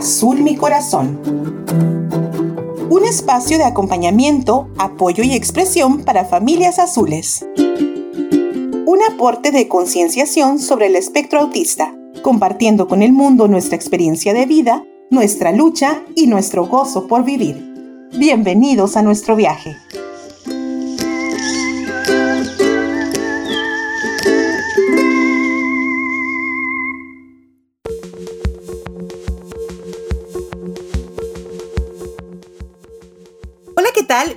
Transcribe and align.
Azul 0.00 0.40
mi 0.40 0.56
corazón. 0.56 1.20
Un 2.88 3.04
espacio 3.04 3.58
de 3.58 3.64
acompañamiento, 3.64 4.70
apoyo 4.78 5.22
y 5.22 5.34
expresión 5.34 6.04
para 6.04 6.24
familias 6.24 6.78
azules. 6.78 7.44
Un 8.86 8.98
aporte 9.12 9.50
de 9.50 9.68
concienciación 9.68 10.58
sobre 10.58 10.86
el 10.86 10.96
espectro 10.96 11.40
autista, 11.40 11.94
compartiendo 12.22 12.88
con 12.88 13.02
el 13.02 13.12
mundo 13.12 13.46
nuestra 13.46 13.76
experiencia 13.76 14.32
de 14.32 14.46
vida, 14.46 14.86
nuestra 15.10 15.52
lucha 15.52 16.00
y 16.14 16.28
nuestro 16.28 16.66
gozo 16.66 17.06
por 17.06 17.22
vivir. 17.22 18.08
Bienvenidos 18.18 18.96
a 18.96 19.02
nuestro 19.02 19.36
viaje. 19.36 19.76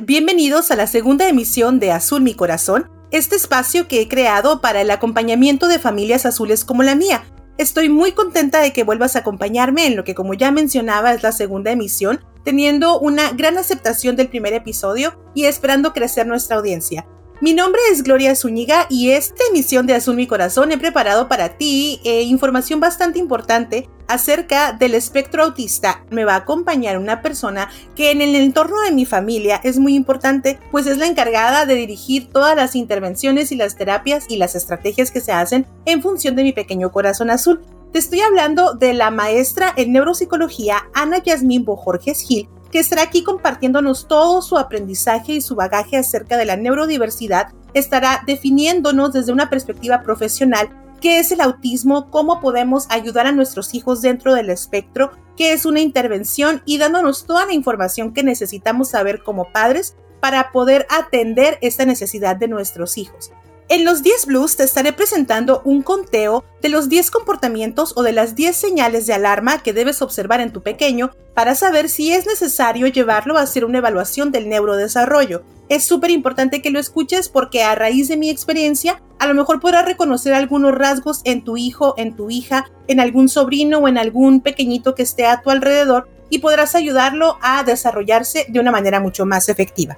Bienvenidos 0.05 0.69
a 0.69 0.75
la 0.75 0.85
segunda 0.85 1.29
emisión 1.29 1.79
de 1.79 1.93
Azul 1.93 2.21
Mi 2.23 2.33
Corazón, 2.33 2.91
este 3.11 3.37
espacio 3.37 3.87
que 3.87 4.01
he 4.01 4.09
creado 4.09 4.59
para 4.59 4.81
el 4.81 4.91
acompañamiento 4.91 5.69
de 5.69 5.79
familias 5.79 6.25
azules 6.25 6.65
como 6.65 6.83
la 6.83 6.93
mía. 6.93 7.23
Estoy 7.57 7.87
muy 7.87 8.11
contenta 8.11 8.59
de 8.59 8.73
que 8.73 8.83
vuelvas 8.83 9.15
a 9.15 9.19
acompañarme 9.19 9.87
en 9.87 9.95
lo 9.95 10.03
que 10.03 10.13
como 10.13 10.33
ya 10.33 10.51
mencionaba 10.51 11.13
es 11.13 11.23
la 11.23 11.31
segunda 11.31 11.71
emisión, 11.71 12.19
teniendo 12.43 12.99
una 12.99 13.31
gran 13.31 13.57
aceptación 13.57 14.17
del 14.17 14.27
primer 14.27 14.51
episodio 14.51 15.17
y 15.33 15.45
esperando 15.45 15.93
crecer 15.93 16.27
nuestra 16.27 16.57
audiencia. 16.57 17.07
Mi 17.41 17.53
nombre 17.53 17.81
es 17.91 18.03
Gloria 18.03 18.35
Zúñiga 18.35 18.85
y 18.89 19.09
esta 19.11 19.43
emisión 19.49 19.85
de 19.85 19.95
Azul 19.95 20.15
Mi 20.15 20.27
Corazón 20.27 20.71
he 20.71 20.77
preparado 20.77 21.27
para 21.27 21.57
ti 21.57 21.99
eh, 22.05 22.21
información 22.21 22.79
bastante 22.79 23.19
importante 23.19 23.89
acerca 24.07 24.71
del 24.71 24.93
espectro 24.93 25.43
autista. 25.43 26.05
Me 26.09 26.25
va 26.25 26.35
a 26.35 26.37
acompañar 26.37 26.97
una 26.97 27.21
persona 27.21 27.69
que 27.95 28.11
en 28.11 28.21
el 28.21 28.35
entorno 28.35 28.79
de 28.81 28.91
mi 28.91 29.05
familia 29.05 29.59
es 29.63 29.77
muy 29.77 29.95
importante, 29.95 30.59
pues 30.71 30.87
es 30.87 30.97
la 30.97 31.07
encargada 31.07 31.65
de 31.65 31.75
dirigir 31.75 32.29
todas 32.29 32.55
las 32.55 32.75
intervenciones 32.75 33.51
y 33.51 33.55
las 33.55 33.75
terapias 33.75 34.25
y 34.29 34.37
las 34.37 34.55
estrategias 34.55 35.11
que 35.11 35.21
se 35.21 35.31
hacen 35.31 35.65
en 35.85 36.01
función 36.01 36.35
de 36.35 36.43
mi 36.43 36.53
pequeño 36.53 36.91
corazón 36.91 37.29
azul. 37.29 37.61
Te 37.91 37.99
estoy 37.99 38.21
hablando 38.21 38.73
de 38.73 38.93
la 38.93 39.11
maestra 39.11 39.73
en 39.75 39.91
neuropsicología 39.91 40.83
Ana 40.93 41.21
Yasmín 41.21 41.65
Bojorges 41.65 42.21
Gil, 42.21 42.47
que 42.73 42.79
estará 42.79 43.03
aquí 43.03 43.21
compartiéndonos 43.21 44.07
todo 44.07 44.41
su 44.41 44.57
aprendizaje 44.57 45.33
y 45.33 45.41
su 45.41 45.53
bagaje 45.53 45.95
acerca 45.95 46.37
de 46.37 46.45
la 46.45 46.57
neurodiversidad, 46.57 47.49
estará 47.75 48.23
definiéndonos 48.25 49.13
desde 49.13 49.31
una 49.31 49.51
perspectiva 49.51 50.01
profesional 50.01 50.69
qué 50.99 51.19
es 51.19 51.31
el 51.31 51.41
autismo, 51.41 52.09
cómo 52.09 52.41
podemos 52.41 52.87
ayudar 52.89 53.27
a 53.27 53.31
nuestros 53.31 53.75
hijos 53.75 54.01
dentro 54.01 54.33
del 54.33 54.49
espectro, 54.49 55.11
qué 55.37 55.53
es 55.53 55.67
una 55.67 55.81
intervención 55.81 56.63
y 56.65 56.79
dándonos 56.79 57.27
toda 57.27 57.45
la 57.45 57.53
información 57.53 58.11
que 58.11 58.23
necesitamos 58.23 58.89
saber 58.89 59.21
como 59.21 59.51
padres 59.51 59.95
para 60.19 60.51
poder 60.51 60.87
atender 60.89 61.59
esta 61.61 61.85
necesidad 61.85 62.37
de 62.37 62.47
nuestros 62.47 62.97
hijos. 62.97 63.31
En 63.73 63.85
los 63.85 64.03
10 64.03 64.27
Blues 64.27 64.55
te 64.55 64.63
estaré 64.63 64.93
presentando 64.93 65.63
un 65.65 65.81
conteo 65.81 66.45
de 66.61 66.69
los 66.69 66.89
10 66.89 67.09
comportamientos 67.09 67.93
o 67.97 68.03
de 68.03 68.11
las 68.11 68.35
10 68.35 68.55
señales 68.55 69.07
de 69.07 69.13
alarma 69.13 69.63
que 69.63 69.73
debes 69.73 70.03
observar 70.03 70.41
en 70.41 70.53
tu 70.53 70.61
pequeño 70.61 71.09
para 71.33 71.55
saber 71.55 71.89
si 71.89 72.11
es 72.11 72.27
necesario 72.27 72.85
llevarlo 72.85 73.35
a 73.35 73.41
hacer 73.41 73.65
una 73.65 73.79
evaluación 73.79 74.31
del 74.31 74.47
neurodesarrollo. 74.47 75.41
Es 75.69 75.85
súper 75.85 76.11
importante 76.11 76.61
que 76.61 76.69
lo 76.69 76.79
escuches 76.79 77.29
porque 77.29 77.63
a 77.63 77.73
raíz 77.73 78.09
de 78.09 78.15
mi 78.15 78.29
experiencia, 78.29 79.01
a 79.17 79.25
lo 79.25 79.33
mejor 79.33 79.59
podrás 79.59 79.85
reconocer 79.85 80.35
algunos 80.35 80.75
rasgos 80.75 81.21
en 81.23 81.43
tu 81.43 81.57
hijo, 81.57 81.95
en 81.97 82.15
tu 82.15 82.29
hija, 82.29 82.69
en 82.87 82.99
algún 82.99 83.27
sobrino 83.27 83.79
o 83.79 83.87
en 83.87 83.97
algún 83.97 84.41
pequeñito 84.41 84.93
que 84.93 85.01
esté 85.01 85.25
a 85.25 85.41
tu 85.41 85.49
alrededor 85.49 86.07
y 86.29 86.37
podrás 86.37 86.75
ayudarlo 86.75 87.39
a 87.41 87.63
desarrollarse 87.63 88.45
de 88.49 88.59
una 88.59 88.71
manera 88.71 88.99
mucho 88.99 89.25
más 89.25 89.49
efectiva. 89.49 89.97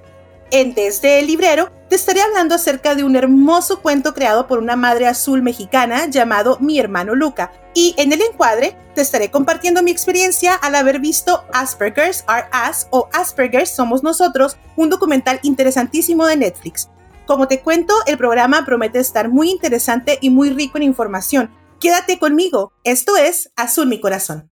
En 0.51 0.73
Desde 0.75 1.19
el 1.19 1.27
Librero 1.27 1.71
te 1.89 1.95
estaré 1.95 2.21
hablando 2.21 2.55
acerca 2.55 2.95
de 2.95 3.03
un 3.03 3.15
hermoso 3.15 3.81
cuento 3.81 4.13
creado 4.13 4.47
por 4.47 4.59
una 4.59 4.75
madre 4.75 5.07
azul 5.07 5.41
mexicana 5.41 6.07
llamado 6.07 6.57
Mi 6.59 6.79
hermano 6.79 7.15
Luca. 7.15 7.51
Y 7.73 7.93
en 7.97 8.11
el 8.13 8.21
encuadre 8.21 8.77
te 8.93 9.01
estaré 9.01 9.31
compartiendo 9.31 9.83
mi 9.83 9.91
experiencia 9.91 10.53
al 10.53 10.75
haber 10.75 10.99
visto 10.99 11.43
Asperger's 11.51 12.23
Are 12.27 12.47
Us 12.69 12.87
o 12.91 13.09
Asperger's 13.11 13.69
Somos 13.71 14.03
Nosotros, 14.03 14.57
un 14.75 14.89
documental 14.89 15.39
interesantísimo 15.43 16.25
de 16.25 16.37
Netflix. 16.37 16.89
Como 17.25 17.47
te 17.47 17.61
cuento, 17.61 17.93
el 18.05 18.17
programa 18.17 18.65
promete 18.65 18.99
estar 18.99 19.29
muy 19.29 19.49
interesante 19.49 20.19
y 20.21 20.29
muy 20.29 20.51
rico 20.51 20.77
en 20.77 20.83
información. 20.83 21.49
Quédate 21.79 22.19
conmigo. 22.19 22.71
Esto 22.83 23.17
es 23.17 23.51
Azul 23.55 23.87
mi 23.87 23.99
corazón. 23.99 24.54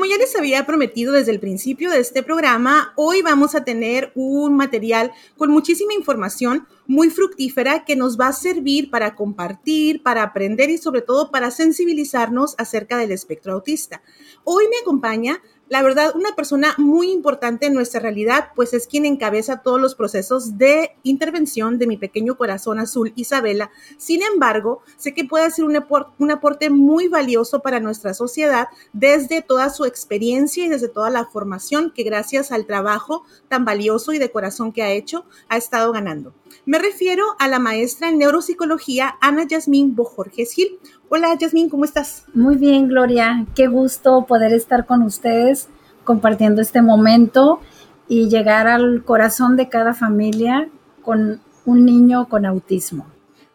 Como 0.00 0.10
ya 0.10 0.16
les 0.16 0.34
había 0.34 0.64
prometido 0.64 1.12
desde 1.12 1.30
el 1.30 1.40
principio 1.40 1.90
de 1.90 1.98
este 1.98 2.22
programa, 2.22 2.94
hoy 2.96 3.20
vamos 3.20 3.54
a 3.54 3.64
tener 3.64 4.12
un 4.14 4.56
material 4.56 5.12
con 5.36 5.50
muchísima 5.50 5.92
información 5.92 6.66
muy 6.86 7.10
fructífera 7.10 7.84
que 7.84 7.96
nos 7.96 8.18
va 8.18 8.28
a 8.28 8.32
servir 8.32 8.88
para 8.88 9.14
compartir, 9.14 10.02
para 10.02 10.22
aprender 10.22 10.70
y 10.70 10.78
sobre 10.78 11.02
todo 11.02 11.30
para 11.30 11.50
sensibilizarnos 11.50 12.54
acerca 12.56 12.96
del 12.96 13.12
espectro 13.12 13.52
autista. 13.52 14.00
Hoy 14.42 14.68
me 14.70 14.78
acompaña 14.78 15.42
la 15.70 15.82
verdad, 15.82 16.16
una 16.16 16.34
persona 16.34 16.74
muy 16.78 17.12
importante 17.12 17.66
en 17.66 17.74
nuestra 17.74 18.00
realidad, 18.00 18.48
pues 18.56 18.74
es 18.74 18.88
quien 18.88 19.06
encabeza 19.06 19.62
todos 19.62 19.80
los 19.80 19.94
procesos 19.94 20.58
de 20.58 20.96
intervención 21.04 21.78
de 21.78 21.86
mi 21.86 21.96
pequeño 21.96 22.36
corazón 22.36 22.80
azul, 22.80 23.12
Isabela. 23.14 23.70
Sin 23.96 24.20
embargo, 24.24 24.82
sé 24.96 25.14
que 25.14 25.24
puede 25.24 25.48
ser 25.52 25.64
un, 25.64 25.80
un 26.18 26.30
aporte 26.32 26.70
muy 26.70 27.06
valioso 27.06 27.60
para 27.60 27.78
nuestra 27.78 28.14
sociedad 28.14 28.66
desde 28.92 29.42
toda 29.42 29.70
su 29.70 29.84
experiencia 29.84 30.64
y 30.64 30.68
desde 30.68 30.88
toda 30.88 31.08
la 31.08 31.26
formación 31.26 31.92
que 31.94 32.02
gracias 32.02 32.50
al 32.50 32.66
trabajo 32.66 33.22
tan 33.46 33.64
valioso 33.64 34.12
y 34.12 34.18
de 34.18 34.32
corazón 34.32 34.72
que 34.72 34.82
ha 34.82 34.90
hecho, 34.90 35.24
ha 35.48 35.56
estado 35.56 35.92
ganando. 35.92 36.34
Me 36.64 36.78
refiero 36.78 37.24
a 37.38 37.48
la 37.48 37.58
maestra 37.58 38.08
en 38.08 38.18
neuropsicología 38.18 39.16
Ana 39.20 39.46
Yasmín 39.46 39.94
Bojorges 39.94 40.52
Gil, 40.52 40.78
Hola, 41.08 41.36
Yasmin, 41.36 41.68
¿cómo 41.68 41.84
estás? 41.84 42.24
Muy 42.34 42.56
bien, 42.56 42.86
Gloria. 42.86 43.44
Qué 43.56 43.66
gusto 43.66 44.26
poder 44.26 44.52
estar 44.52 44.86
con 44.86 45.02
ustedes 45.02 45.68
compartiendo 46.04 46.62
este 46.62 46.82
momento 46.82 47.60
y 48.06 48.28
llegar 48.28 48.68
al 48.68 49.02
corazón 49.04 49.56
de 49.56 49.68
cada 49.68 49.92
familia 49.92 50.68
con 51.02 51.40
un 51.64 51.84
niño 51.84 52.28
con 52.28 52.46
autismo 52.46 53.06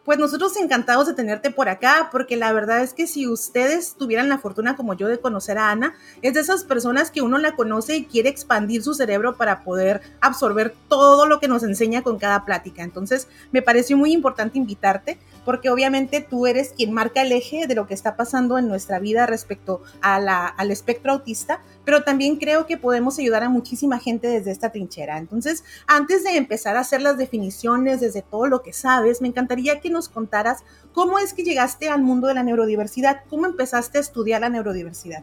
pues 0.06 0.20
nosotros 0.20 0.56
encantados 0.56 1.08
de 1.08 1.14
tenerte 1.14 1.50
por 1.50 1.68
acá, 1.68 2.10
porque 2.12 2.36
la 2.36 2.52
verdad 2.52 2.80
es 2.80 2.94
que 2.94 3.08
si 3.08 3.26
ustedes 3.26 3.96
tuvieran 3.98 4.28
la 4.28 4.38
fortuna 4.38 4.76
como 4.76 4.94
yo 4.94 5.08
de 5.08 5.18
conocer 5.18 5.58
a 5.58 5.70
Ana, 5.72 5.96
es 6.22 6.32
de 6.32 6.40
esas 6.40 6.62
personas 6.62 7.10
que 7.10 7.22
uno 7.22 7.38
la 7.38 7.56
conoce 7.56 7.96
y 7.96 8.04
quiere 8.04 8.28
expandir 8.28 8.84
su 8.84 8.94
cerebro 8.94 9.36
para 9.36 9.64
poder 9.64 10.00
absorber 10.20 10.72
todo 10.88 11.26
lo 11.26 11.40
que 11.40 11.48
nos 11.48 11.64
enseña 11.64 12.02
con 12.02 12.18
cada 12.18 12.44
plática. 12.44 12.84
Entonces, 12.84 13.26
me 13.50 13.62
pareció 13.62 13.96
muy 13.96 14.12
importante 14.12 14.58
invitarte, 14.58 15.18
porque 15.46 15.70
obviamente 15.70 16.20
tú 16.20 16.48
eres 16.48 16.74
quien 16.76 16.92
marca 16.92 17.22
el 17.22 17.30
eje 17.30 17.68
de 17.68 17.76
lo 17.76 17.86
que 17.86 17.94
está 17.94 18.16
pasando 18.16 18.58
en 18.58 18.66
nuestra 18.66 18.98
vida 18.98 19.26
respecto 19.26 19.80
a 20.02 20.18
la, 20.18 20.46
al 20.46 20.72
espectro 20.72 21.12
autista, 21.12 21.60
pero 21.84 22.02
también 22.02 22.36
creo 22.36 22.66
que 22.66 22.76
podemos 22.76 23.20
ayudar 23.20 23.44
a 23.44 23.48
muchísima 23.48 24.00
gente 24.00 24.26
desde 24.26 24.50
esta 24.50 24.72
trinchera. 24.72 25.18
Entonces, 25.18 25.64
antes 25.86 26.24
de 26.24 26.36
empezar 26.36 26.76
a 26.76 26.80
hacer 26.80 27.00
las 27.00 27.16
definiciones 27.16 28.00
desde 28.00 28.22
todo 28.22 28.48
lo 28.48 28.62
que 28.62 28.72
sabes, 28.72 29.22
me 29.22 29.28
encantaría 29.28 29.80
que 29.80 29.88
nos 29.88 30.08
contaras 30.08 30.64
cómo 30.92 31.20
es 31.20 31.32
que 31.32 31.44
llegaste 31.44 31.88
al 31.88 32.02
mundo 32.02 32.26
de 32.26 32.34
la 32.34 32.42
neurodiversidad, 32.42 33.20
cómo 33.30 33.46
empezaste 33.46 33.98
a 33.98 34.00
estudiar 34.00 34.40
la 34.40 34.48
neurodiversidad. 34.48 35.22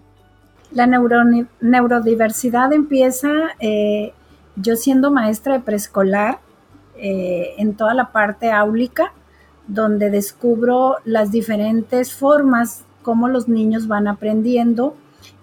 La 0.72 0.88
neurodiversidad 0.88 2.72
empieza 2.72 3.30
eh, 3.60 4.14
yo 4.56 4.78
siendo 4.78 5.12
maestra 5.12 5.56
de 5.56 5.60
preescolar 5.60 6.40
eh, 6.96 7.56
en 7.58 7.76
toda 7.76 7.94
la 7.94 8.12
parte 8.12 8.52
áulica, 8.52 9.12
donde 9.68 10.10
descubro 10.10 10.98
las 11.06 11.32
diferentes 11.32 12.14
formas 12.14 12.84
cómo 13.02 13.28
los 13.28 13.48
niños 13.48 13.88
van 13.88 14.08
aprendiendo 14.08 14.96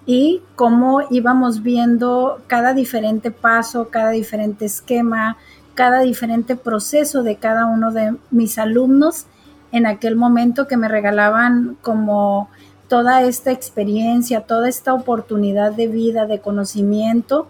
y 0.07 0.43
cómo 0.57 1.03
íbamos 1.11 1.63
viendo 1.63 2.41
cada 2.47 2.75
diferente 2.75 3.31
paso, 3.31 3.89
cada 3.91 4.11
diferente 4.11 4.65
esquema, 4.65 5.37
cada 5.75 6.01
diferente 6.01 6.57
proceso 6.57 7.23
de 7.23 7.37
cada 7.37 7.67
uno 7.67 7.93
de 7.93 8.17
mis 8.31 8.59
alumnos 8.59 9.27
en 9.73 9.87
aquel 9.87 10.17
momento 10.17 10.67
que 10.67 10.77
me 10.77 10.89
regalaban 10.89 11.77
como 11.81 12.49
toda 12.89 13.23
esta 13.23 13.53
experiencia, 13.53 14.41
toda 14.41 14.69
esta 14.69 14.95
oportunidad 14.95 15.73
de 15.73 15.87
vida, 15.87 16.27
de 16.27 16.41
conocimiento 16.41 17.47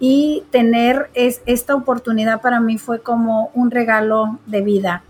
y 0.00 0.42
tener 0.50 1.10
esta 1.14 1.76
oportunidad 1.76 2.40
para 2.40 2.58
mí 2.58 2.76
fue 2.76 3.00
como 3.00 3.50
un 3.54 3.70
regalo 3.70 4.40
de 4.46 4.62
vida. 4.62 5.04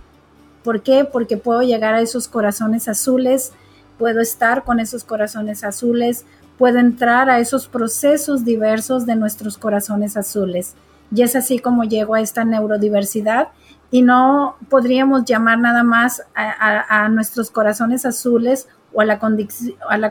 ¿Por 0.62 0.82
qué? 0.82 1.04
Porque 1.04 1.36
puedo 1.36 1.62
llegar 1.62 1.94
a 1.94 2.00
esos 2.00 2.28
corazones 2.28 2.88
azules, 2.88 3.52
puedo 3.98 4.20
estar 4.20 4.64
con 4.64 4.80
esos 4.80 5.04
corazones 5.04 5.64
azules, 5.64 6.24
puedo 6.58 6.78
entrar 6.78 7.30
a 7.30 7.38
esos 7.38 7.68
procesos 7.68 8.44
diversos 8.44 9.06
de 9.06 9.16
nuestros 9.16 9.56
corazones 9.56 10.16
azules. 10.16 10.74
y 11.12 11.22
es 11.22 11.34
así 11.34 11.58
como 11.58 11.84
llego 11.84 12.14
a 12.14 12.20
esta 12.20 12.44
neurodiversidad 12.44 13.48
y 13.90 14.02
no 14.02 14.56
podríamos 14.68 15.24
llamar 15.24 15.58
nada 15.58 15.82
más 15.82 16.22
a, 16.34 17.08
nuestros 17.08 17.50
corazones 17.50 18.06
azules 18.06 18.68
o 18.92 19.00
a 19.00 19.04
la, 19.04 19.18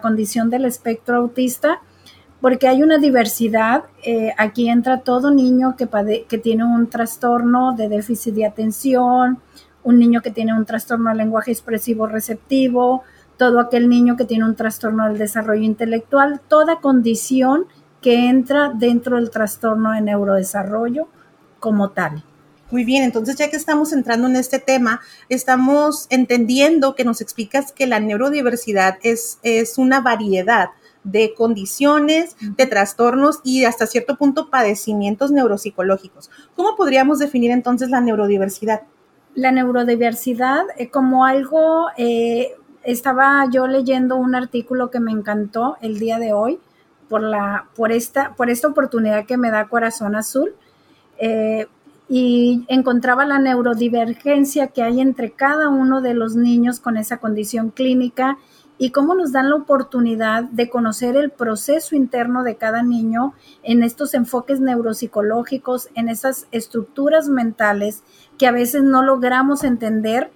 condición 0.02 0.50
del 0.50 0.66
espectro 0.66 1.18
autista, 1.18 1.80
porque 2.42 2.68
hay 2.68 2.84
una 2.84 2.98
diversidad. 2.98 3.84
Eh, 4.04 4.34
aquí 4.38 4.70
entra 4.70 5.02
todo 5.02 5.32
niño 5.32 5.76
que 5.78 6.38
tiene 6.38 6.66
un 6.66 6.90
trastorno 6.90 7.74
de 7.74 7.88
déficit 7.88 8.36
de 8.36 8.46
atención, 8.46 9.40
un 9.90 10.00
niño 10.00 10.22
que 10.22 10.32
tiene 10.32 10.54
un 10.54 10.66
trastorno 10.66 11.10
de 11.10 11.16
lenguaje 11.16 11.52
expresivo 11.52 12.06
receptivo, 12.06 13.04
todo 13.38 13.60
aquel 13.60 13.90
niño 13.90 14.16
que 14.18 14.26
tiene 14.26 14.46
un 14.46 14.56
trastorno 14.56 15.08
del 15.08 15.18
desarrollo 15.18 15.64
intelectual, 15.64 16.42
toda 16.48 16.80
condición 16.80 17.66
que 18.02 18.30
entra 18.30 18.72
dentro 18.74 19.16
del 19.16 19.32
trastorno 19.32 19.92
de 19.94 20.02
neurodesarrollo 20.02 21.08
como 21.60 21.90
tal. 21.90 22.24
Muy 22.72 22.84
bien, 22.84 23.04
entonces 23.04 23.36
ya 23.36 23.50
que 23.50 23.56
estamos 23.56 23.94
entrando 23.94 24.28
en 24.28 24.36
este 24.36 24.60
tema, 24.60 25.02
estamos 25.28 26.06
entendiendo 26.12 26.94
que 26.94 27.04
nos 27.04 27.20
explicas 27.20 27.72
que 27.72 27.88
la 27.88 28.00
neurodiversidad 28.00 29.00
es, 29.02 29.40
es 29.42 29.80
una 29.80 30.02
variedad 30.02 30.70
de 31.04 31.34
condiciones, 31.34 32.36
de 32.40 32.66
trastornos 32.68 33.40
y 33.44 33.66
hasta 33.66 33.88
cierto 33.88 34.18
punto 34.18 34.52
padecimientos 34.52 35.32
neuropsicológicos. 35.32 36.30
¿Cómo 36.56 36.76
podríamos 36.76 37.18
definir 37.18 37.50
entonces 37.50 37.90
la 37.90 38.02
neurodiversidad? 38.02 38.84
La 39.40 39.54
neurodiversidad 39.54 40.66
eh, 40.76 40.90
como 40.90 41.24
algo, 41.24 41.88
eh, 41.96 42.56
estaba 42.84 43.46
yo 43.50 43.68
leyendo 43.68 44.18
un 44.18 44.36
artículo 44.36 44.92
que 44.92 45.00
me 45.00 45.14
encantó 45.14 45.78
el 45.80 45.98
día 45.98 46.20
de 46.20 46.34
hoy 46.34 46.60
por, 47.08 47.22
la, 47.22 47.70
por, 47.74 47.94
esta, 47.94 48.36
por 48.36 48.50
esta 48.50 48.68
oportunidad 48.68 49.26
que 49.26 49.38
me 49.38 49.50
da 49.50 49.70
Corazón 49.70 50.18
Azul. 50.18 50.56
Eh, 51.20 51.68
y 52.10 52.66
encontraba 52.68 53.24
la 53.24 53.40
neurodivergencia 53.40 54.68
que 54.68 54.84
hay 54.84 55.00
entre 55.00 55.32
cada 55.32 55.70
uno 55.70 56.02
de 56.02 56.16
los 56.16 56.36
niños 56.36 56.82
con 56.82 56.98
esa 56.98 57.18
condición 57.18 57.70
clínica 57.70 58.38
y 58.82 58.92
cómo 58.92 59.14
nos 59.14 59.34
dan 59.34 59.50
la 59.50 59.58
oportunidad 59.58 60.46
de 60.46 60.70
conocer 60.70 61.18
el 61.18 61.32
proceso 61.32 61.98
interno 61.98 62.44
de 62.44 62.56
cada 62.56 62.82
niño 62.82 63.34
en 63.62 63.84
estos 63.84 64.14
enfoques 64.14 64.62
neuropsicológicos, 64.62 65.90
en 65.96 66.08
esas 66.08 66.48
estructuras 66.52 67.28
mentales 67.28 68.04
que 68.38 68.48
a 68.48 68.54
veces 68.54 68.82
no 68.82 69.04
logramos 69.04 69.66
entender 69.66 70.32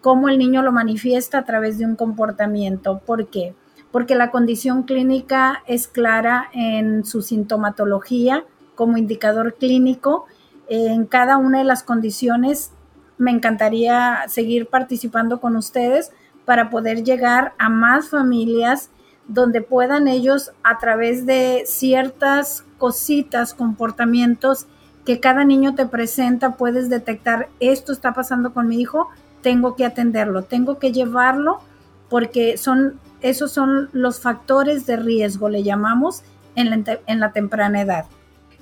cómo 0.00 0.28
el 0.28 0.38
niño 0.38 0.60
lo 0.62 0.72
manifiesta 0.72 1.38
a 1.38 1.44
través 1.44 1.78
de 1.78 1.86
un 1.86 1.94
comportamiento. 1.94 2.98
¿Por 2.98 3.28
qué? 3.28 3.54
Porque 3.92 4.16
la 4.16 4.32
condición 4.32 4.82
clínica 4.82 5.62
es 5.68 5.86
clara 5.86 6.50
en 6.52 7.04
su 7.04 7.22
sintomatología 7.22 8.44
como 8.74 8.96
indicador 8.96 9.54
clínico 9.54 10.26
en 10.68 11.06
cada 11.06 11.36
una 11.36 11.58
de 11.58 11.64
las 11.64 11.84
condiciones. 11.84 12.72
Me 13.18 13.30
encantaría 13.30 14.24
seguir 14.26 14.66
participando 14.66 15.40
con 15.40 15.54
ustedes 15.54 16.10
para 16.44 16.70
poder 16.70 17.04
llegar 17.04 17.54
a 17.58 17.68
más 17.68 18.08
familias 18.08 18.90
donde 19.26 19.62
puedan 19.62 20.08
ellos 20.08 20.52
a 20.62 20.78
través 20.78 21.24
de 21.26 21.64
ciertas 21.66 22.64
cositas, 22.78 23.54
comportamientos 23.54 24.66
que 25.04 25.20
cada 25.20 25.44
niño 25.44 25.74
te 25.74 25.86
presenta, 25.86 26.56
puedes 26.56 26.88
detectar, 26.88 27.48
esto 27.60 27.92
está 27.92 28.12
pasando 28.12 28.52
con 28.52 28.68
mi 28.68 28.80
hijo, 28.80 29.08
tengo 29.42 29.76
que 29.76 29.84
atenderlo, 29.84 30.44
tengo 30.44 30.78
que 30.78 30.92
llevarlo 30.92 31.60
porque 32.08 32.56
son, 32.56 33.00
esos 33.20 33.52
son 33.52 33.90
los 33.92 34.20
factores 34.20 34.86
de 34.86 34.96
riesgo, 34.96 35.48
le 35.48 35.62
llamamos 35.62 36.22
en 36.54 36.70
la, 36.70 36.98
en 37.06 37.20
la 37.20 37.32
temprana 37.32 37.82
edad. 37.82 38.06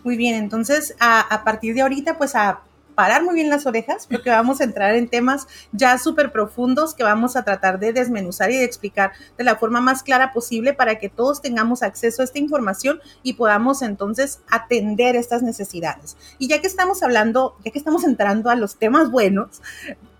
Muy 0.05 0.17
bien, 0.17 0.35
entonces 0.35 0.97
a, 0.99 1.43
partir 1.45 1.75
de 1.75 1.83
ahorita, 1.83 2.19
pues 2.19 2.35
a 2.35 2.61
parar 2.95 3.25
muy 3.25 3.35
bien 3.35 3.51
las 3.51 3.67
orejas 3.67 4.07
porque 4.07 4.31
vamos 4.31 4.61
a 4.61 4.65
entrar 4.65 4.95
en 4.95 5.09
temas 5.09 5.47
ya 5.73 5.99
súper 5.99 6.33
profundos 6.33 6.95
que 6.95 7.03
vamos 7.03 7.37
a 7.37 7.45
tratar 7.45 7.79
de 7.79 7.93
desmenuzar 7.93 8.51
y 8.51 8.57
de 8.57 8.65
explicar 8.65 9.13
de 9.37 9.45
la 9.45 9.57
forma 9.57 9.81
más 9.81 10.03
clara 10.03 10.33
posible 10.33 10.75
para 10.75 10.99
que 10.99 11.09
todos 11.09 11.43
tengamos 11.43 11.83
acceso 11.83 12.23
a 12.23 12.25
esta 12.25 12.39
información 12.39 13.01
y 13.23 13.35
podamos 13.35 13.83
entonces 13.83 14.41
atender 14.51 15.17
estas 15.17 15.43
necesidades. 15.43 16.17
Y 16.39 16.49
ya 16.49 16.61
que 16.61 16.67
estamos 16.67 17.03
hablando, 17.03 17.57
ya 17.65 17.71
que 17.71 17.79
estamos 17.79 18.05
entrando 18.05 18.51
a 18.51 18.57
los 18.57 18.77
temas 18.77 19.11
buenos, 19.11 19.63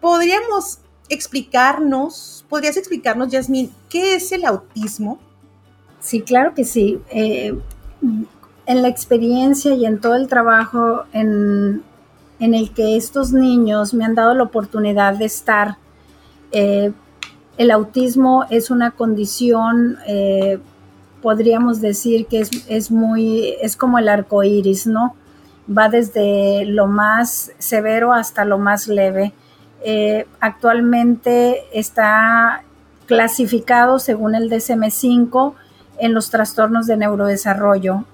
podríamos 0.01 0.79
explicarnos, 1.09 2.45
podrías 2.49 2.77
explicarnos, 2.77 3.29
Yasmin, 3.29 3.71
qué 3.89 4.15
es 4.15 4.33
el 4.33 4.45
autismo? 4.45 5.21
Sí, 6.01 6.23
claro 6.23 6.55
que 6.55 6.65
sí. 6.65 7.01
Eh, 7.11 7.55
en 8.67 8.83
la 8.83 8.89
experiencia 8.89 9.75
y 9.75 9.85
en 9.87 10.01
todo 10.01 10.15
el 10.17 10.29
trabajo 10.29 11.05
en, 11.13 11.83
el 12.55 12.73
que 12.73 12.97
estos 12.97 13.33
niños 13.33 13.95
me 13.95 14.05
han 14.05 14.15
dado 14.15 14.35
la 14.35 14.43
oportunidad 14.43 15.15
de 15.15 15.27
estar, 15.27 15.77
eh, 16.51 16.93
el 17.59 17.71
autismo 17.71 18.45
es 18.51 18.71
una 18.71 18.91
condición, 18.93 19.99
eh, 20.07 20.59
podríamos 21.21 21.81
decir 21.81 22.27
que 22.27 22.45
es, 22.69 22.91
muy, 22.91 23.55
es 23.61 23.77
como 23.77 23.99
el 23.99 24.09
arco 24.09 24.43
iris, 24.43 24.87
¿no? 24.87 25.15
Va 25.71 25.89
desde 25.89 26.65
lo 26.65 26.87
más 26.87 27.53
severo 27.59 28.13
hasta 28.13 28.45
lo 28.45 28.59
más 28.59 28.89
leve. 28.89 29.33
Eh, 29.85 30.27
actualmente 30.41 31.65
está 31.73 32.65
clasificado 33.07 33.99
según 33.99 34.35
el 34.35 34.51
DSM-5 34.51 35.55
en 35.99 36.15
los 36.15 36.31
trastornos 36.31 36.87
de 36.87 36.97
neurodesarrollo. 36.97 38.05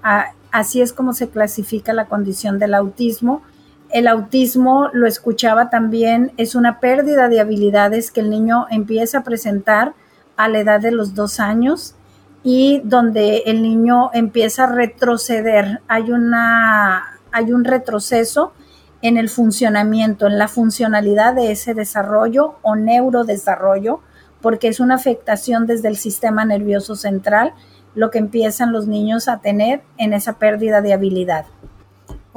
Así 0.51 0.81
es 0.81 0.93
como 0.93 1.13
se 1.13 1.29
clasifica 1.29 1.93
la 1.93 2.05
condición 2.05 2.59
del 2.59 2.73
autismo. 2.73 3.41
El 3.89 4.07
autismo, 4.07 4.89
lo 4.93 5.07
escuchaba 5.07 5.71
también, 5.71 6.31
es 6.37 6.53
una 6.53 6.79
pérdida 6.79 7.27
de 7.27 7.39
habilidades 7.39 8.11
que 8.11 8.21
el 8.21 8.29
niño 8.29 8.67
empieza 8.69 9.19
a 9.19 9.23
presentar 9.23 9.93
a 10.37 10.47
la 10.47 10.59
edad 10.59 10.79
de 10.79 10.91
los 10.91 11.15
dos 11.15 11.39
años 11.39 11.95
y 12.43 12.81
donde 12.83 13.43
el 13.47 13.63
niño 13.63 14.11
empieza 14.13 14.65
a 14.65 14.71
retroceder. 14.71 15.81
Hay, 15.87 16.11
una, 16.11 17.19
hay 17.31 17.51
un 17.51 17.65
retroceso 17.65 18.53
en 19.01 19.17
el 19.17 19.27
funcionamiento, 19.27 20.27
en 20.27 20.37
la 20.37 20.47
funcionalidad 20.47 21.33
de 21.33 21.51
ese 21.51 21.73
desarrollo 21.73 22.59
o 22.61 22.75
neurodesarrollo, 22.75 24.01
porque 24.39 24.67
es 24.67 24.79
una 24.79 24.95
afectación 24.95 25.65
desde 25.65 25.87
el 25.87 25.97
sistema 25.97 26.45
nervioso 26.45 26.95
central 26.95 27.53
lo 27.95 28.11
que 28.11 28.19
empiezan 28.19 28.71
los 28.71 28.87
niños 28.87 29.27
a 29.27 29.39
tener 29.39 29.81
en 29.97 30.13
esa 30.13 30.37
pérdida 30.37 30.81
de 30.81 30.93
habilidad. 30.93 31.45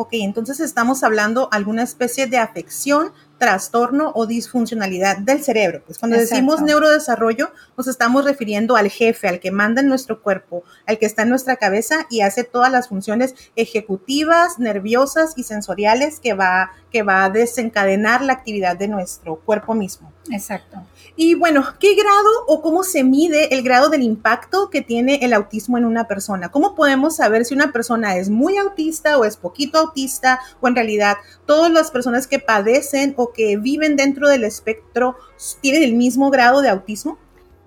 Ok, 0.02 0.14
entonces 0.14 0.58
estamos 0.58 1.04
hablando 1.04 1.48
alguna 1.52 1.84
especie 1.84 2.26
de 2.26 2.36
afección 2.36 3.12
trastorno 3.38 4.10
o 4.16 4.26
disfuncionalidad 4.26 5.18
del 5.18 5.44
cerebro. 5.44 5.80
Pues 5.86 6.00
cuando 6.00 6.16
decimos 6.16 6.60
neurodesarrollo, 6.60 7.52
nos 7.76 7.86
estamos 7.86 8.24
refiriendo 8.24 8.74
al 8.74 8.90
jefe, 8.90 9.28
al 9.28 9.38
que 9.38 9.52
manda 9.52 9.80
en 9.80 9.86
nuestro 9.86 10.20
cuerpo, 10.20 10.64
al 10.86 10.98
que 10.98 11.06
está 11.06 11.22
en 11.22 11.28
nuestra 11.28 11.54
cabeza 11.54 12.08
y 12.10 12.22
hace 12.22 12.42
todas 12.42 12.72
las 12.72 12.88
funciones 12.88 13.36
ejecutivas, 13.54 14.58
nerviosas 14.58 15.34
y 15.36 15.44
sensoriales 15.44 16.18
que 16.18 16.34
va, 16.34 16.72
que 16.92 17.02
va 17.02 17.24
a 17.24 17.30
desencadenar 17.30 18.22
la 18.22 18.34
actividad 18.34 18.76
de 18.76 18.86
nuestro 18.86 19.36
cuerpo 19.36 19.74
mismo. 19.74 20.12
Exacto. 20.30 20.78
Y 21.16 21.34
bueno, 21.34 21.64
¿qué 21.80 21.94
grado 21.94 22.30
o 22.46 22.62
cómo 22.62 22.84
se 22.84 23.02
mide 23.02 23.54
el 23.54 23.62
grado 23.62 23.88
del 23.88 24.02
impacto 24.02 24.70
que 24.70 24.82
tiene 24.82 25.16
el 25.22 25.32
autismo 25.32 25.78
en 25.78 25.84
una 25.84 26.06
persona? 26.06 26.50
¿Cómo 26.50 26.74
podemos 26.74 27.16
saber 27.16 27.44
si 27.44 27.54
una 27.54 27.72
persona 27.72 28.16
es 28.16 28.30
muy 28.30 28.56
autista 28.56 29.18
o 29.18 29.24
es 29.24 29.36
poquito 29.36 29.78
autista 29.78 30.38
o 30.60 30.68
en 30.68 30.76
realidad 30.76 31.16
todas 31.46 31.72
las 31.72 31.90
personas 31.90 32.26
que 32.26 32.38
padecen 32.38 33.14
o 33.16 33.32
que 33.32 33.56
viven 33.56 33.96
dentro 33.96 34.28
del 34.28 34.44
espectro 34.44 35.16
tienen 35.60 35.82
el 35.82 35.94
mismo 35.94 36.30
grado 36.30 36.60
de 36.60 36.68
autismo? 36.68 37.18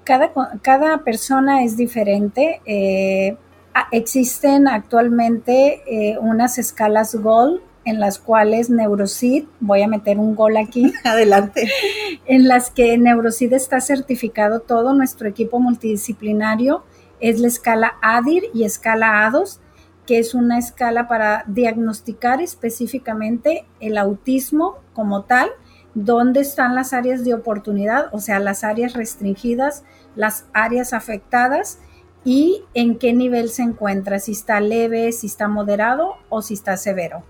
Cada, 0.04 0.32
cada 0.62 1.00
persona 1.00 1.64
es 1.64 1.78
diferente. 1.78 2.62
Eh, 2.66 3.38
existen 3.92 4.68
actualmente 4.68 5.82
eh, 5.88 6.18
unas 6.20 6.58
escalas 6.58 7.16
GOL 7.16 7.62
en 7.86 8.00
las 8.00 8.20
cuales 8.20 8.70
Neurocid, 8.70 9.46
voy 9.60 9.84
a 9.84 9.88
meter 9.88 10.18
un 10.18 10.36
gol 10.36 10.58
aquí. 10.58 10.92
Adelante. 11.04 11.70
En 12.26 12.48
las 12.48 12.72
que 12.72 12.98
Neurocid 12.98 13.54
está 13.54 13.80
certificado 13.80 14.60
todo, 14.60 14.94
nuestro 14.94 15.30
equipo 15.30 15.60
multidisciplinario 15.60 16.84
es 17.20 17.40
la 17.40 17.48
escala 17.48 17.94
ADIR 18.02 18.44
y 18.54 18.64
escala 18.64 19.26
ADOS, 19.26 19.62
que 20.06 20.20
es 20.20 20.34
una 20.34 20.58
escala 20.58 21.08
para 21.08 21.44
diagnosticar 21.48 22.42
específicamente 22.42 23.66
el 23.80 23.98
autismo 23.98 24.80
como 24.94 25.24
tal, 25.24 25.50
dónde 25.94 26.42
están 26.42 26.76
las 26.76 26.94
áreas 26.94 27.24
de 27.24 27.34
oportunidad, 27.34 28.08
o 28.12 28.20
sea, 28.20 28.40
las 28.40 28.64
áreas 28.64 28.94
restringidas, 28.94 29.84
las 30.16 30.46
áreas 30.54 30.94
afectadas 30.94 31.80
y 32.24 32.64
en 32.74 32.98
qué 32.98 33.14
nivel 33.14 33.50
se 33.50 33.62
encuentra, 33.62 34.20
si 34.20 34.34
está 34.34 34.60
leve, 34.60 35.12
si 35.12 35.28
está 35.28 35.48
moderado 35.48 36.16
o 36.30 36.42
si 36.42 36.56
está 36.56 36.76
severo. 36.76 37.24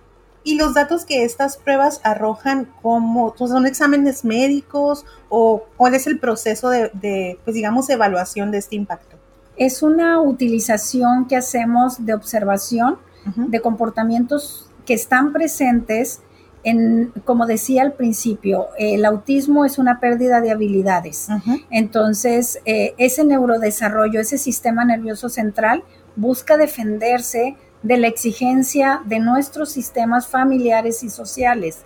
Y 0.45 0.55
los 0.55 0.75
datos 0.75 1.05
que 1.05 1.25
estas 1.25 1.57
pruebas 1.57 1.99
arrojan, 2.03 2.69
como 2.81 3.35
son 3.35 3.65
exámenes 3.65 4.23
médicos 4.23 5.03
o 5.27 5.63
cuál 5.75 5.95
es 5.95 6.05
el 6.05 6.19
proceso 6.19 6.69
de, 6.69 6.91
de, 6.93 7.39
pues 7.43 7.55
digamos, 7.55 7.89
evaluación 7.89 8.51
de 8.51 8.59
este 8.59 8.75
impacto? 8.75 9.17
Es 9.57 9.81
una 9.81 10.21
utilización 10.21 11.27
que 11.27 11.35
hacemos 11.35 12.05
de 12.05 12.13
observación 12.13 12.99
de 13.35 13.59
comportamientos 13.59 14.69
que 14.85 14.93
están 14.93 15.33
presentes 15.33 16.21
en, 16.63 17.11
como 17.25 17.45
decía 17.45 17.83
al 17.83 17.93
principio, 17.93 18.67
el 18.77 19.05
autismo 19.05 19.65
es 19.65 19.77
una 19.77 19.99
pérdida 19.99 20.41
de 20.41 20.51
habilidades. 20.51 21.27
Entonces, 21.69 22.59
eh, 22.65 22.93
ese 22.97 23.23
neurodesarrollo, 23.23 24.19
ese 24.19 24.37
sistema 24.37 24.85
nervioso 24.85 25.29
central 25.29 25.83
busca 26.15 26.57
defenderse 26.57 27.55
de 27.85 27.97
la 27.97 28.07
exigencia 28.07 29.01
de 29.05 29.19
nuestros 29.19 29.69
sistemas 29.69 30.27
familiares 30.27 31.03
y 31.03 31.09
sociales. 31.09 31.85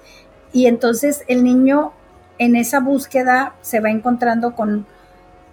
Y 0.54 0.68
entonces 0.68 1.24
el 1.28 1.44
niño 1.44 1.92
en 2.38 2.56
esa 2.56 2.80
búsqueda 2.80 3.54
se 3.62 3.82
va 3.82 3.90
encontrando 3.90 4.56
con 4.56 4.86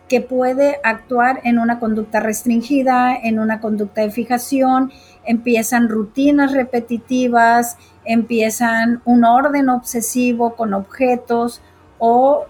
que 0.08 0.20
puede 0.20 0.78
actuar 0.84 1.40
en 1.42 1.58
una 1.58 1.80
conducta 1.80 2.20
restringida, 2.20 3.16
en 3.16 3.40
una 3.40 3.60
conducta 3.60 4.02
de 4.02 4.12
fijación, 4.12 4.92
empiezan 5.24 5.88
rutinas 5.88 6.52
repetitivas, 6.52 7.76
empiezan 8.04 9.02
un 9.04 9.24
orden 9.24 9.68
obsesivo 9.68 10.54
con 10.54 10.74
objetos 10.74 11.60
o 11.98 12.44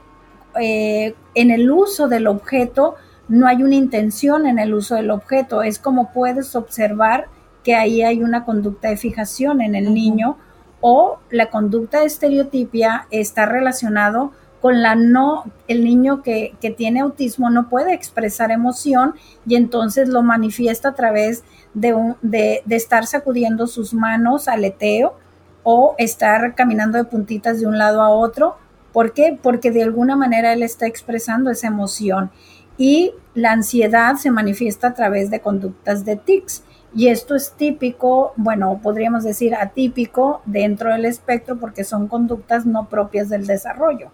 eh, 0.61 1.15
en 1.35 1.51
el 1.51 1.71
uso 1.71 2.09
del 2.09 2.27
objeto 2.27 2.97
no 3.29 3.47
hay 3.49 3.63
una 3.63 3.75
intención 3.75 4.47
en 4.47 4.59
el 4.59 4.75
uso 4.75 4.97
del 4.97 5.11
objeto, 5.11 5.63
es 5.63 5.79
como 5.79 6.13
puedes 6.13 6.55
observar 6.55 7.29
que 7.67 7.75
ahí 7.75 8.03
hay 8.03 8.23
una 8.23 8.45
conducta 8.45 8.91
de 8.91 8.97
fijación 8.97 9.61
en 9.61 9.75
el 9.75 9.93
niño 9.93 10.39
o 10.81 11.19
la 11.31 11.51
conducta 11.51 11.99
de 11.99 12.07
estereotipia 12.07 13.09
está 13.11 13.45
relacionado 13.45 14.31
con 14.61 14.83
la 14.83 14.95
no, 14.95 15.51
el 15.67 15.83
niño 15.83 16.23
que, 16.23 16.55
tiene 16.77 17.01
autismo 17.01 17.51
no 17.51 17.69
puede 17.69 17.93
expresar 17.93 18.53
emoción 18.53 19.17
y 19.49 19.57
entonces 19.57 20.09
lo 20.09 20.23
manifiesta 20.23 20.91
a 20.91 20.95
través 20.95 21.43
de, 21.75 21.93
un, 21.93 22.15
de, 22.23 22.63
de 22.67 22.77
estar 22.77 23.05
sacudiendo 23.05 23.67
sus 23.67 23.93
manos 23.93 24.47
aleteo 24.47 25.17
o 25.65 25.97
estar 25.99 26.55
caminando 26.55 26.99
de 26.99 27.05
puntitas 27.05 27.59
de 27.59 27.67
un 27.67 27.79
lado 27.79 28.01
a 28.01 28.11
otro. 28.11 28.59
¿Por 28.93 29.13
qué? 29.13 29.37
Porque 29.43 29.73
de 29.73 29.83
alguna 29.83 30.15
manera 30.15 30.53
él 30.53 30.63
está 30.63 30.87
expresando 30.87 31.51
esa 31.51 31.67
emoción 31.67 32.31
y 32.79 33.13
la 33.35 33.51
ansiedad 33.51 34.15
se 34.15 34.31
manifiesta 34.31 34.87
a 34.87 34.95
través 34.95 35.31
de 35.31 35.41
conductas 35.41 36.05
de 36.05 36.15
tics. 36.15 36.63
Y 36.97 37.09
esto 37.09 37.35
es 37.35 37.53
típico, 37.53 38.33
bueno, 38.37 38.81
podríamos 38.83 39.23
decir 39.23 39.55
atípico 39.55 40.41
dentro 40.47 40.91
del 40.91 41.05
espectro 41.05 41.59
porque 41.59 41.85
son 41.85 42.09
conductas 42.09 42.65
no 42.65 42.89
propias 42.89 43.29
del 43.29 43.47
desarrollo. 43.47 44.11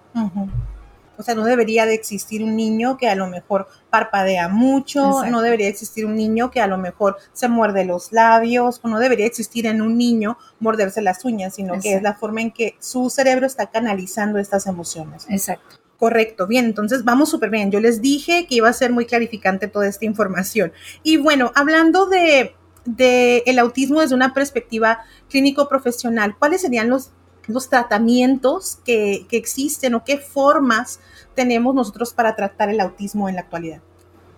O 1.17 1.23
sea, 1.23 1.37
no 1.37 1.45
debería 1.45 1.87
de 1.87 1.95
existir 1.95 2.43
un 2.43 2.57
niño 2.57 2.97
que 2.97 3.09
a 3.09 3.15
lo 3.15 3.29
mejor 3.29 3.69
parpadea 3.89 4.49
mucho, 4.49 5.25
no 5.27 5.43
debería 5.43 5.69
existir 5.69 6.07
un 6.07 6.17
niño 6.17 6.51
que 6.51 6.61
a 6.61 6.67
lo 6.67 6.77
mejor 6.77 7.19
se 7.33 7.47
muerde 7.47 7.85
los 7.85 8.11
labios, 8.11 8.81
o 8.83 8.89
no 8.89 8.99
debería 8.99 9.27
existir 9.27 9.67
en 9.67 9.81
un 9.81 9.97
niño 9.97 10.37
morderse 10.59 11.03
las 11.03 11.25
uñas, 11.25 11.55
sino 11.55 11.79
que 11.81 11.95
es 11.95 12.03
la 12.03 12.15
forma 12.15 12.41
en 12.41 12.51
que 12.51 12.75
su 12.81 13.11
cerebro 13.11 13.47
está 13.47 13.71
canalizando 13.71 14.41
estas 14.41 14.67
emociones. 14.67 15.27
Exacto. 15.29 15.77
Correcto, 15.99 16.49
bien, 16.49 16.65
entonces 16.65 17.05
vamos 17.05 17.31
súper 17.31 17.51
bien. 17.51 17.71
Yo 17.71 17.79
les 17.79 18.03
dije 18.03 18.47
que 18.49 18.57
iba 18.57 18.69
a 18.69 18.73
ser 18.73 18.91
muy 18.91 19.07
clarificante 19.07 19.69
toda 19.69 19.87
esta 19.87 20.05
información. 20.05 20.73
Y 21.05 21.19
bueno, 21.19 21.53
hablando 21.55 22.07
de, 22.07 22.57
el 22.85 23.59
autismo 23.59 24.01
desde 24.01 24.15
una 24.15 24.35
perspectiva 24.35 25.01
clínico-profesional, 25.31 26.37
¿cuáles 26.39 26.62
serían 26.62 26.89
los, 26.89 27.11
los 27.47 27.69
tratamientos 27.69 28.79
que, 28.85 29.27
que 29.29 29.37
existen 29.37 29.95
o 29.95 30.05
qué 30.05 30.19
formas 30.19 31.01
tenemos 31.35 31.75
nosotros 31.75 32.12
para 32.12 32.35
tratar 32.35 32.71
el 32.71 32.81
autismo 32.81 33.29
en 33.29 33.37
la 33.37 33.43
actualidad? 33.43 33.81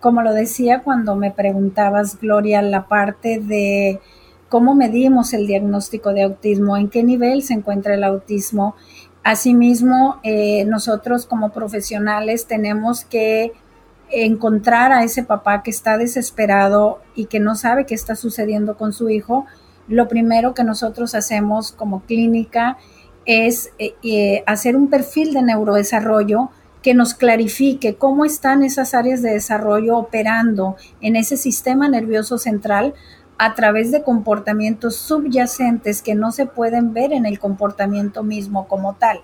Como 0.00 0.22
lo 0.22 0.32
decía 0.32 0.82
cuando 0.82 1.16
me 1.16 1.30
preguntabas, 1.30 2.20
Gloria, 2.20 2.60
la 2.60 2.86
parte 2.86 3.40
de 3.40 4.00
cómo 4.50 4.74
medimos 4.74 5.32
el 5.32 5.46
diagnóstico 5.46 6.12
de 6.12 6.24
autismo, 6.24 6.76
en 6.76 6.90
qué 6.90 7.02
nivel 7.02 7.42
se 7.42 7.54
encuentra 7.54 7.94
el 7.94 8.04
autismo 8.04 8.76
Asimismo, 9.24 10.20
eh, 10.22 10.66
nosotros 10.66 11.24
como 11.24 11.50
profesionales 11.50 12.46
tenemos 12.46 13.06
que 13.06 13.52
encontrar 14.14 14.92
a 14.92 15.02
ese 15.02 15.22
papá 15.22 15.62
que 15.62 15.70
está 15.70 15.98
desesperado 15.98 17.00
y 17.14 17.26
que 17.26 17.40
no 17.40 17.56
sabe 17.56 17.86
qué 17.86 17.94
está 17.94 18.14
sucediendo 18.14 18.76
con 18.76 18.92
su 18.92 19.10
hijo. 19.10 19.46
Lo 19.88 20.08
primero 20.08 20.54
que 20.54 20.64
nosotros 20.64 21.14
hacemos 21.14 21.72
como 21.72 22.02
clínica 22.02 22.78
es 23.26 23.70
eh, 23.78 23.94
eh, 24.02 24.42
hacer 24.46 24.76
un 24.76 24.88
perfil 24.88 25.34
de 25.34 25.42
neurodesarrollo 25.42 26.50
que 26.82 26.94
nos 26.94 27.14
clarifique 27.14 27.96
cómo 27.96 28.24
están 28.24 28.62
esas 28.62 28.92
áreas 28.92 29.22
de 29.22 29.32
desarrollo 29.32 29.96
operando 29.96 30.76
en 31.00 31.16
ese 31.16 31.36
sistema 31.36 31.88
nervioso 31.88 32.36
central 32.36 32.94
a 33.38 33.54
través 33.54 33.90
de 33.90 34.02
comportamientos 34.02 34.96
subyacentes 34.96 36.02
que 36.02 36.14
no 36.14 36.30
se 36.30 36.46
pueden 36.46 36.92
ver 36.92 37.12
en 37.12 37.26
el 37.26 37.38
comportamiento 37.38 38.22
mismo 38.22 38.68
como 38.68 38.94
tal. 38.94 39.20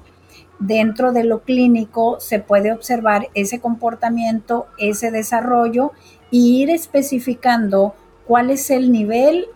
Dentro 0.60 1.12
de 1.12 1.24
lo 1.24 1.40
clínico 1.40 2.20
se 2.20 2.38
puede 2.38 2.72
observar 2.72 3.28
ese 3.34 3.60
comportamiento, 3.60 4.66
ese 4.78 5.10
desarrollo 5.10 5.92
y 6.30 6.62
ir 6.62 6.70
especificando 6.70 7.94
cuál 8.26 8.50
es 8.50 8.70
el 8.70 8.92
nivel 8.92 9.46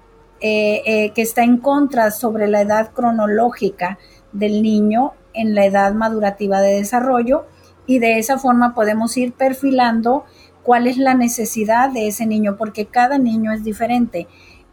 eh, 0.40 0.82
eh, 0.86 1.10
que 1.10 1.22
está 1.22 1.44
en 1.44 1.58
contra 1.58 2.10
sobre 2.10 2.48
la 2.48 2.62
edad 2.62 2.90
cronológica 2.92 3.98
del 4.32 4.62
niño 4.62 5.12
en 5.34 5.54
la 5.54 5.66
edad 5.66 5.92
madurativa 5.94 6.60
de 6.60 6.74
desarrollo 6.74 7.46
y 7.86 7.98
de 7.98 8.18
esa 8.18 8.38
forma 8.38 8.74
podemos 8.74 9.16
ir 9.16 9.32
perfilando 9.32 10.24
cuál 10.62 10.86
es 10.86 10.96
la 10.96 11.14
necesidad 11.14 11.90
de 11.90 12.08
ese 12.08 12.26
niño, 12.26 12.56
porque 12.56 12.86
cada 12.86 13.18
niño 13.18 13.52
es 13.52 13.62
diferente. 13.62 14.26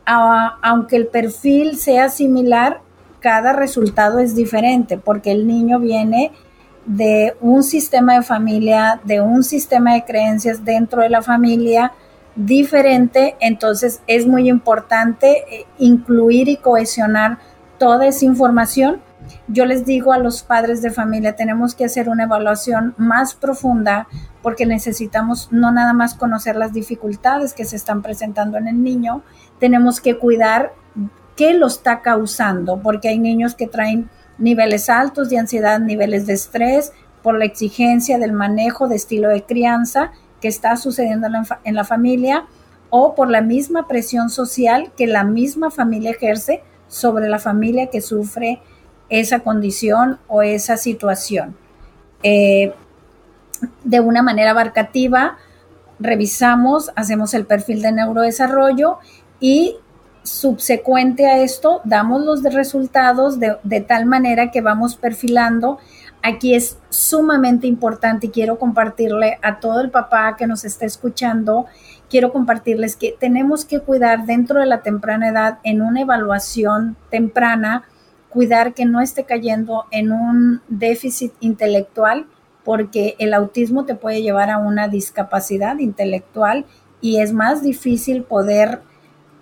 aunque 0.05 0.95
el 0.95 1.07
perfil 1.07 1.77
sea 1.77 2.09
similar, 2.09 2.81
cada 3.21 3.53
resultado 3.53 4.19
es 4.19 4.35
diferente, 4.35 4.97
porque 4.97 5.31
el 5.31 5.47
niño 5.47 5.79
viene 5.79 6.31
de 6.85 7.35
un 7.39 7.63
sistema 7.63 8.15
de 8.15 8.23
familia, 8.23 8.99
de 9.03 9.21
un 9.21 9.43
sistema 9.43 9.93
de 9.93 10.03
creencias 10.03 10.65
dentro 10.65 11.01
de 11.01 11.09
la 11.09 11.21
familia 11.21 11.93
diferente, 12.35 13.35
entonces 13.39 14.01
es 14.07 14.25
muy 14.25 14.49
importante 14.49 15.43
eh, 15.49 15.65
incluir 15.77 16.47
y 16.47 16.57
cohesionar 16.57 17.37
toda 17.77 18.07
esa 18.07 18.25
información. 18.25 19.01
Yo 19.47 19.65
les 19.65 19.85
digo 19.85 20.13
a 20.13 20.17
los 20.17 20.41
padres 20.41 20.81
de 20.81 20.89
familia, 20.91 21.35
tenemos 21.35 21.75
que 21.75 21.85
hacer 21.85 22.09
una 22.09 22.23
evaluación 22.23 22.95
más 22.97 23.35
profunda 23.35 24.07
porque 24.41 24.65
necesitamos 24.65 25.49
no 25.51 25.71
nada 25.71 25.93
más 25.93 26.15
conocer 26.15 26.55
las 26.55 26.73
dificultades 26.73 27.53
que 27.53 27.65
se 27.65 27.75
están 27.75 28.01
presentando 28.01 28.57
en 28.57 28.67
el 28.67 28.81
niño, 28.81 29.21
tenemos 29.59 30.01
que 30.01 30.17
cuidar 30.17 30.73
qué 31.35 31.53
lo 31.53 31.67
está 31.67 32.01
causando, 32.01 32.81
porque 32.81 33.09
hay 33.09 33.19
niños 33.19 33.55
que 33.55 33.67
traen 33.67 34.09
niveles 34.37 34.89
altos 34.89 35.29
de 35.29 35.37
ansiedad, 35.37 35.79
niveles 35.79 36.25
de 36.25 36.33
estrés, 36.33 36.93
por 37.21 37.37
la 37.37 37.45
exigencia 37.45 38.17
del 38.17 38.33
manejo 38.33 38.87
de 38.87 38.95
estilo 38.95 39.29
de 39.29 39.43
crianza 39.43 40.11
que 40.41 40.47
está 40.47 40.75
sucediendo 40.75 41.27
en 41.63 41.75
la, 41.75 41.83
familia 41.83 42.45
o 42.89 43.13
por 43.13 43.29
la 43.29 43.41
misma 43.41 43.87
presión 43.87 44.29
social 44.29 44.91
que 44.97 45.07
la 45.07 45.23
misma 45.23 45.69
familia 45.69 46.11
ejerce 46.11 46.63
sobre 46.87 47.29
la 47.29 47.39
familia 47.39 47.87
que 47.87 48.01
sufre 48.01 48.59
esa 49.09 49.39
condición 49.41 50.19
o 50.27 50.41
esa 50.41 50.77
situación. 50.77 51.55
Eh, 52.23 52.73
de 53.83 53.99
una 53.99 54.23
manera 54.23 54.51
abarcativa, 54.51 55.37
revisamos, 55.99 56.91
hacemos 56.95 57.33
el 57.35 57.45
perfil 57.45 57.83
de 57.83 57.91
neurodesarrollo 57.91 58.97
y 59.39 59.77
subsecuente 60.23 61.27
a 61.27 61.39
esto 61.39 61.81
damos 61.83 62.23
los 62.23 62.43
resultados 62.43 63.39
de, 63.39 63.57
de, 63.63 63.81
tal 63.81 64.05
manera 64.05 64.51
que 64.51 64.61
vamos 64.61 64.95
perfilando. 64.95 65.79
Aquí 66.21 66.53
es 66.53 66.77
sumamente 66.89 67.67
importante 67.67 68.27
y 68.27 68.29
quiero 68.29 68.59
compartirle 68.59 69.39
a 69.41 69.59
todo 69.59 69.81
el 69.81 69.89
papá 69.89 70.35
que 70.37 70.45
nos 70.45 70.65
está 70.65 70.85
escuchando, 70.85 71.65
quiero 72.09 72.31
compartirles 72.31 72.95
que 72.95 73.15
tenemos 73.19 73.65
que 73.65 73.79
cuidar 73.79 74.25
dentro 74.25 74.59
de 74.59 74.67
la 74.67 74.83
temprana 74.83 75.29
edad 75.29 75.59
en 75.63 75.81
una 75.81 76.01
evaluación 76.01 76.95
temprana, 77.09 77.85
cuidar 78.29 78.73
que 78.73 78.85
no 78.85 79.01
esté 79.01 79.23
cayendo 79.23 79.85
en 79.89 80.11
un 80.11 80.61
déficit 80.67 81.33
intelectual 81.39 82.27
porque 82.63 83.15
el 83.17 83.33
autismo 83.33 83.85
te 83.85 83.95
puede 83.95 84.21
llevar 84.21 84.49
a 84.49 84.59
una 84.59 84.87
discapacidad 84.87 85.79
intelectual 85.79 86.65
y 87.01 87.17
es 87.17 87.33
más 87.33 87.63
difícil 87.63 88.23
poder 88.23 88.81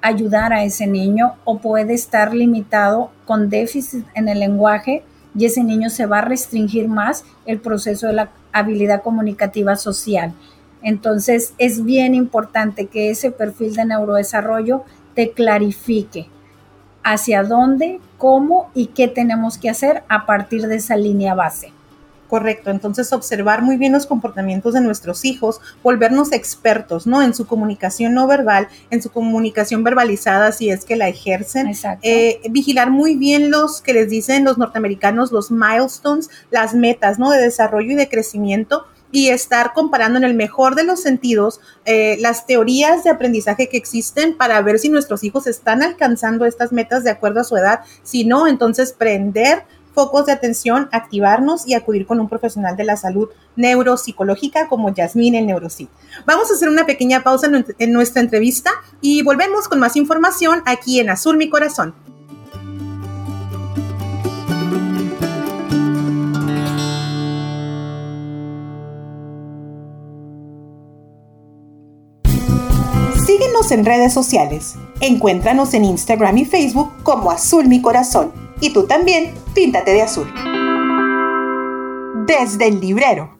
ayudar 0.01 0.53
a 0.53 0.63
ese 0.63 0.87
niño 0.87 1.35
o 1.45 1.59
puede 1.59 1.93
estar 1.93 2.33
limitado 2.33 3.11
con 3.25 3.49
déficit 3.49 4.05
en 4.13 4.29
el 4.29 4.39
lenguaje 4.39 5.03
y 5.35 5.45
ese 5.45 5.63
niño 5.63 5.89
se 5.89 6.05
va 6.05 6.19
a 6.19 6.25
restringir 6.25 6.87
más 6.87 7.25
el 7.45 7.59
proceso 7.59 8.07
de 8.07 8.13
la 8.13 8.29
habilidad 8.51 9.03
comunicativa 9.03 9.75
social. 9.75 10.33
Entonces 10.81 11.53
es 11.57 11.83
bien 11.83 12.15
importante 12.15 12.87
que 12.87 13.09
ese 13.09 13.31
perfil 13.31 13.75
de 13.75 13.85
neurodesarrollo 13.85 14.83
te 15.13 15.31
clarifique 15.31 16.29
hacia 17.03 17.43
dónde, 17.43 17.99
cómo 18.17 18.69
y 18.73 18.87
qué 18.87 19.07
tenemos 19.07 19.57
que 19.57 19.69
hacer 19.69 20.03
a 20.09 20.25
partir 20.25 20.67
de 20.67 20.75
esa 20.75 20.95
línea 20.95 21.33
base. 21.33 21.73
Correcto, 22.29 22.69
entonces 22.69 23.11
observar 23.11 23.63
muy 23.63 23.77
bien 23.77 23.91
los 23.91 24.05
comportamientos 24.05 24.75
de 24.75 24.81
nuestros 24.81 25.25
hijos, 25.25 25.61
volvernos 25.81 26.31
expertos, 26.31 27.07
¿no? 27.07 27.23
En 27.23 27.33
su 27.33 27.47
comunicación 27.47 28.13
no 28.13 28.27
verbal, 28.27 28.67
en 28.91 29.01
su 29.01 29.09
comunicación 29.09 29.83
verbalizada, 29.83 30.51
si 30.51 30.69
es 30.69 30.85
que 30.85 30.95
la 30.95 31.07
ejercen. 31.07 31.71
Eh, 32.03 32.39
vigilar 32.51 32.91
muy 32.91 33.15
bien 33.15 33.49
los 33.49 33.81
que 33.81 33.93
les 33.93 34.11
dicen 34.11 34.43
los 34.43 34.59
norteamericanos, 34.59 35.31
los 35.31 35.49
milestones, 35.49 36.29
las 36.51 36.75
metas, 36.75 37.17
¿no? 37.17 37.31
De 37.31 37.39
desarrollo 37.39 37.93
y 37.93 37.95
de 37.95 38.07
crecimiento 38.07 38.85
y 39.11 39.29
estar 39.29 39.73
comparando 39.73 40.17
en 40.17 40.23
el 40.23 40.35
mejor 40.35 40.75
de 40.75 40.83
los 40.83 41.01
sentidos 41.01 41.59
eh, 41.85 42.17
las 42.19 42.45
teorías 42.45 43.03
de 43.03 43.09
aprendizaje 43.09 43.67
que 43.67 43.77
existen 43.77 44.37
para 44.37 44.61
ver 44.61 44.79
si 44.79 44.89
nuestros 44.89 45.23
hijos 45.23 45.47
están 45.47 45.81
alcanzando 45.81 46.45
estas 46.45 46.71
metas 46.71 47.03
de 47.03 47.09
acuerdo 47.09 47.39
a 47.39 47.43
su 47.43 47.57
edad. 47.57 47.79
Si 48.03 48.25
no, 48.25 48.47
entonces 48.47 48.93
prender 48.93 49.63
focos 49.99 50.27
de 50.27 50.31
atención, 50.31 50.87
activarnos 50.93 51.67
y 51.67 51.73
acudir 51.73 52.07
con 52.07 52.21
un 52.21 52.29
profesional 52.29 52.77
de 52.77 52.85
la 52.85 52.95
salud 52.95 53.27
neuropsicológica 53.57 54.69
como 54.69 54.93
Yasmín 54.93 55.35
el 55.35 55.45
Neurocid. 55.45 55.89
Vamos 56.25 56.49
a 56.49 56.53
hacer 56.53 56.69
una 56.69 56.85
pequeña 56.85 57.21
pausa 57.21 57.51
en 57.77 57.91
nuestra 57.91 58.21
entrevista 58.21 58.71
y 59.01 59.23
volvemos 59.23 59.67
con 59.67 59.81
más 59.81 59.97
información 59.97 60.63
aquí 60.65 61.01
en 61.01 61.09
Azul 61.09 61.35
Mi 61.35 61.49
Corazón. 61.49 61.93
Síguenos 73.25 73.69
en 73.73 73.83
redes 73.83 74.13
sociales. 74.13 74.75
Encuéntranos 75.01 75.73
en 75.73 75.83
Instagram 75.83 76.37
y 76.37 76.45
Facebook 76.45 76.89
como 77.03 77.31
Azul 77.31 77.67
Mi 77.67 77.81
Corazón. 77.81 78.48
Y 78.61 78.73
tú 78.73 78.85
también, 78.85 79.33
píntate 79.53 79.91
de 79.91 80.01
azul. 80.01 80.27
Desde 82.25 82.67
el 82.67 82.79
librero. 82.81 83.37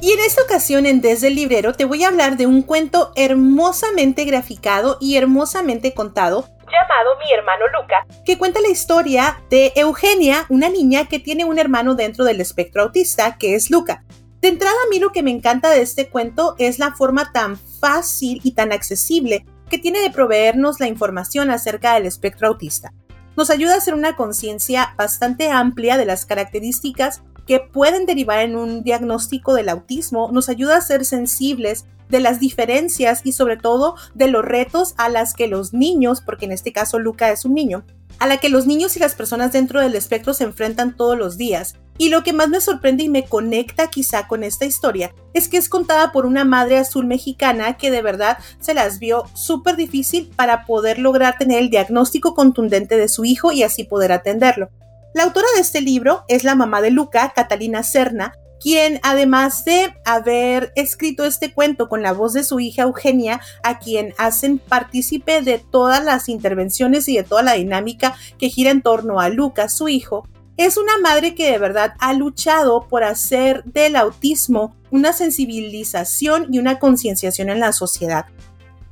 Y 0.00 0.12
en 0.12 0.20
esta 0.20 0.42
ocasión 0.42 0.86
en 0.86 1.02
Desde 1.02 1.28
el 1.28 1.34
Librero 1.34 1.74
te 1.74 1.84
voy 1.84 2.02
a 2.02 2.08
hablar 2.08 2.38
de 2.38 2.46
un 2.46 2.62
cuento 2.62 3.12
hermosamente 3.14 4.24
graficado 4.24 4.96
y 5.00 5.16
hermosamente 5.16 5.92
contado 5.92 6.46
llamado 6.68 7.18
Mi 7.18 7.32
hermano 7.32 7.66
Luca, 7.68 8.06
que 8.24 8.38
cuenta 8.38 8.60
la 8.60 8.68
historia 8.68 9.40
de 9.50 9.72
Eugenia, 9.76 10.46
una 10.48 10.68
niña 10.68 11.06
que 11.06 11.18
tiene 11.18 11.44
un 11.44 11.58
hermano 11.58 11.94
dentro 11.94 12.24
del 12.24 12.40
espectro 12.40 12.82
autista, 12.82 13.36
que 13.38 13.54
es 13.54 13.70
Luca. 13.70 14.04
De 14.40 14.48
entrada, 14.48 14.76
a 14.86 14.90
mí 14.90 15.00
lo 15.00 15.10
que 15.10 15.22
me 15.22 15.32
encanta 15.32 15.70
de 15.70 15.82
este 15.82 16.08
cuento 16.08 16.54
es 16.58 16.78
la 16.78 16.92
forma 16.92 17.32
tan 17.32 17.56
fácil 17.56 18.40
y 18.44 18.52
tan 18.52 18.72
accesible 18.72 19.44
que 19.68 19.78
tiene 19.78 20.00
de 20.00 20.10
proveernos 20.10 20.78
la 20.80 20.86
información 20.86 21.50
acerca 21.50 21.94
del 21.94 22.06
espectro 22.06 22.48
autista. 22.48 22.92
Nos 23.36 23.50
ayuda 23.50 23.74
a 23.74 23.78
hacer 23.78 23.94
una 23.94 24.16
conciencia 24.16 24.94
bastante 24.96 25.50
amplia 25.50 25.96
de 25.96 26.06
las 26.06 26.24
características 26.24 27.22
que 27.46 27.60
pueden 27.60 28.06
derivar 28.06 28.40
en 28.40 28.56
un 28.56 28.82
diagnóstico 28.84 29.54
del 29.54 29.70
autismo, 29.70 30.30
nos 30.32 30.48
ayuda 30.48 30.76
a 30.76 30.82
ser 30.82 31.04
sensibles 31.04 31.86
de 32.08 32.20
las 32.20 32.40
diferencias 32.40 33.22
y 33.24 33.32
sobre 33.32 33.56
todo 33.56 33.96
de 34.14 34.28
los 34.28 34.44
retos 34.44 34.94
a 34.98 35.08
las 35.08 35.34
que 35.34 35.48
los 35.48 35.72
niños, 35.72 36.20
porque 36.20 36.44
en 36.44 36.52
este 36.52 36.72
caso 36.72 36.98
Luca 36.98 37.30
es 37.30 37.44
un 37.44 37.54
niño, 37.54 37.84
a 38.18 38.26
la 38.26 38.38
que 38.38 38.48
los 38.48 38.66
niños 38.66 38.96
y 38.96 39.00
las 39.00 39.14
personas 39.14 39.52
dentro 39.52 39.80
del 39.80 39.94
espectro 39.94 40.34
se 40.34 40.44
enfrentan 40.44 40.96
todos 40.96 41.16
los 41.16 41.38
días. 41.38 41.76
Y 41.98 42.10
lo 42.10 42.22
que 42.22 42.32
más 42.32 42.48
me 42.48 42.60
sorprende 42.60 43.02
y 43.02 43.08
me 43.08 43.24
conecta 43.24 43.88
quizá 43.88 44.28
con 44.28 44.44
esta 44.44 44.64
historia 44.64 45.12
es 45.34 45.48
que 45.48 45.56
es 45.56 45.68
contada 45.68 46.12
por 46.12 46.26
una 46.26 46.44
madre 46.44 46.78
azul 46.78 47.06
mexicana 47.06 47.76
que 47.76 47.90
de 47.90 48.02
verdad 48.02 48.38
se 48.60 48.72
las 48.72 49.00
vio 49.00 49.24
súper 49.34 49.74
difícil 49.74 50.30
para 50.36 50.64
poder 50.64 51.00
lograr 51.00 51.36
tener 51.38 51.58
el 51.58 51.70
diagnóstico 51.70 52.34
contundente 52.34 52.96
de 52.96 53.08
su 53.08 53.24
hijo 53.24 53.50
y 53.50 53.64
así 53.64 53.82
poder 53.82 54.12
atenderlo. 54.12 54.70
La 55.12 55.24
autora 55.24 55.48
de 55.56 55.60
este 55.60 55.80
libro 55.80 56.24
es 56.28 56.44
la 56.44 56.54
mamá 56.54 56.80
de 56.80 56.92
Luca, 56.92 57.32
Catalina 57.34 57.82
Serna, 57.82 58.32
quien 58.60 59.00
además 59.02 59.64
de 59.64 59.94
haber 60.04 60.72
escrito 60.76 61.24
este 61.24 61.52
cuento 61.52 61.88
con 61.88 62.02
la 62.02 62.12
voz 62.12 62.32
de 62.32 62.44
su 62.44 62.60
hija 62.60 62.82
Eugenia, 62.82 63.40
a 63.62 63.78
quien 63.78 64.14
hacen 64.18 64.58
partícipe 64.58 65.42
de 65.42 65.58
todas 65.58 66.04
las 66.04 66.28
intervenciones 66.28 67.08
y 67.08 67.16
de 67.16 67.24
toda 67.24 67.42
la 67.42 67.54
dinámica 67.54 68.14
que 68.38 68.48
gira 68.48 68.70
en 68.70 68.82
torno 68.82 69.20
a 69.20 69.28
Lucas, 69.28 69.76
su 69.76 69.88
hijo, 69.88 70.28
es 70.58 70.76
una 70.76 70.98
madre 70.98 71.36
que 71.36 71.52
de 71.52 71.58
verdad 71.58 71.94
ha 72.00 72.12
luchado 72.12 72.88
por 72.88 73.04
hacer 73.04 73.62
del 73.64 73.94
autismo 73.94 74.74
una 74.90 75.12
sensibilización 75.12 76.52
y 76.52 76.58
una 76.58 76.80
concienciación 76.80 77.48
en 77.48 77.60
la 77.60 77.72
sociedad. 77.72 78.26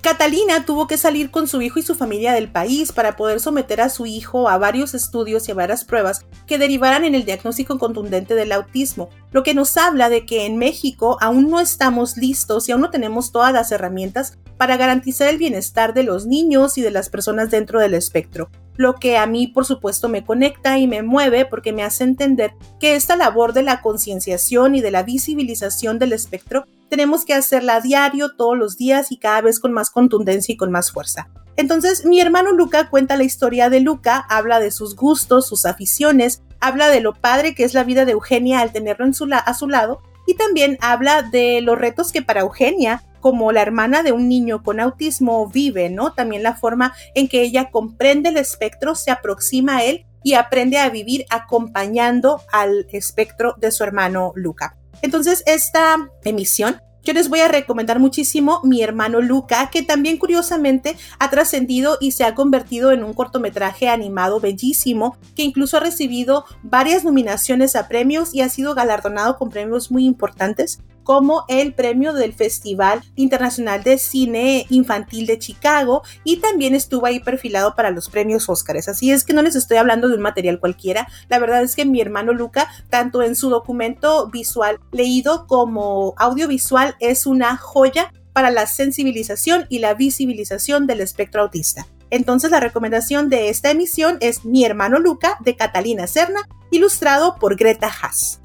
Catalina 0.00 0.64
tuvo 0.64 0.87
que 0.87 0.96
salir 0.96 1.33
con 1.33 1.48
su 1.48 1.61
hijo 1.62 1.81
y 1.81 1.83
su 1.83 1.96
familia 1.96 2.33
del 2.33 2.52
país 2.52 2.92
para 2.92 3.16
poder 3.16 3.40
someter 3.40 3.81
a 3.81 3.88
su 3.88 4.07
hijo 4.07 4.48
a 4.48 4.59
varios 4.59 4.94
estudios 4.94 5.48
y 5.48 5.50
a 5.50 5.57
varias 5.57 5.85
pruebas 5.85 6.24
que 6.46 6.59
derivaran 6.59 7.05
en 7.05 7.16
el 7.16 7.24
diagnóstico 7.24 7.81
contundente 7.81 8.37
del 8.37 8.52
autismo, 8.52 9.09
lo 9.33 9.42
que 9.42 9.52
nos 9.52 9.76
habla 9.76 10.09
de 10.09 10.24
que 10.24 10.46
en 10.46 10.59
México 10.59 11.18
aún 11.20 11.50
no 11.50 11.59
estamos 11.59 12.16
listos 12.16 12.68
y 12.68 12.72
aún 12.72 12.83
no 12.83 12.90
tenemos 12.90 13.33
todas 13.33 13.52
las 13.52 13.72
herramientas 13.72 14.38
para 14.57 14.76
garantizar 14.76 15.26
el 15.26 15.38
bienestar 15.38 15.94
de 15.94 16.05
los 16.05 16.26
niños 16.26 16.79
y 16.79 16.83
de 16.83 16.92
las 16.92 17.09
personas 17.09 17.50
dentro 17.50 17.81
del 17.81 17.94
espectro 17.94 18.50
lo 18.76 18.94
que 18.94 19.16
a 19.16 19.26
mí 19.26 19.46
por 19.46 19.64
supuesto 19.64 20.08
me 20.08 20.24
conecta 20.24 20.78
y 20.78 20.86
me 20.86 21.02
mueve 21.02 21.46
porque 21.46 21.72
me 21.72 21.82
hace 21.82 22.04
entender 22.04 22.54
que 22.80 22.94
esta 22.94 23.16
labor 23.16 23.52
de 23.52 23.62
la 23.62 23.80
concienciación 23.82 24.74
y 24.74 24.80
de 24.80 24.90
la 24.90 25.02
visibilización 25.02 25.98
del 25.98 26.12
espectro 26.12 26.66
tenemos 26.88 27.24
que 27.24 27.34
hacerla 27.34 27.76
a 27.76 27.80
diario, 27.80 28.36
todos 28.36 28.56
los 28.56 28.76
días 28.76 29.10
y 29.10 29.18
cada 29.18 29.40
vez 29.40 29.58
con 29.58 29.72
más 29.72 29.90
contundencia 29.90 30.52
y 30.52 30.56
con 30.56 30.70
más 30.70 30.92
fuerza. 30.92 31.28
Entonces, 31.56 32.04
mi 32.04 32.20
hermano 32.20 32.52
Luca 32.52 32.90
cuenta 32.90 33.16
la 33.16 33.24
historia 33.24 33.70
de 33.70 33.80
Luca, 33.80 34.24
habla 34.28 34.60
de 34.60 34.70
sus 34.70 34.94
gustos, 34.94 35.48
sus 35.48 35.64
aficiones, 35.64 36.42
habla 36.60 36.88
de 36.88 37.00
lo 37.00 37.14
padre 37.14 37.54
que 37.54 37.64
es 37.64 37.74
la 37.74 37.82
vida 37.82 38.04
de 38.04 38.12
Eugenia 38.12 38.60
al 38.60 38.72
tenerlo 38.72 39.06
a 39.06 39.54
su 39.54 39.66
lado 39.66 40.02
y 40.26 40.34
también 40.34 40.78
habla 40.80 41.22
de 41.22 41.60
los 41.60 41.78
retos 41.78 42.12
que 42.12 42.22
para 42.22 42.40
Eugenia 42.40 43.02
como 43.20 43.50
la 43.50 43.62
hermana 43.62 44.02
de 44.02 44.12
un 44.12 44.28
niño 44.28 44.62
con 44.62 44.78
autismo 44.78 45.48
vive, 45.48 45.90
¿no? 45.90 46.12
También 46.12 46.42
la 46.42 46.54
forma 46.54 46.94
en 47.14 47.28
que 47.28 47.42
ella 47.42 47.70
comprende 47.70 48.28
el 48.28 48.36
espectro, 48.36 48.94
se 48.94 49.10
aproxima 49.10 49.78
a 49.78 49.84
él 49.84 50.06
y 50.22 50.34
aprende 50.34 50.78
a 50.78 50.90
vivir 50.90 51.24
acompañando 51.30 52.40
al 52.52 52.86
espectro 52.92 53.54
de 53.58 53.70
su 53.70 53.82
hermano 53.82 54.32
Luca. 54.36 54.76
Entonces, 55.02 55.42
esta 55.46 55.96
emisión 56.24 56.80
yo 57.07 57.12
les 57.12 57.29
voy 57.29 57.38
a 57.38 57.47
recomendar 57.47 58.01
muchísimo 58.01 58.61
mi 58.64 58.83
hermano 58.83 59.21
Luca, 59.21 59.71
que 59.71 59.83
también 59.83 60.16
curiosamente 60.16 60.97
ha 61.21 61.31
trascendido 61.31 61.99
y 62.01 62.11
se 62.11 62.25
ha 62.25 62.35
convertido 62.35 62.90
en 62.90 63.05
un 63.05 63.14
cortometraje 63.14 63.88
animado 63.88 64.40
bellísimo, 64.40 65.16
que 65.37 65.45
incluso 65.45 65.77
ha 65.77 65.81
recibido 65.81 66.45
varias 66.64 67.05
nominaciones 67.05 67.77
a 67.77 67.87
premios 67.87 68.35
y 68.35 68.40
ha 68.40 68.49
sido 68.49 68.75
galardonado 68.75 69.38
con 69.38 69.51
premios 69.51 69.92
muy 69.92 70.05
importantes 70.05 70.81
como 71.07 71.45
el 71.47 71.73
premio 71.73 72.12
del 72.12 72.33
Festival 72.33 73.01
Internacional 73.14 73.85
de 73.85 73.97
Cine 73.97 74.66
Infantil 74.71 75.27
de 75.27 75.38
Chicago 75.38 76.03
y 76.25 76.38
también 76.38 76.75
estuvo 76.75 77.07
ahí 77.07 77.21
perfilado 77.21 77.77
para 77.77 77.92
los 77.92 78.11
premios 78.11 78.49
Óscares. 78.49 78.88
Así 78.88 79.12
es 79.12 79.23
que 79.23 79.33
no 79.33 79.40
les 79.40 79.55
estoy 79.55 79.77
hablando 79.77 80.09
de 80.09 80.16
un 80.16 80.21
material 80.21 80.59
cualquiera. 80.59 81.07
La 81.29 81.38
verdad 81.38 81.62
es 81.62 81.77
que 81.77 81.85
mi 81.85 82.01
hermano 82.01 82.33
Luca, 82.33 82.69
tanto 82.90 83.23
en 83.23 83.37
su 83.37 83.51
documento 83.51 84.29
visual 84.31 84.81
leído 84.90 85.47
como 85.47 86.14
audiovisual, 86.16 86.97
es 86.99 87.25
una 87.25 87.57
joya 87.57 88.12
para 88.33 88.51
la 88.51 88.66
sensibilización 88.66 89.66
y 89.69 89.79
la 89.79 89.95
visibilización 89.95 90.88
del 90.88 91.01
espectro 91.01 91.42
autista. 91.42 91.87
Entonces 92.11 92.51
la 92.51 92.59
recomendación 92.59 93.31
de 93.31 93.49
esta 93.49 93.71
emisión 93.71 94.19
es 94.21 94.45
Mi 94.45 94.64
hermano 94.64 94.99
Luca 94.99 95.38
de 95.38 95.55
Catalina 95.55 96.09
Serna, 96.09 96.40
ilustrado 96.73 97.37
por 97.38 97.55
Greta 97.55 97.87
Haas. 97.87 98.40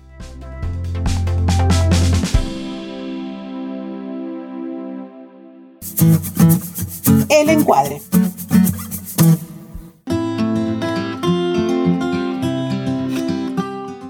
El 6.01 7.49
encuadre. 7.49 8.01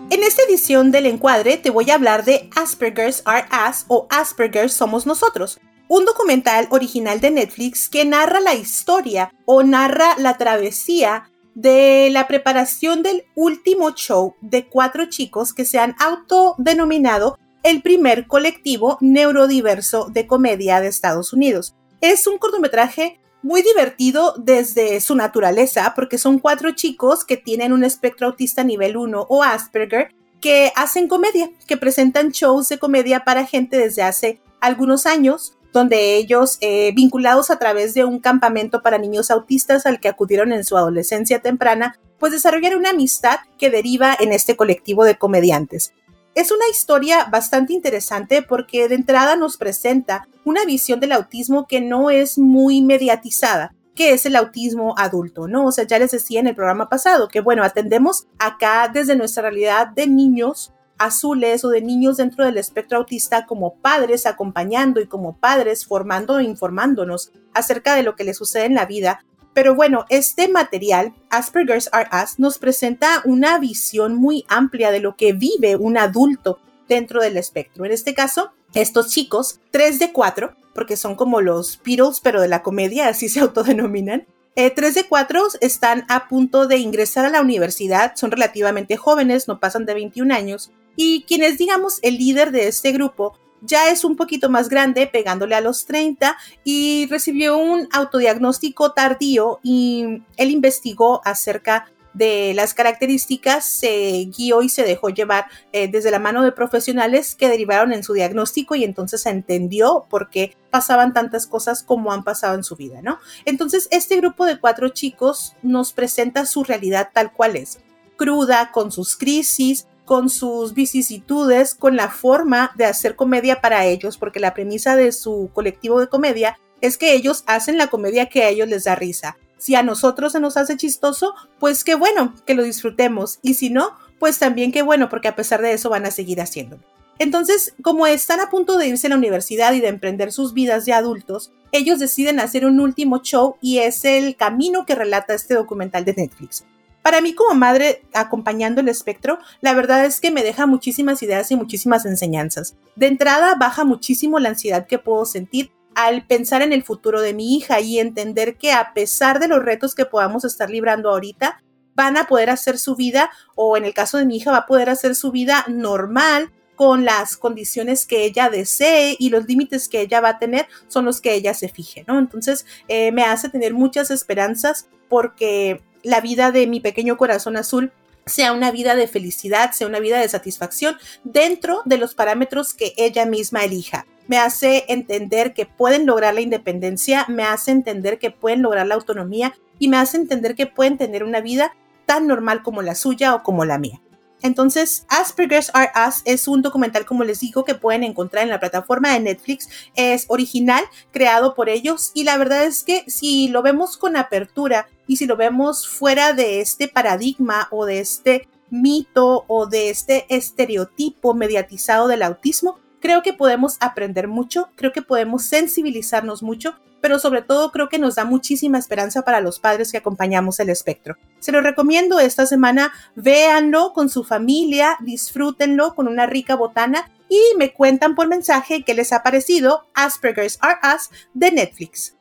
En 0.09 0.23
esta 0.23 0.43
edición 0.47 0.91
del 0.91 1.05
encuadre 1.07 1.57
te 1.57 1.69
voy 1.69 1.91
a 1.91 1.95
hablar 1.95 2.23
de 2.23 2.49
Asperger's 2.55 3.23
Are 3.25 3.45
Us 3.69 3.83
o 3.89 4.07
Asperger's 4.09 4.71
Somos 4.71 5.05
Nosotros, 5.05 5.59
un 5.89 6.05
documental 6.05 6.69
original 6.71 7.19
de 7.19 7.31
Netflix 7.31 7.89
que 7.89 8.05
narra 8.05 8.39
la 8.39 8.53
historia 8.53 9.33
o 9.43 9.61
narra 9.63 10.15
la 10.17 10.37
travesía 10.37 11.29
de 11.55 12.07
la 12.09 12.25
preparación 12.25 13.03
del 13.03 13.25
último 13.35 13.91
show 13.91 14.35
de 14.39 14.65
cuatro 14.69 15.07
chicos 15.09 15.53
que 15.53 15.65
se 15.65 15.77
han 15.77 15.97
autodenominado 15.99 17.37
el 17.63 17.81
primer 17.81 18.27
colectivo 18.27 18.97
neurodiverso 19.01 20.07
de 20.09 20.25
comedia 20.25 20.79
de 20.79 20.87
Estados 20.87 21.33
Unidos. 21.33 21.75
Es 22.01 22.25
un 22.25 22.39
cortometraje 22.39 23.19
muy 23.43 23.61
divertido 23.61 24.33
desde 24.35 24.99
su 25.01 25.15
naturaleza, 25.15 25.93
porque 25.95 26.17
son 26.17 26.39
cuatro 26.39 26.71
chicos 26.71 27.23
que 27.23 27.37
tienen 27.37 27.73
un 27.73 27.83
espectro 27.83 28.25
autista 28.25 28.63
nivel 28.63 28.97
1 28.97 29.27
o 29.29 29.43
Asperger, 29.43 30.09
que 30.39 30.71
hacen 30.75 31.07
comedia, 31.07 31.51
que 31.67 31.77
presentan 31.77 32.31
shows 32.31 32.69
de 32.69 32.79
comedia 32.79 33.23
para 33.23 33.45
gente 33.45 33.77
desde 33.77 34.01
hace 34.01 34.41
algunos 34.59 35.05
años, 35.05 35.57
donde 35.73 36.17
ellos, 36.17 36.57
eh, 36.61 36.91
vinculados 36.95 37.51
a 37.51 37.59
través 37.59 37.93
de 37.93 38.03
un 38.03 38.19
campamento 38.19 38.81
para 38.81 38.97
niños 38.97 39.29
autistas 39.29 39.85
al 39.85 39.99
que 39.99 40.09
acudieron 40.09 40.51
en 40.53 40.63
su 40.63 40.77
adolescencia 40.77 41.39
temprana, 41.39 41.99
pues 42.17 42.33
desarrollaron 42.33 42.79
una 42.79 42.89
amistad 42.89 43.39
que 43.59 43.69
deriva 43.69 44.15
en 44.19 44.33
este 44.33 44.55
colectivo 44.55 45.03
de 45.05 45.17
comediantes. 45.17 45.93
Es 46.33 46.49
una 46.51 46.67
historia 46.69 47.25
bastante 47.25 47.73
interesante 47.73 48.41
porque 48.41 48.87
de 48.87 48.95
entrada 48.95 49.35
nos 49.35 49.57
presenta 49.57 50.27
una 50.45 50.63
visión 50.63 51.01
del 51.01 51.11
autismo 51.11 51.67
que 51.67 51.81
no 51.81 52.09
es 52.09 52.37
muy 52.37 52.81
mediatizada, 52.81 53.73
que 53.95 54.13
es 54.13 54.25
el 54.25 54.37
autismo 54.37 54.95
adulto, 54.97 55.49
¿no? 55.49 55.65
O 55.65 55.71
sea, 55.73 55.85
ya 55.85 55.99
les 55.99 56.11
decía 56.11 56.39
en 56.39 56.47
el 56.47 56.55
programa 56.55 56.87
pasado 56.87 57.27
que, 57.27 57.41
bueno, 57.41 57.65
atendemos 57.65 58.27
acá 58.39 58.89
desde 58.91 59.17
nuestra 59.17 59.43
realidad 59.43 59.87
de 59.87 60.07
niños 60.07 60.71
azules 60.97 61.65
o 61.65 61.69
de 61.69 61.81
niños 61.81 62.17
dentro 62.17 62.45
del 62.45 62.57
espectro 62.57 62.99
autista 62.99 63.45
como 63.45 63.75
padres 63.75 64.25
acompañando 64.25 65.01
y 65.01 65.07
como 65.07 65.35
padres 65.35 65.85
formando 65.85 66.39
e 66.39 66.43
informándonos 66.43 67.33
acerca 67.53 67.95
de 67.95 68.03
lo 68.03 68.15
que 68.15 68.23
les 68.23 68.37
sucede 68.37 68.65
en 68.65 68.75
la 68.75 68.85
vida. 68.85 69.25
Pero 69.53 69.75
bueno, 69.75 70.05
este 70.09 70.47
material, 70.47 71.13
Asperger's 71.29 71.89
Are 71.91 72.09
Us, 72.23 72.39
nos 72.39 72.57
presenta 72.57 73.21
una 73.25 73.59
visión 73.59 74.15
muy 74.15 74.45
amplia 74.47 74.91
de 74.91 75.01
lo 75.01 75.15
que 75.15 75.33
vive 75.33 75.75
un 75.75 75.97
adulto 75.97 76.59
dentro 76.87 77.21
del 77.21 77.37
espectro. 77.37 77.85
En 77.85 77.91
este 77.91 78.13
caso, 78.13 78.51
estos 78.73 79.09
chicos, 79.09 79.59
tres 79.71 79.99
de 79.99 80.13
cuatro, 80.13 80.55
porque 80.73 80.95
son 80.95 81.15
como 81.15 81.41
los 81.41 81.81
Beatles, 81.83 82.21
pero 82.21 82.41
de 82.41 82.47
la 82.47 82.63
comedia, 82.63 83.09
así 83.09 83.27
se 83.29 83.39
autodenominan, 83.41 84.25
eh, 84.55 84.69
tres 84.69 84.95
de 84.95 85.05
cuatro 85.05 85.47
están 85.61 86.05
a 86.09 86.27
punto 86.27 86.67
de 86.67 86.77
ingresar 86.77 87.25
a 87.25 87.29
la 87.29 87.41
universidad, 87.41 88.13
son 88.15 88.31
relativamente 88.31 88.97
jóvenes, 88.97 89.47
no 89.47 89.59
pasan 89.59 89.85
de 89.85 89.93
21 89.93 90.33
años, 90.33 90.71
y 90.95 91.23
quien 91.23 91.43
es, 91.43 91.57
digamos, 91.57 91.99
el 92.01 92.17
líder 92.17 92.51
de 92.51 92.67
este 92.67 92.91
grupo 92.91 93.37
ya 93.61 93.89
es 93.89 94.03
un 94.03 94.15
poquito 94.15 94.49
más 94.49 94.69
grande, 94.69 95.07
pegándole 95.07 95.55
a 95.55 95.61
los 95.61 95.85
30, 95.85 96.37
y 96.63 97.07
recibió 97.09 97.57
un 97.57 97.87
autodiagnóstico 97.91 98.91
tardío 98.93 99.59
y 99.63 100.23
él 100.37 100.51
investigó 100.51 101.21
acerca 101.23 101.91
de 102.13 102.53
las 102.53 102.73
características, 102.73 103.65
se 103.65 104.29
guió 104.35 104.61
y 104.61 104.69
se 104.69 104.83
dejó 104.83 105.09
llevar 105.09 105.45
eh, 105.71 105.87
desde 105.87 106.11
la 106.11 106.19
mano 106.19 106.43
de 106.43 106.51
profesionales 106.51 107.35
que 107.35 107.49
derivaron 107.49 107.93
en 107.93 108.03
su 108.03 108.13
diagnóstico 108.13 108.75
y 108.75 108.83
entonces 108.83 109.25
entendió 109.25 110.05
por 110.09 110.29
qué 110.29 110.57
pasaban 110.69 111.13
tantas 111.13 111.47
cosas 111.47 111.83
como 111.83 112.11
han 112.11 112.23
pasado 112.23 112.55
en 112.55 112.63
su 112.63 112.75
vida, 112.75 113.01
¿no? 113.01 113.19
Entonces, 113.45 113.87
este 113.91 114.17
grupo 114.17 114.45
de 114.45 114.59
cuatro 114.59 114.89
chicos 114.89 115.55
nos 115.61 115.93
presenta 115.93 116.45
su 116.45 116.63
realidad 116.63 117.09
tal 117.13 117.31
cual 117.31 117.55
es, 117.55 117.79
cruda, 118.17 118.71
con 118.71 118.91
sus 118.91 119.15
crisis, 119.15 119.87
con 120.11 120.29
sus 120.29 120.73
vicisitudes, 120.73 121.73
con 121.73 121.95
la 121.95 122.09
forma 122.09 122.73
de 122.75 122.83
hacer 122.83 123.15
comedia 123.15 123.61
para 123.61 123.85
ellos, 123.85 124.17
porque 124.17 124.41
la 124.41 124.53
premisa 124.53 124.97
de 124.97 125.13
su 125.13 125.49
colectivo 125.53 126.01
de 126.01 126.07
comedia 126.07 126.59
es 126.81 126.97
que 126.97 127.13
ellos 127.13 127.45
hacen 127.47 127.77
la 127.77 127.87
comedia 127.87 128.25
que 128.25 128.43
a 128.43 128.49
ellos 128.49 128.67
les 128.67 128.83
da 128.83 128.95
risa. 128.95 129.37
Si 129.57 129.73
a 129.73 129.83
nosotros 129.83 130.33
se 130.33 130.41
nos 130.41 130.57
hace 130.57 130.75
chistoso, 130.75 131.33
pues 131.61 131.85
qué 131.85 131.95
bueno, 131.95 132.35
que 132.45 132.55
lo 132.55 132.63
disfrutemos. 132.63 133.39
Y 133.41 133.53
si 133.53 133.69
no, 133.69 133.91
pues 134.19 134.37
también 134.37 134.73
qué 134.73 134.81
bueno, 134.81 135.07
porque 135.07 135.29
a 135.29 135.35
pesar 135.37 135.61
de 135.61 135.71
eso 135.71 135.89
van 135.89 136.05
a 136.05 136.11
seguir 136.11 136.41
haciéndolo. 136.41 136.83
Entonces, 137.17 137.73
como 137.81 138.05
están 138.05 138.41
a 138.41 138.49
punto 138.49 138.77
de 138.77 138.89
irse 138.89 139.07
a 139.07 139.11
la 139.11 139.15
universidad 139.15 139.71
y 139.71 139.79
de 139.79 139.87
emprender 139.87 140.33
sus 140.33 140.53
vidas 140.53 140.83
de 140.83 140.91
adultos, 140.91 141.53
ellos 141.71 141.99
deciden 141.99 142.41
hacer 142.41 142.65
un 142.65 142.81
último 142.81 143.19
show 143.19 143.55
y 143.61 143.77
es 143.77 144.03
el 144.03 144.35
camino 144.35 144.85
que 144.85 144.95
relata 144.95 145.33
este 145.33 145.53
documental 145.53 146.03
de 146.03 146.15
Netflix. 146.15 146.65
Para 147.01 147.21
mí 147.21 147.33
como 147.33 147.55
madre 147.55 148.03
acompañando 148.13 148.81
el 148.81 148.89
espectro, 148.89 149.39
la 149.61 149.73
verdad 149.73 150.05
es 150.05 150.21
que 150.21 150.31
me 150.31 150.43
deja 150.43 150.65
muchísimas 150.65 151.23
ideas 151.23 151.49
y 151.51 151.55
muchísimas 151.55 152.05
enseñanzas. 152.05 152.75
De 152.95 153.07
entrada 153.07 153.55
baja 153.55 153.83
muchísimo 153.83 154.39
la 154.39 154.49
ansiedad 154.49 154.85
que 154.85 154.99
puedo 154.99 155.25
sentir 155.25 155.71
al 155.95 156.25
pensar 156.25 156.61
en 156.61 156.73
el 156.73 156.83
futuro 156.83 157.21
de 157.21 157.33
mi 157.33 157.57
hija 157.57 157.79
y 157.81 157.99
entender 157.99 158.57
que 158.57 158.71
a 158.71 158.93
pesar 158.93 159.39
de 159.39 159.47
los 159.47 159.63
retos 159.63 159.95
que 159.95 160.05
podamos 160.05 160.45
estar 160.45 160.69
librando 160.69 161.09
ahorita, 161.09 161.61
van 161.95 162.17
a 162.17 162.25
poder 162.25 162.49
hacer 162.49 162.77
su 162.77 162.95
vida, 162.95 163.29
o 163.55 163.75
en 163.75 163.85
el 163.85 163.93
caso 163.93 164.17
de 164.17 164.25
mi 164.25 164.37
hija, 164.37 164.51
va 164.51 164.59
a 164.59 164.65
poder 164.65 164.89
hacer 164.89 165.15
su 165.15 165.31
vida 165.31 165.65
normal 165.67 166.51
con 166.75 167.05
las 167.05 167.37
condiciones 167.37 168.07
que 168.07 168.23
ella 168.23 168.49
desee 168.49 169.15
y 169.19 169.29
los 169.29 169.45
límites 169.45 169.87
que 169.87 170.01
ella 170.01 170.21
va 170.21 170.29
a 170.29 170.39
tener 170.39 170.67
son 170.87 171.05
los 171.05 171.21
que 171.21 171.35
ella 171.35 171.53
se 171.53 171.69
fije, 171.69 172.03
¿no? 172.07 172.17
Entonces 172.17 172.65
eh, 172.87 173.11
me 173.11 173.23
hace 173.23 173.49
tener 173.49 173.73
muchas 173.73 174.09
esperanzas 174.09 174.87
porque 175.07 175.83
la 176.03 176.21
vida 176.21 176.51
de 176.51 176.67
mi 176.67 176.79
pequeño 176.79 177.17
corazón 177.17 177.57
azul 177.57 177.91
sea 178.25 178.53
una 178.53 178.71
vida 178.71 178.95
de 178.95 179.07
felicidad, 179.07 179.71
sea 179.71 179.87
una 179.87 179.99
vida 179.99 180.19
de 180.19 180.29
satisfacción 180.29 180.97
dentro 181.23 181.81
de 181.85 181.97
los 181.97 182.13
parámetros 182.13 182.73
que 182.73 182.93
ella 182.97 183.25
misma 183.25 183.63
elija 183.63 184.05
me 184.31 184.37
hace 184.37 184.85
entender 184.87 185.53
que 185.53 185.65
pueden 185.65 186.05
lograr 186.05 186.33
la 186.33 186.39
independencia, 186.39 187.25
me 187.27 187.43
hace 187.43 187.71
entender 187.71 188.17
que 188.17 188.31
pueden 188.31 188.61
lograr 188.61 188.87
la 188.87 188.95
autonomía 188.95 189.53
y 189.77 189.89
me 189.89 189.97
hace 189.97 190.15
entender 190.15 190.55
que 190.55 190.67
pueden 190.67 190.97
tener 190.97 191.25
una 191.25 191.41
vida 191.41 191.75
tan 192.05 192.27
normal 192.27 192.63
como 192.63 192.81
la 192.81 192.95
suya 192.95 193.35
o 193.35 193.43
como 193.43 193.65
la 193.65 193.77
mía. 193.77 194.01
Entonces, 194.41 195.05
Asperger's 195.09 195.71
Are 195.73 195.91
Us 196.07 196.21
es 196.25 196.47
un 196.47 196.61
documental, 196.61 197.05
como 197.05 197.23
les 197.23 197.39
digo, 197.39 197.63
que 197.65 197.75
pueden 197.75 198.03
encontrar 198.03 198.43
en 198.43 198.49
la 198.49 198.59
plataforma 198.59 199.13
de 199.13 199.19
Netflix. 199.19 199.69
Es 199.95 200.25
original, 200.27 200.83
creado 201.11 201.53
por 201.55 201.69
ellos 201.69 202.11
y 202.13 202.23
la 202.23 202.37
verdad 202.37 202.65
es 202.65 202.83
que 202.83 203.03
si 203.07 203.47
lo 203.47 203.61
vemos 203.61 203.97
con 203.97 204.15
apertura 204.17 204.87
y 205.07 205.17
si 205.17 205.25
lo 205.25 205.37
vemos 205.37 205.87
fuera 205.87 206.33
de 206.33 206.61
este 206.61 206.87
paradigma 206.87 207.67
o 207.71 207.85
de 207.85 207.99
este 207.99 208.47
mito 208.69 209.43
o 209.47 209.67
de 209.67 209.89
este 209.89 210.25
estereotipo 210.29 211.33
mediatizado 211.33 212.07
del 212.07 212.23
autismo, 212.23 212.79
creo 213.01 213.21
que 213.21 213.33
podemos 213.33 213.77
aprender 213.81 214.27
mucho, 214.27 214.69
creo 214.75 214.93
que 214.93 215.01
podemos 215.01 215.43
sensibilizarnos 215.43 216.43
mucho, 216.43 216.75
pero 217.01 217.19
sobre 217.19 217.41
todo 217.41 217.71
creo 217.71 217.89
que 217.89 217.99
nos 217.99 218.15
da 218.15 218.25
muchísima 218.25 218.77
esperanza 218.77 219.23
para 219.23 219.41
los 219.41 219.59
padres 219.59 219.91
que 219.91 219.97
acompañamos 219.97 220.59
el 220.59 220.69
espectro. 220.69 221.17
Se 221.39 221.51
lo 221.51 221.61
recomiendo 221.61 222.19
esta 222.19 222.45
semana, 222.45 222.93
véanlo 223.15 223.91
con 223.93 224.09
su 224.09 224.23
familia, 224.23 224.97
disfrútenlo 225.01 225.95
con 225.95 226.07
una 226.07 226.27
rica 226.27 226.55
botana 226.55 227.11
y 227.27 227.39
me 227.57 227.73
cuentan 227.73 228.15
por 228.15 228.27
mensaje 228.27 228.83
qué 228.83 228.93
les 228.93 229.11
ha 229.11 229.23
parecido 229.23 229.87
Asperger's 229.93 230.57
Are 230.61 230.79
Us 230.95 231.09
de 231.33 231.51
Netflix. 231.51 232.15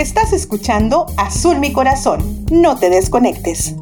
Estás 0.00 0.32
escuchando 0.32 1.04
Azul 1.18 1.58
mi 1.58 1.74
corazón. 1.74 2.46
No 2.50 2.78
te 2.78 2.88
desconectes. 2.88 3.74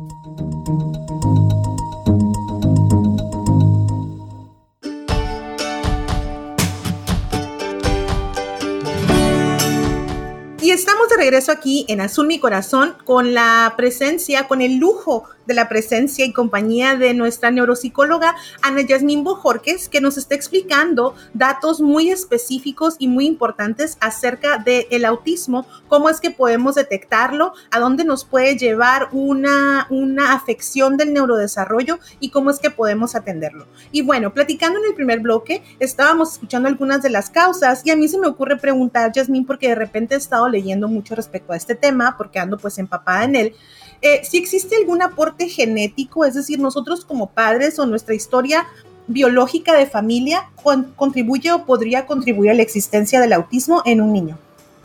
Y 10.61 10.72
estamos 10.72 11.09
de 11.09 11.16
regreso 11.16 11.52
aquí 11.52 11.87
en 11.88 12.00
Azul 12.00 12.26
Mi 12.26 12.40
Corazón 12.40 12.96
con 13.04 13.33
la 13.33 13.74
presencia, 13.76 14.48
con 14.48 14.61
el 14.61 14.78
lujo 14.78 15.22
de 15.48 15.54
la 15.54 15.68
presencia 15.68 16.24
y 16.24 16.32
compañía 16.32 16.94
de 16.94 17.14
nuestra 17.14 17.50
neuropsicóloga 17.50 18.37
Ana 18.62 18.82
Yasmín 18.82 19.24
Bojorques, 19.24 19.88
que 19.88 20.00
nos 20.00 20.18
está 20.18 20.34
explicando 20.34 21.16
datos 21.32 21.80
muy 21.80 22.11
específicos 22.11 22.96
y 22.98 23.08
muy 23.08 23.26
importantes 23.26 23.96
acerca 24.00 24.58
del 24.58 25.04
autismo, 25.06 25.66
cómo 25.88 26.11
es 26.11 26.20
que 26.20 26.30
podemos 26.30 26.74
detectarlo, 26.74 27.54
a 27.70 27.80
dónde 27.80 28.04
nos 28.04 28.26
puede 28.26 28.56
llevar 28.56 29.08
una, 29.12 29.87
una 29.88 30.34
afección 30.34 30.98
del 30.98 31.14
neurodesarrollo 31.14 31.98
y 32.20 32.28
cómo 32.30 32.50
es 32.50 32.58
que 32.58 32.70
podemos 32.70 33.14
atenderlo. 33.14 33.66
Y 33.90 34.02
bueno, 34.02 34.34
platicando 34.34 34.78
en 34.78 34.84
el 34.84 34.94
primer 34.94 35.20
bloque, 35.20 35.62
estábamos 35.78 36.34
escuchando 36.34 36.68
algunas 36.68 37.02
de 37.02 37.08
las 37.08 37.30
causas 37.30 37.80
y 37.87 37.90
a 37.90 37.96
mí 37.96 38.06
se 38.06 38.18
me 38.18 38.26
ocurre 38.26 38.58
preguntar, 38.58 39.12
Yasmín, 39.12 39.46
porque 39.46 39.68
de 39.68 39.76
repente 39.76 40.14
he 40.14 40.18
estado 40.18 40.46
leyendo 40.46 40.88
mucho 40.88 41.14
respecto 41.14 41.54
a 41.54 41.56
este 41.56 41.74
tema, 41.74 42.16
porque 42.18 42.38
ando 42.38 42.58
pues 42.58 42.78
empapada 42.78 43.24
en 43.24 43.34
él. 43.34 43.54
Eh, 44.00 44.20
si 44.24 44.38
existe 44.38 44.76
algún 44.76 45.02
aporte 45.02 45.48
genético, 45.48 46.24
es 46.24 46.34
decir, 46.34 46.61
nosotros 46.61 47.04
como 47.04 47.30
padres 47.30 47.78
o 47.78 47.87
nuestra 47.87 48.14
historia 48.14 48.66
biológica 49.06 49.74
de 49.74 49.87
familia 49.87 50.50
contribuye 50.96 51.50
o 51.52 51.64
podría 51.64 52.06
contribuir 52.06 52.50
a 52.50 52.54
la 52.54 52.62
existencia 52.62 53.20
del 53.20 53.32
autismo 53.32 53.82
en 53.87 54.00
un 54.00 54.12
niño. 54.12 54.38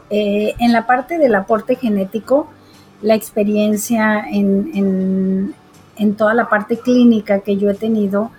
Eh, 0.10 0.54
en 0.60 0.72
la 0.72 0.88
parte 0.88 1.18
del 1.18 1.36
aporte 1.36 1.76
genético, 1.76 2.48
la 3.02 3.16
experiencia 3.16 4.24
en, 4.30 5.54
en 5.98 6.16
toda 6.16 6.34
la 6.34 6.50
parte 6.50 6.78
clínica 6.78 7.42
que 7.42 7.58
yo 7.58 7.70
he 7.70 7.74
tenido, 7.74 8.32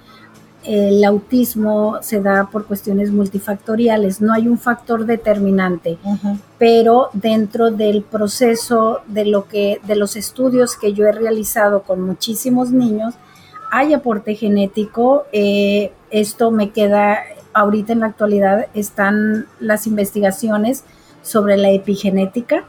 el 0.65 1.05
autismo 1.05 1.99
se 2.01 2.21
da 2.21 2.49
por 2.51 2.67
cuestiones 2.67 3.11
multifactoriales, 3.11 4.21
no 4.21 4.33
hay 4.33 4.49
un 4.49 4.59
factor 4.59 5.05
determinante, 5.05 5.99
pero 6.59 7.11
dentro 7.13 7.71
del 7.71 8.03
proceso 8.03 9.01
de 9.07 9.27
lo 9.27 9.47
que 9.47 9.81
de 9.87 9.97
los 9.97 10.17
estudios 10.17 10.77
que 10.77 10.93
yo 10.93 11.07
he 11.07 11.13
realizado 11.13 11.83
con 11.83 12.01
muchísimos 12.01 12.71
niños 12.71 13.15
hay 13.71 13.93
aporte 13.93 14.37
genético. 14.37 15.25
Eh, 15.33 15.93
esto 16.11 16.51
me 16.51 16.71
queda 16.71 17.19
ahorita 17.55 17.93
en 17.93 18.01
la 18.01 18.07
actualidad 18.07 18.67
están 18.75 19.47
las 19.61 19.87
investigaciones 19.87 20.85
sobre 21.23 21.57
la 21.57 21.71
epigenética 21.71 22.65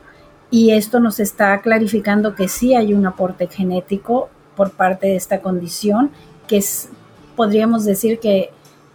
y 0.49 0.71
esto 0.71 0.99
nos 0.99 1.19
está 1.19 1.59
clarificando 1.61 2.35
que 2.35 2.47
sí 2.47 2.75
hay 2.75 2.93
un 2.93 3.05
aporte 3.05 3.47
genético 3.47 4.29
por 4.55 4.71
parte 4.71 5.07
de 5.07 5.15
esta 5.15 5.41
condición, 5.41 6.11
que 6.47 6.57
es, 6.57 6.89
podríamos 7.35 7.85
decir 7.85 8.19
que, 8.19 8.51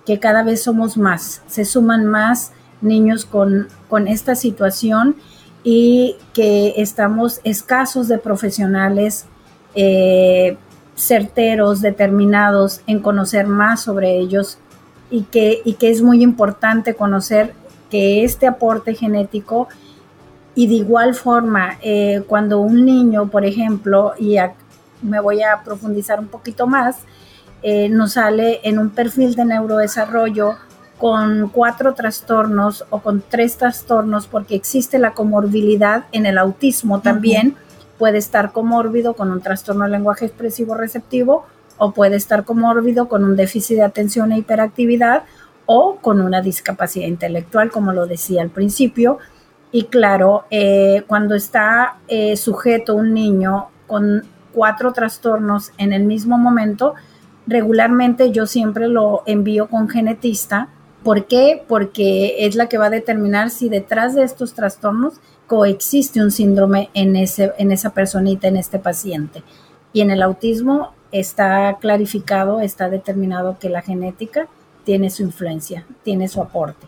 que 0.07 0.19
cada 0.19 0.43
vez 0.43 0.63
somos 0.63 0.97
más, 0.97 1.43
se 1.47 1.65
suman 1.65 2.07
más 2.07 2.53
niños 2.81 3.25
con, 3.25 3.69
con 3.89 4.09
esta 4.09 4.35
situación 4.35 5.17
y 5.63 6.17
que 6.33 6.75
estamos 6.77 7.41
escasos 7.45 8.09
de 8.09 8.19
profesionales 8.19 9.27
eh, 9.75 10.57
certeros, 10.97 11.81
determinados 11.81 12.81
en 12.87 13.01
conocer 13.01 13.47
más 13.47 13.83
sobre 13.83 14.19
ellos 14.19 14.59
y 15.11 15.23
que, 15.23 15.61
y 15.65 15.75
que 15.75 15.91
es 15.91 16.03
muy 16.03 16.23
importante 16.23 16.95
conocer 16.95 17.55
que 17.91 18.25
este 18.25 18.47
aporte 18.47 18.95
genético 18.95 19.69
y 20.55 20.67
de 20.67 20.75
igual 20.75 21.15
forma 21.15 21.79
eh, 21.83 22.23
cuando 22.27 22.61
un 22.61 22.85
niño, 22.85 23.29
por 23.29 23.45
ejemplo, 23.45 24.15
y 24.19 24.37
me 25.03 25.21
voy 25.21 25.43
a 25.43 25.63
profundizar 25.65 26.21
un 26.21 26.29
poquito 26.29 26.67
más, 26.67 26.99
eh, 27.63 27.89
nos 27.89 28.13
sale 28.13 28.61
en 28.65 28.79
un 28.79 28.91
perfil 28.91 29.35
de 29.35 29.45
neurodesarrollo 29.45 30.57
con 30.99 31.49
cuatro 31.49 31.95
trastornos 31.95 32.85
o 32.91 33.01
con 33.01 33.23
tres 33.27 33.57
trastornos 33.57 34.27
porque 34.27 34.55
existe 34.55 34.99
la 34.99 35.13
comorbilidad 35.13 36.05
en 36.13 36.27
el 36.27 36.39
autismo 36.39 37.01
también. 37.01 37.57
Puede 37.99 38.19
estar 38.19 38.53
comórbido 38.53 39.15
con 39.15 39.31
un 39.31 39.41
trastorno 39.41 39.85
de 39.85 39.91
lenguaje 39.91 40.27
expresivo 40.27 40.75
receptivo 40.75 41.47
o 41.79 41.93
puede 41.93 42.17
estar 42.17 42.45
comórbido 42.45 43.09
con 43.09 43.25
un 43.25 43.37
déficit 43.37 43.77
de 43.77 43.83
atención 43.83 44.33
e 44.33 44.39
hiperactividad 44.39 45.23
o 45.65 45.97
con 45.97 46.21
una 46.21 46.43
discapacidad 46.43 47.07
intelectual, 47.07 47.71
como 47.71 47.93
lo 47.93 48.07
decía 48.07 48.43
al 48.43 48.51
principio. 48.51 49.19
Y 49.73 49.85
claro, 49.85 50.45
eh, 50.51 51.05
cuando 51.07 51.35
está 51.35 51.99
eh, 52.09 52.37
sujeto 52.37 52.95
un 52.95 53.15
niño 53.15 53.69
con 53.87 54.25
cuatro 54.53 54.93
trastornos 54.93 55.73
en 55.79 55.93
el 55.93 56.03
mismo 56.03 56.37
momento, 56.37 56.95
regularmente 57.51 58.33
yo 58.33 58.47
siempre 58.47 58.89
lo 58.89 59.23
envío 59.27 59.69
con 59.69 59.89
genetista 59.91 60.71
¿Por 61.03 61.27
qué? 61.27 61.63
Porque 61.67 62.45
es 62.47 62.57
la 62.57 62.69
que 62.69 62.77
va 62.77 62.87
a 62.87 62.91
determinar 62.91 63.51
si 63.51 63.71
detrás 63.71 64.15
de 64.15 64.23
estos 64.23 64.53
trastornos 64.53 65.15
coexiste 65.47 66.23
un 66.23 66.31
síndrome 66.31 66.91
en, 66.93 67.17
ese, 67.17 67.53
en 67.57 67.73
esa 67.73 67.91
personita, 67.91 68.49
en 68.49 68.57
este 68.57 68.79
paciente. 68.79 69.43
Y 69.95 70.03
en 70.03 70.11
el 70.11 70.23
autismo 70.23 70.93
está 71.11 71.79
clarificado, 71.81 72.61
está 72.61 72.91
determinado 72.91 73.59
que 73.59 73.71
la 73.71 73.81
genética 73.81 74.47
tiene 74.85 75.09
su 75.09 75.23
influencia, 75.23 75.87
tiene 76.05 76.29
su 76.29 76.43
aporte. 76.43 76.87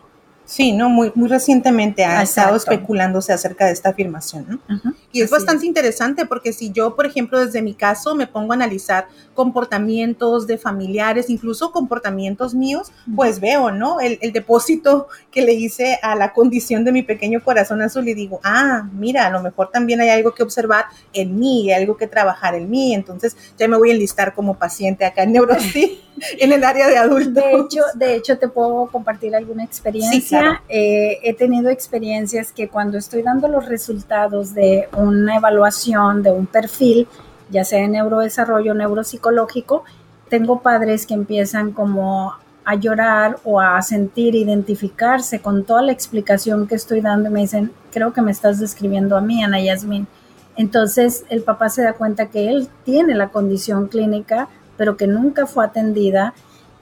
Sí, 0.53 0.71
¿no? 0.71 0.87
Muy, 0.87 1.11
muy 1.15 1.27
recientemente 1.29 2.05
ha 2.05 2.21
estado 2.21 2.55
especulándose 2.55 3.33
acerca 3.33 3.65
de 3.65 3.71
esta 3.71 3.89
afirmación, 3.89 4.45
¿no? 4.67 4.93
Y 5.11 5.21
es 5.21 5.31
bastante 5.31 5.65
interesante 5.65 6.27
porque 6.27 6.53
si 6.53 6.71
yo, 6.71 6.95
por 6.95 7.07
ejemplo, 7.07 7.43
desde 7.43 7.63
mi 7.63 7.73
caso 7.73 8.13
me 8.13 8.27
pongo 8.27 8.53
a 8.53 8.55
analizar 8.55 9.07
comportamientos 9.33 10.45
de 10.45 10.59
familiares, 10.59 11.31
incluso 11.31 11.71
comportamientos 11.71 12.53
míos, 12.53 12.91
pues 13.15 13.39
veo, 13.39 13.71
¿no? 13.71 13.99
El, 13.99 14.19
el, 14.21 14.31
depósito 14.31 15.07
que 15.31 15.41
le 15.41 15.53
hice 15.53 15.97
a 16.03 16.13
la 16.13 16.33
condición 16.33 16.83
de 16.83 16.91
mi 16.91 17.01
pequeño 17.01 17.43
corazón 17.43 17.81
azul 17.81 18.07
y 18.07 18.13
digo, 18.13 18.39
ah, 18.43 18.87
mira, 18.93 19.25
a 19.25 19.31
lo 19.31 19.41
mejor 19.41 19.71
también 19.71 20.01
hay 20.01 20.09
algo 20.09 20.35
que 20.35 20.43
observar 20.43 20.85
en 21.13 21.39
mí, 21.39 21.71
hay 21.71 21.81
algo 21.81 21.97
que 21.97 22.05
trabajar 22.05 22.53
en 22.53 22.69
mí, 22.69 22.93
entonces 22.93 23.35
ya 23.57 23.67
me 23.67 23.75
voy 23.75 23.89
a 23.89 23.93
enlistar 23.93 24.35
como 24.35 24.53
paciente 24.53 25.03
acá 25.03 25.23
en 25.23 25.31
Neurosi, 25.33 25.99
en 26.37 26.51
el 26.51 26.63
área 26.63 26.87
de 26.87 26.97
adultos. 26.97 27.43
De 27.43 27.55
hecho, 27.55 27.81
de 27.95 28.15
hecho 28.15 28.37
te 28.37 28.47
puedo 28.47 28.85
compartir 28.91 29.35
alguna 29.35 29.63
experiencia 29.63 30.42
eh, 30.69 31.19
he 31.23 31.33
tenido 31.33 31.69
experiencias 31.69 32.51
que 32.51 32.69
cuando 32.69 32.97
estoy 32.97 33.21
dando 33.21 33.47
los 33.47 33.65
resultados 33.65 34.53
de 34.53 34.87
una 34.97 35.37
evaluación, 35.37 36.23
de 36.23 36.31
un 36.31 36.45
perfil, 36.45 37.07
ya 37.49 37.63
sea 37.63 37.79
en 37.79 37.91
neurodesarrollo, 37.93 38.73
neuropsicológico, 38.73 39.83
tengo 40.29 40.61
padres 40.61 41.05
que 41.05 41.13
empiezan 41.13 41.71
como 41.71 42.33
a 42.65 42.75
llorar 42.75 43.37
o 43.43 43.59
a 43.59 43.81
sentir, 43.81 44.35
identificarse 44.35 45.41
con 45.41 45.63
toda 45.63 45.81
la 45.81 45.91
explicación 45.91 46.67
que 46.67 46.75
estoy 46.75 47.01
dando 47.01 47.29
y 47.29 47.33
me 47.33 47.41
dicen, 47.41 47.71
creo 47.91 48.13
que 48.13 48.21
me 48.21 48.31
estás 48.31 48.59
describiendo 48.59 49.17
a 49.17 49.21
mí, 49.21 49.43
Ana 49.43 49.61
Yasmin. 49.61 50.07
Entonces 50.55 51.25
el 51.29 51.43
papá 51.43 51.69
se 51.69 51.83
da 51.83 51.93
cuenta 51.93 52.27
que 52.27 52.49
él 52.49 52.69
tiene 52.85 53.15
la 53.15 53.29
condición 53.29 53.87
clínica, 53.87 54.47
pero 54.77 54.97
que 54.97 55.07
nunca 55.07 55.45
fue 55.45 55.65
atendida 55.65 56.33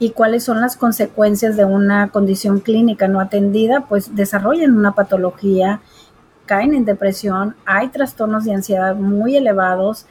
y 0.02 0.10
cuáles 0.10 0.42
son 0.42 0.60
las 0.60 0.76
consecuencias 0.76 1.56
de 1.56 1.64
una 1.64 2.08
condición 2.08 2.58
clínica 2.58 3.06
no 3.06 3.20
atendida, 3.20 3.82
pues 3.88 4.16
desarrollan 4.16 4.76
una 4.76 4.96
patología, 4.96 5.80
caen 6.44 6.74
en 6.74 6.84
depresión, 6.84 7.54
hay 7.66 7.86
trastornos 7.86 8.42
de 8.42 8.52
ansiedad 8.52 8.96
muy 8.96 9.36
elevados, 9.36 10.06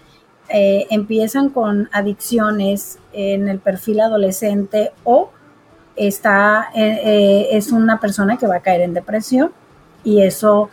eh, 0.48 0.88
empiezan 0.92 1.50
con 1.50 1.90
adicciones 1.92 3.00
en 3.12 3.50
el 3.50 3.60
perfil 3.60 4.00
adolescente 4.00 4.94
o 5.04 5.32
está, 5.98 6.70
eh, 6.74 7.02
eh, 7.04 7.48
es 7.52 7.74
una 7.74 8.00
persona 8.00 8.38
que 8.38 8.48
va 8.48 8.56
a 8.56 8.62
caer 8.62 8.80
en 8.80 8.94
depresión 8.94 9.52
y 10.06 10.22
eso, 10.22 10.70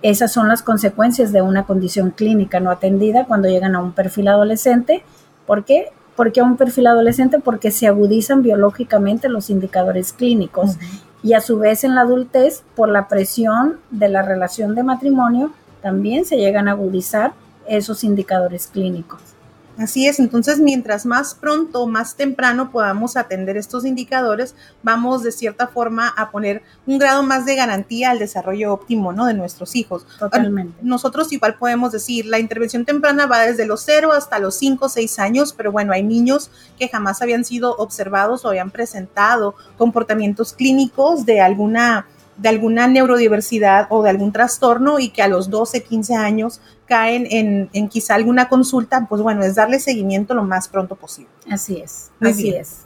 esas 0.00 0.32
son 0.32 0.48
las 0.48 0.62
consecuencias 0.62 1.32
de 1.32 1.42
una 1.42 1.66
condición 1.66 2.12
clínica 2.12 2.60
no 2.60 2.70
atendida 2.70 3.26
cuando 3.26 3.46
llegan 3.46 3.76
a 3.76 3.82
un 3.82 3.92
perfil 3.92 4.28
adolescente, 4.28 5.04
porque 5.46 5.90
¿Por 6.16 6.32
qué 6.32 6.40
a 6.40 6.44
un 6.44 6.56
perfil 6.56 6.86
adolescente? 6.86 7.40
Porque 7.40 7.70
se 7.70 7.86
agudizan 7.86 8.42
biológicamente 8.42 9.28
los 9.28 9.50
indicadores 9.50 10.12
clínicos 10.12 10.76
y 11.22 11.32
a 11.32 11.40
su 11.40 11.58
vez 11.58 11.84
en 11.84 11.94
la 11.94 12.02
adultez, 12.02 12.62
por 12.76 12.88
la 12.88 13.08
presión 13.08 13.78
de 13.90 14.08
la 14.08 14.22
relación 14.22 14.74
de 14.74 14.82
matrimonio, 14.82 15.52
también 15.82 16.24
se 16.24 16.36
llegan 16.36 16.68
a 16.68 16.72
agudizar 16.72 17.32
esos 17.66 18.04
indicadores 18.04 18.66
clínicos. 18.66 19.33
Así 19.76 20.06
es, 20.06 20.20
entonces 20.20 20.60
mientras 20.60 21.04
más 21.04 21.34
pronto, 21.34 21.86
más 21.86 22.14
temprano 22.14 22.70
podamos 22.70 23.16
atender 23.16 23.56
estos 23.56 23.84
indicadores, 23.84 24.54
vamos 24.84 25.24
de 25.24 25.32
cierta 25.32 25.66
forma 25.66 26.08
a 26.16 26.30
poner 26.30 26.62
un 26.86 26.98
grado 26.98 27.24
más 27.24 27.44
de 27.44 27.56
garantía 27.56 28.10
al 28.10 28.20
desarrollo 28.20 28.72
óptimo 28.72 29.12
¿no? 29.12 29.26
de 29.26 29.34
nuestros 29.34 29.74
hijos. 29.74 30.06
Totalmente. 30.18 30.78
Nosotros 30.82 31.32
igual 31.32 31.56
podemos 31.56 31.90
decir, 31.90 32.26
la 32.26 32.38
intervención 32.38 32.84
temprana 32.84 33.26
va 33.26 33.40
desde 33.40 33.66
los 33.66 33.82
0 33.84 34.12
hasta 34.12 34.38
los 34.38 34.54
5 34.54 34.84
o 34.84 34.88
6 34.88 35.18
años, 35.18 35.52
pero 35.52 35.72
bueno, 35.72 35.92
hay 35.92 36.04
niños 36.04 36.50
que 36.78 36.88
jamás 36.88 37.20
habían 37.20 37.44
sido 37.44 37.74
observados 37.76 38.44
o 38.44 38.48
habían 38.48 38.70
presentado 38.70 39.56
comportamientos 39.76 40.52
clínicos 40.52 41.26
de 41.26 41.40
alguna 41.40 42.06
de 42.36 42.48
alguna 42.48 42.86
neurodiversidad 42.86 43.86
o 43.90 44.02
de 44.02 44.10
algún 44.10 44.32
trastorno 44.32 44.98
y 44.98 45.10
que 45.10 45.22
a 45.22 45.28
los 45.28 45.50
12, 45.50 45.82
15 45.82 46.14
años 46.14 46.60
caen 46.86 47.26
en, 47.72 47.88
quizá 47.88 48.14
alguna 48.14 48.48
consulta, 48.48 49.06
pues 49.08 49.22
bueno, 49.22 49.42
es 49.44 49.54
darle 49.54 49.78
seguimiento 49.78 50.34
lo 50.34 50.44
más 50.44 50.68
pronto 50.68 50.96
posible. 50.96 51.30
Así 51.50 51.78
es, 51.78 52.10
así 52.20 52.50
es. 52.50 52.84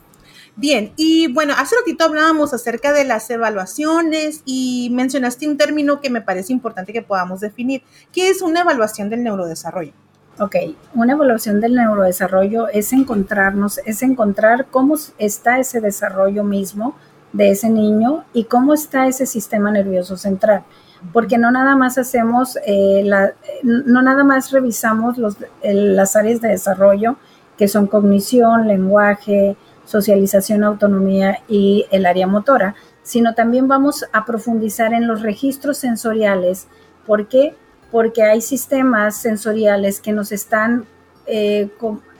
Bien, 0.55 0.91
y 0.97 1.31
bueno, 1.31 1.53
hace 1.57 1.75
ratito 1.77 2.03
hablábamos 2.03 2.53
acerca 2.53 2.91
de 2.91 3.05
las 3.05 3.29
evaluaciones 3.29 4.41
y 4.45 4.89
mencionaste 4.91 5.47
un 5.47 5.57
término 5.57 6.01
que 6.01 6.09
me 6.09 6.21
parece 6.21 6.51
importante 6.51 6.91
que 6.91 7.01
podamos 7.01 7.39
definir. 7.39 7.81
¿Qué 8.11 8.29
es 8.29 8.41
una 8.41 8.61
evaluación 8.61 9.09
del 9.09 9.23
neurodesarrollo? 9.23 9.93
Ok, 10.37 10.55
una 10.93 11.13
evaluación 11.13 11.59
del 11.59 11.75
neurodesarrollo 11.75 12.69
es 12.69 12.93
encontrarnos, 12.93 13.79
es 13.85 14.01
encontrar 14.01 14.67
cómo 14.71 14.95
está 15.17 15.59
ese 15.59 15.81
desarrollo 15.81 16.43
mismo, 16.43 16.95
de 17.33 17.51
ese 17.51 17.69
niño 17.69 18.25
y 18.33 18.45
cómo 18.45 18.73
está 18.73 19.07
ese 19.07 19.25
sistema 19.25 19.71
nervioso 19.71 20.17
central. 20.17 20.63
Porque 21.13 21.37
no 21.37 21.51
nada 21.51 21.75
más 21.75 21.97
hacemos, 21.97 22.57
eh, 22.65 23.03
la, 23.05 23.33
no 23.63 24.01
nada 24.01 24.23
más 24.23 24.51
revisamos 24.51 25.17
los, 25.17 25.37
las 25.63 26.15
áreas 26.15 26.41
de 26.41 26.49
desarrollo 26.49 27.17
que 27.57 27.67
son 27.67 27.87
cognición, 27.87 28.67
lenguaje, 28.67 29.57
socialización, 29.85 30.63
autonomía 30.63 31.39
y 31.47 31.85
el 31.91 32.05
área 32.05 32.27
motora, 32.27 32.75
sino 33.03 33.33
también 33.33 33.67
vamos 33.67 34.05
a 34.13 34.25
profundizar 34.25 34.93
en 34.93 35.07
los 35.07 35.21
registros 35.21 35.77
sensoriales. 35.77 36.67
¿Por 37.05 37.27
qué? 37.27 37.55
Porque 37.91 38.23
hay 38.23 38.41
sistemas 38.41 39.17
sensoriales 39.17 39.99
que 39.99 40.11
nos 40.11 40.31
están, 40.31 40.85
eh, 41.25 41.69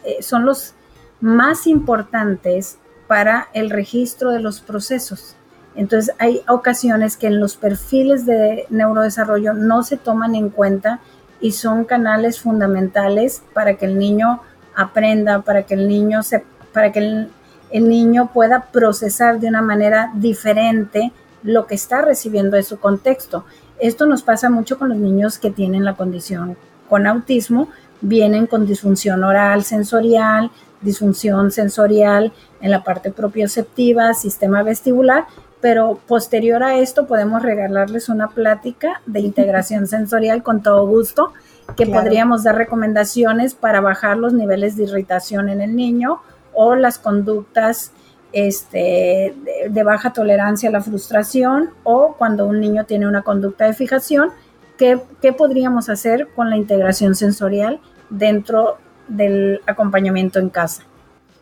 eh, 0.04 0.18
son 0.22 0.46
los 0.46 0.74
más 1.22 1.68
importantes 1.68 2.80
para 3.10 3.48
el 3.54 3.72
registro 3.72 4.30
de 4.30 4.40
los 4.40 4.62
procesos. 4.62 5.36
Entonces 5.74 6.14
hay 6.20 6.42
ocasiones 6.48 7.18
que 7.18 7.26
en 7.26 7.40
los 7.40 7.58
perfiles 7.58 8.28
de 8.28 8.68
neurodesarrollo 8.70 9.54
no 9.54 9.82
se 9.82 9.98
toman 9.98 10.36
en 10.36 10.50
cuenta 10.50 11.00
y 11.42 11.54
son 11.54 11.86
canales 11.86 12.40
fundamentales 12.40 13.42
para 13.52 13.78
que 13.78 13.88
el 13.88 13.98
niño 13.98 14.42
aprenda, 14.76 15.42
para 15.42 15.64
que 15.64 15.74
el 15.74 15.88
niño 15.88 16.22
se, 16.22 16.44
para 16.72 16.92
que 16.92 17.00
el, 17.00 17.32
niño 17.72 18.30
pueda 18.32 18.68
procesar 18.72 19.40
de 19.40 19.48
una 19.48 19.64
manera 19.64 20.12
diferente 20.14 21.12
lo 21.42 21.66
que 21.66 21.74
está 21.74 22.04
recibiendo 22.04 22.58
de 22.58 22.64
su 22.64 22.80
contexto. 22.80 23.44
Esto 23.80 24.06
nos 24.06 24.22
pasa 24.22 24.52
mucho 24.52 24.78
con 24.78 24.90
los 24.90 25.00
niños 25.00 25.40
que 25.40 25.50
tienen 25.50 25.84
la 25.84 25.96
condición 25.96 26.58
con 26.88 27.08
autismo, 27.08 27.70
vienen 28.02 28.46
con 28.46 28.68
disfunción 28.68 29.24
oral, 29.24 29.64
sensorial, 29.64 30.52
disfunción 30.82 31.52
sensorial 31.52 32.34
en 32.62 32.72
la 32.72 32.84
parte 32.84 33.12
propioceptiva, 33.12 34.14
sistema 34.14 34.64
vestibular, 34.64 35.26
pero 35.62 36.00
posterior 36.08 36.64
a 36.64 36.78
esto 36.80 37.06
podemos 37.08 37.42
regalarles 37.42 38.10
una 38.10 38.30
plática 38.30 39.02
de 39.06 39.20
integración 39.22 39.88
sensorial 39.96 40.44
con 40.44 40.64
todo 40.64 40.88
gusto, 40.88 41.34
que 41.76 41.86
podríamos 41.86 42.44
dar 42.44 42.56
recomendaciones 42.56 43.54
para 43.54 43.80
bajar 43.80 44.18
los 44.18 44.34
niveles 44.34 44.76
de 44.76 44.84
irritación 44.84 45.50
en 45.50 45.62
el 45.62 45.76
niño 45.76 46.22
o 46.54 46.76
las 46.76 46.98
conductas 46.98 47.92
este, 48.32 49.36
de, 49.70 49.84
baja 49.84 50.14
tolerancia 50.14 50.70
a 50.70 50.72
la 50.72 50.82
frustración 50.82 51.72
o 51.84 52.16
cuando 52.18 52.46
un 52.46 52.60
niño 52.60 52.86
tiene 52.86 53.08
una 53.08 53.22
conducta 53.22 53.66
de 53.66 53.74
fijación, 53.74 54.30
¿qué, 54.78 55.00
¿qué, 55.22 55.34
podríamos 55.34 55.90
hacer 55.90 56.28
con 56.36 56.50
la 56.50 56.58
integración 56.58 57.16
sensorial 57.16 57.80
dentro 58.10 58.78
del 59.10 59.62
acompañamiento 59.66 60.40
en 60.40 60.50
casa? 60.50 60.84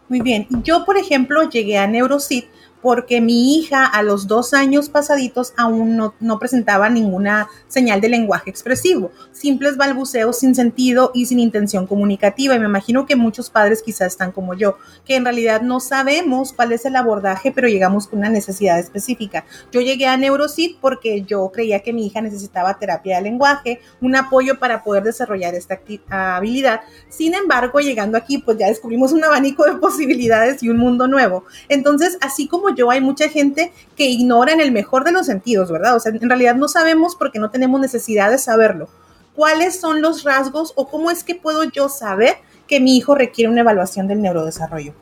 Muy 0.09 0.21
bien, 0.21 0.47
yo 0.63 0.85
por 0.85 0.97
ejemplo 0.97 1.49
llegué 1.49 1.77
a 1.77 1.87
Neurocid 1.87 2.45
porque 2.81 3.21
mi 3.21 3.55
hija 3.55 3.85
a 3.85 4.03
los 4.03 4.27
dos 4.27 4.53
años 4.53 4.89
pasaditos 4.89 5.53
aún 5.57 5.97
no, 5.97 6.39
presentaba 6.39 6.89
ninguna 6.89 7.49
señal 7.67 8.01
de 8.01 8.09
lenguaje 8.09 8.49
expresivo, 8.49 9.11
simples 9.31 9.77
balbuceos 9.77 10.39
sin 10.39 10.55
sentido 10.55 11.11
y 11.13 11.25
sin 11.25 11.39
intención 11.39 11.87
comunicativa. 11.87 12.55
Y 12.55 12.59
me 12.59 12.65
imagino 12.65 13.05
que 13.05 13.15
muchos 13.15 13.49
padres 13.49 13.81
quizás 13.81 14.07
están 14.07 14.31
como 14.31 14.53
yo, 14.53 14.77
que 15.05 15.15
en 15.15 15.23
realidad 15.23 15.61
no 15.61 15.79
sabemos 15.79 16.53
cuál 16.53 16.71
es 16.71 16.85
el 16.85 16.95
abordaje, 16.95 17.51
pero 17.51 17.67
llegamos 17.67 18.07
con 18.07 18.19
una 18.19 18.29
necesidad 18.29 18.79
específica. 18.79 19.45
Yo 19.71 19.81
llegué 19.81 20.07
a 20.07 20.17
Neurocid 20.17 20.75
porque 20.79 21.23
yo 21.23 21.51
creía 21.51 21.81
que 21.81 21.93
mi 21.93 22.05
hija 22.05 22.21
necesitaba 22.21 22.77
terapia 22.77 23.17
de 23.17 23.23
lenguaje, 23.23 23.81
un 24.01 24.15
apoyo 24.15 24.59
para 24.59 24.83
poder 24.83 25.03
desarrollar 25.03 25.55
esta 25.55 25.79
habilidad. 26.09 26.81
Sin 27.09 27.33
embargo, 27.33 27.79
llegando 27.79 28.17
aquí, 28.17 28.37
pues 28.37 28.57
ya 28.57 28.67
descubrimos 28.67 29.11
un 29.11 29.23
abanico 29.23 29.65
de 29.65 29.73
posibilidades 29.79 30.61
y 30.63 30.69
un 30.69 30.77
mundo 30.77 31.07
nuevo. 31.07 31.45
Entonces, 31.69 32.17
así 32.21 32.47
como 32.47 32.73
yo, 32.77 32.89
hay 32.89 33.01
mucha 33.01 33.27
gente 33.27 33.73
que 33.97 34.05
ignora 34.05 34.53
en 34.53 34.61
el 34.61 34.71
mejor 34.71 35.03
de 35.03 35.11
los 35.11 35.25
sentidos, 35.25 35.69
¿verdad? 35.69 35.95
O 35.95 35.99
sea, 35.99 36.13
en 36.13 36.29
realidad 36.29 36.55
no 36.55 36.69
sabemos 36.69 37.15
porque 37.15 37.39
no 37.39 37.49
tenemos 37.49 37.81
necesidad 37.81 38.31
de 38.31 38.37
saberlo. 38.37 38.87
¿Cuáles 39.35 39.79
son 39.79 40.01
los 40.01 40.23
rasgos 40.23 40.71
o 40.75 40.87
cómo 40.87 41.11
es 41.11 41.23
que 41.23 41.35
puedo 41.35 41.63
yo 41.65 41.89
saber 41.89 42.35
que 42.67 42.79
mi 42.79 42.95
hijo 42.95 43.15
requiere 43.15 43.51
una 43.51 43.61
evaluación 43.61 44.07
del 44.07 44.21
neurodesarrollo? 44.21 44.93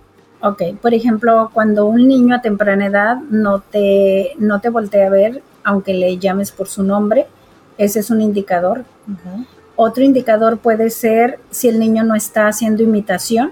Ok, 0.41 0.61
por 0.81 0.93
ejemplo, 0.93 1.49
cuando 1.53 1.85
un 1.85 2.07
niño 2.07 2.35
a 2.35 2.41
temprana 2.41 2.88
edad 2.88 3.17
no 3.29 3.61
te, 3.61 4.33
no 4.38 4.61
te 4.61 4.69
voltea 4.69 5.07
a 5.07 5.09
ver, 5.09 5.41
aunque 5.63 5.93
le 5.93 6.17
llames 6.17 6.51
por 6.51 6.67
su 6.67 6.83
nombre, 6.83 7.27
ese 7.77 7.99
es 7.99 8.09
un 8.09 8.21
indicador. 8.21 8.85
Otro 9.75 10.03
indicador 10.03 10.59
puede 10.59 10.89
ser 10.89 11.39
si 11.49 11.67
el 11.67 11.79
niño 11.79 12.03
no 12.03 12.15
está 12.15 12.47
haciendo 12.47 12.83
imitación 12.83 13.51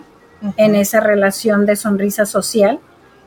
en 0.57 0.75
esa 0.75 0.99
relación 0.99 1.65
de 1.65 1.75
sonrisa 1.75 2.25
social 2.25 2.79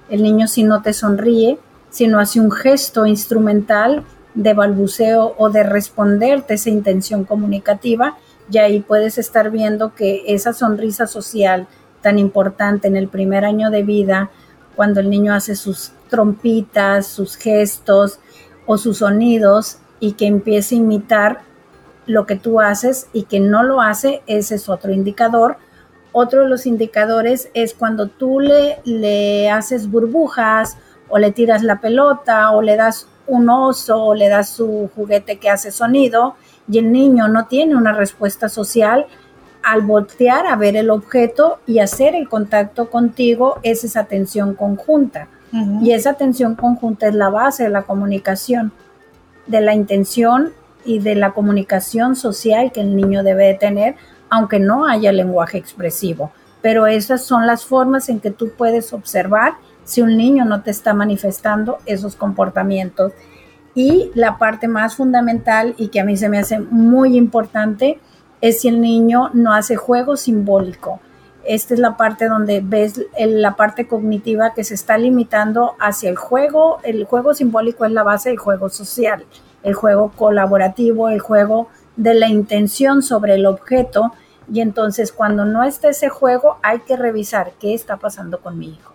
el 0.08 0.22
niño 0.22 0.46
si 0.46 0.62
no 0.62 0.82
te 0.82 0.92
sonríe, 0.92 1.58
si 1.90 2.06
no 2.06 2.18
hace 2.18 2.40
un 2.40 2.50
gesto 2.50 3.06
instrumental 3.06 4.04
de 4.34 4.54
balbuceo 4.54 5.34
o 5.38 5.50
de 5.50 5.62
responderte 5.62 6.54
esa 6.54 6.70
intención 6.70 7.24
comunicativa, 7.24 8.16
y 8.50 8.58
ahí 8.58 8.80
puedes 8.80 9.18
estar 9.18 9.50
viendo 9.50 9.94
que 9.94 10.22
esa 10.26 10.52
sonrisa 10.52 11.06
social 11.06 11.66
tan 12.00 12.18
importante 12.18 12.86
en 12.86 12.96
el 12.96 13.08
primer 13.08 13.44
año 13.44 13.70
de 13.70 13.82
vida, 13.82 14.30
cuando 14.76 15.00
el 15.00 15.10
niño 15.10 15.34
hace 15.34 15.56
sus 15.56 15.92
trompitas, 16.08 17.06
sus 17.06 17.36
gestos 17.36 18.20
o 18.66 18.78
sus 18.78 18.98
sonidos 18.98 19.78
y 19.98 20.12
que 20.12 20.26
empiece 20.26 20.74
a 20.74 20.78
imitar 20.78 21.40
lo 22.06 22.26
que 22.26 22.36
tú 22.36 22.60
haces 22.60 23.08
y 23.12 23.24
que 23.24 23.40
no 23.40 23.62
lo 23.62 23.80
hace, 23.80 24.22
ese 24.26 24.56
es 24.56 24.68
otro 24.68 24.92
indicador 24.92 25.56
otro 26.18 26.44
de 26.44 26.48
los 26.48 26.64
indicadores 26.64 27.50
es 27.52 27.74
cuando 27.74 28.06
tú 28.06 28.40
le, 28.40 28.78
le 28.84 29.50
haces 29.50 29.90
burbujas 29.90 30.78
o 31.08 31.18
le 31.18 31.30
tiras 31.30 31.62
la 31.62 31.78
pelota 31.78 32.52
o 32.52 32.62
le 32.62 32.76
das 32.76 33.06
un 33.26 33.50
oso 33.50 34.02
o 34.02 34.14
le 34.14 34.30
das 34.30 34.48
su 34.48 34.88
juguete 34.96 35.38
que 35.38 35.50
hace 35.50 35.70
sonido 35.70 36.36
y 36.70 36.78
el 36.78 36.90
niño 36.90 37.28
no 37.28 37.46
tiene 37.48 37.76
una 37.76 37.92
respuesta 37.92 38.48
social, 38.48 39.06
al 39.62 39.82
voltear 39.82 40.46
a 40.46 40.56
ver 40.56 40.74
el 40.76 40.88
objeto 40.88 41.58
y 41.66 41.80
hacer 41.80 42.14
el 42.14 42.30
contacto 42.30 42.88
contigo 42.88 43.58
es 43.62 43.84
esa 43.84 44.00
atención 44.00 44.54
conjunta. 44.54 45.28
Y 45.82 45.92
esa 45.92 46.10
atención 46.10 46.54
conjunta 46.54 47.08
es 47.08 47.14
la 47.14 47.30
base 47.30 47.64
de 47.64 47.70
la 47.70 47.82
comunicación, 47.82 48.72
de 49.46 49.60
la 49.60 49.74
intención 49.74 50.52
y 50.84 50.98
de 50.98 51.14
la 51.14 51.32
comunicación 51.32 52.14
social 52.14 52.72
que 52.72 52.80
el 52.80 52.94
niño 52.94 53.22
debe 53.22 53.46
de 53.46 53.54
tener 53.54 53.96
aunque 54.30 54.58
no 54.58 54.86
haya 54.86 55.12
lenguaje 55.12 55.58
expresivo. 55.58 56.32
Pero 56.62 56.86
esas 56.86 57.24
son 57.24 57.46
las 57.46 57.64
formas 57.64 58.08
en 58.08 58.20
que 58.20 58.30
tú 58.30 58.50
puedes 58.56 58.92
observar 58.92 59.54
si 59.84 60.02
un 60.02 60.16
niño 60.16 60.44
no 60.44 60.62
te 60.62 60.70
está 60.70 60.94
manifestando 60.94 61.78
esos 61.86 62.16
comportamientos. 62.16 63.12
Y 63.74 64.10
la 64.14 64.38
parte 64.38 64.68
más 64.68 64.96
fundamental 64.96 65.74
y 65.76 65.88
que 65.88 66.00
a 66.00 66.04
mí 66.04 66.16
se 66.16 66.28
me 66.28 66.38
hace 66.38 66.58
muy 66.58 67.16
importante 67.16 68.00
es 68.40 68.60
si 68.60 68.68
el 68.68 68.80
niño 68.80 69.30
no 69.32 69.52
hace 69.52 69.76
juego 69.76 70.16
simbólico. 70.16 71.00
Esta 71.44 71.74
es 71.74 71.80
la 71.80 71.96
parte 71.96 72.26
donde 72.26 72.60
ves 72.60 73.00
la 73.18 73.54
parte 73.54 73.86
cognitiva 73.86 74.52
que 74.52 74.64
se 74.64 74.74
está 74.74 74.98
limitando 74.98 75.76
hacia 75.78 76.10
el 76.10 76.16
juego. 76.16 76.78
El 76.82 77.04
juego 77.04 77.34
simbólico 77.34 77.84
es 77.84 77.92
la 77.92 78.02
base 78.02 78.30
del 78.30 78.38
juego 78.38 78.68
social, 78.68 79.24
el 79.62 79.74
juego 79.74 80.10
colaborativo, 80.16 81.08
el 81.08 81.20
juego 81.20 81.68
de 81.96 82.14
la 82.14 82.28
intención 82.28 83.02
sobre 83.02 83.34
el 83.34 83.46
objeto 83.46 84.12
y 84.52 84.60
entonces 84.60 85.12
cuando 85.12 85.44
no 85.44 85.64
está 85.64 85.88
ese 85.88 86.08
juego 86.08 86.58
hay 86.62 86.80
que 86.80 86.96
revisar 86.96 87.52
qué 87.58 87.74
está 87.74 87.96
pasando 87.96 88.40
con 88.40 88.58
mi 88.58 88.68
hijo. 88.68 88.92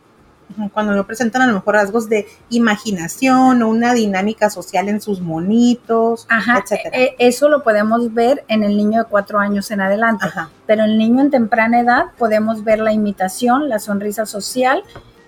Cuando 0.73 0.93
no 0.93 1.07
presentan 1.07 1.43
a 1.43 1.47
lo 1.47 1.53
mejor 1.53 1.75
rasgos 1.75 2.09
de 2.09 2.27
imaginación 2.49 3.61
o 3.61 3.69
una 3.69 3.93
dinámica 3.93 4.49
social 4.49 4.89
en 4.89 4.99
sus 4.99 5.21
monitos, 5.21 6.25
Ajá, 6.29 6.63
e, 6.91 7.03
e, 7.03 7.15
eso 7.19 7.47
lo 7.47 7.63
podemos 7.63 8.13
ver 8.13 8.43
en 8.49 8.63
el 8.63 8.75
niño 8.75 9.03
de 9.03 9.09
cuatro 9.09 9.39
años 9.39 9.71
en 9.71 9.79
adelante. 9.79 10.25
Pero 10.65 10.83
en 10.83 10.91
el 10.91 10.97
niño 10.97 11.21
en 11.21 11.31
temprana 11.31 11.79
edad 11.79 12.05
podemos 12.17 12.65
ver 12.65 12.79
la 12.79 12.91
imitación, 12.91 13.69
la 13.69 13.79
sonrisa 13.79 14.25
social 14.25 14.83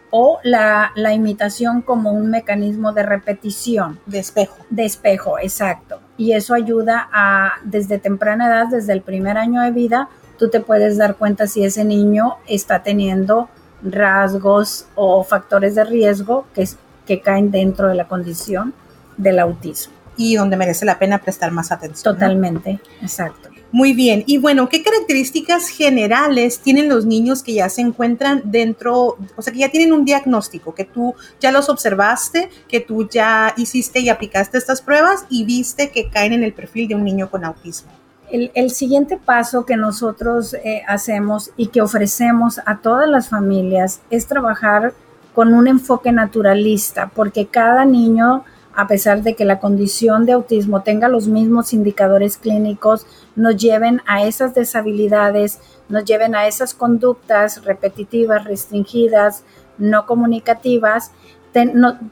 o 0.10 0.40
la, 0.44 0.92
la 0.96 1.14
imitación 1.14 1.82
como 1.82 2.12
un 2.12 2.30
mecanismo 2.30 2.92
de 2.92 3.04
repetición. 3.04 4.00
De 4.06 4.20
espejo. 4.20 4.58
De 4.70 4.84
espejo, 4.84 5.40
exacto 5.40 6.03
y 6.18 6.34
eso 6.34 6.54
ayuda 6.54 7.10
a, 7.12 7.54
desde 7.64 7.98
temprana 7.98 8.48
edad, 8.48 8.68
desde 8.68 8.94
el 8.94 9.02
primer 9.02 9.38
año 9.38 9.62
de 9.62 9.72
vida, 9.72 10.10
tú 10.38 10.50
te 10.50 10.60
puedes 10.60 10.98
dar 10.98 11.16
cuenta 11.16 11.48
si 11.48 11.64
ese 11.64 11.84
niño 11.84 12.38
está 12.48 12.84
teniendo 12.84 13.50
rasgos 13.84 14.88
o 14.96 15.24
factores 15.24 15.76
de 15.76 15.84
riesgo 15.84 16.46
que, 16.54 16.68
que 17.06 17.22
caen 17.22 17.52
dentro 17.52 17.88
de 17.88 17.96
la 17.96 18.08
condición 18.08 18.74
del 19.18 19.40
autismo. 19.40 19.94
Y 20.16 20.36
donde 20.36 20.58
merece 20.58 20.86
la 20.86 21.00
pena 21.00 21.18
prestar 21.18 21.52
más 21.52 21.72
atención. 21.72 22.14
Totalmente, 22.14 22.80
exacto. 23.02 23.50
Muy 23.74 23.94
bien. 23.94 24.24
Y 24.28 24.38
bueno, 24.38 24.70
¿qué 24.70 24.84
características 24.84 25.68
generales 25.68 26.60
tienen 26.60 26.90
los 26.90 27.08
niños 27.08 27.42
que 27.42 27.56
ya 27.56 27.70
se 27.70 27.82
encuentran 27.82 28.44
dentro, 28.46 29.18
o 29.36 29.42
sea, 29.42 29.52
que 29.52 29.58
ya 29.58 29.70
tienen 29.70 29.94
un 29.94 30.06
diagnóstico, 30.06 30.76
que 30.76 30.86
tú 30.86 31.16
ya 31.40 31.52
los 31.52 31.70
observaste, 31.70 32.52
que 32.70 32.82
tú 32.82 33.10
ya 33.10 33.52
hiciste 33.58 34.00
y 34.00 34.10
aplicaste 34.10 34.60
estas 34.60 34.84
pruebas 34.84 35.26
y 35.28 35.44
viste 35.44 35.90
que 35.90 36.08
caen 36.12 36.34
en 36.34 36.44
el 36.44 36.54
perfil 36.54 36.88
de 36.88 36.94
un 36.94 37.04
niño 37.04 37.32
con 37.32 37.44
autismo? 37.44 37.92
El, 38.30 38.70
siguiente 38.70 39.18
paso 39.18 39.66
que 39.66 39.76
nosotros 39.76 40.54
eh, 40.54 40.84
hacemos 40.88 41.50
y 41.58 41.68
que 41.68 41.82
ofrecemos 41.82 42.60
a 42.68 42.78
todas 42.78 43.10
las 43.10 43.30
familias 43.30 44.02
es 44.12 44.28
trabajar 44.28 44.94
con 45.34 45.52
un 45.52 45.68
enfoque 45.68 46.12
naturalista, 46.12 47.12
porque 47.14 47.48
cada 47.48 47.86
niño 47.86 48.44
a 48.76 48.88
pesar 48.88 49.22
de 49.22 49.36
que 49.36 49.46
la 49.46 49.60
condición 49.60 50.26
de 50.26 50.34
autismo 50.34 50.82
tenga 50.82 51.08
los 51.08 51.28
mismos 51.28 51.74
indicadores 51.74 52.38
clínicos, 52.38 53.06
nos 53.36 53.58
lleven 53.58 54.02
a 54.06 54.24
esas 54.24 54.54
deshabilidades, 54.54 55.60
nos 55.90 56.06
lleven 56.06 56.36
a 56.36 56.48
esas 56.48 56.74
conductas 56.74 57.64
repetitivas, 57.64 58.46
restringidas, 58.46 59.44
no 59.78 60.06
comunicativas, 60.06 61.12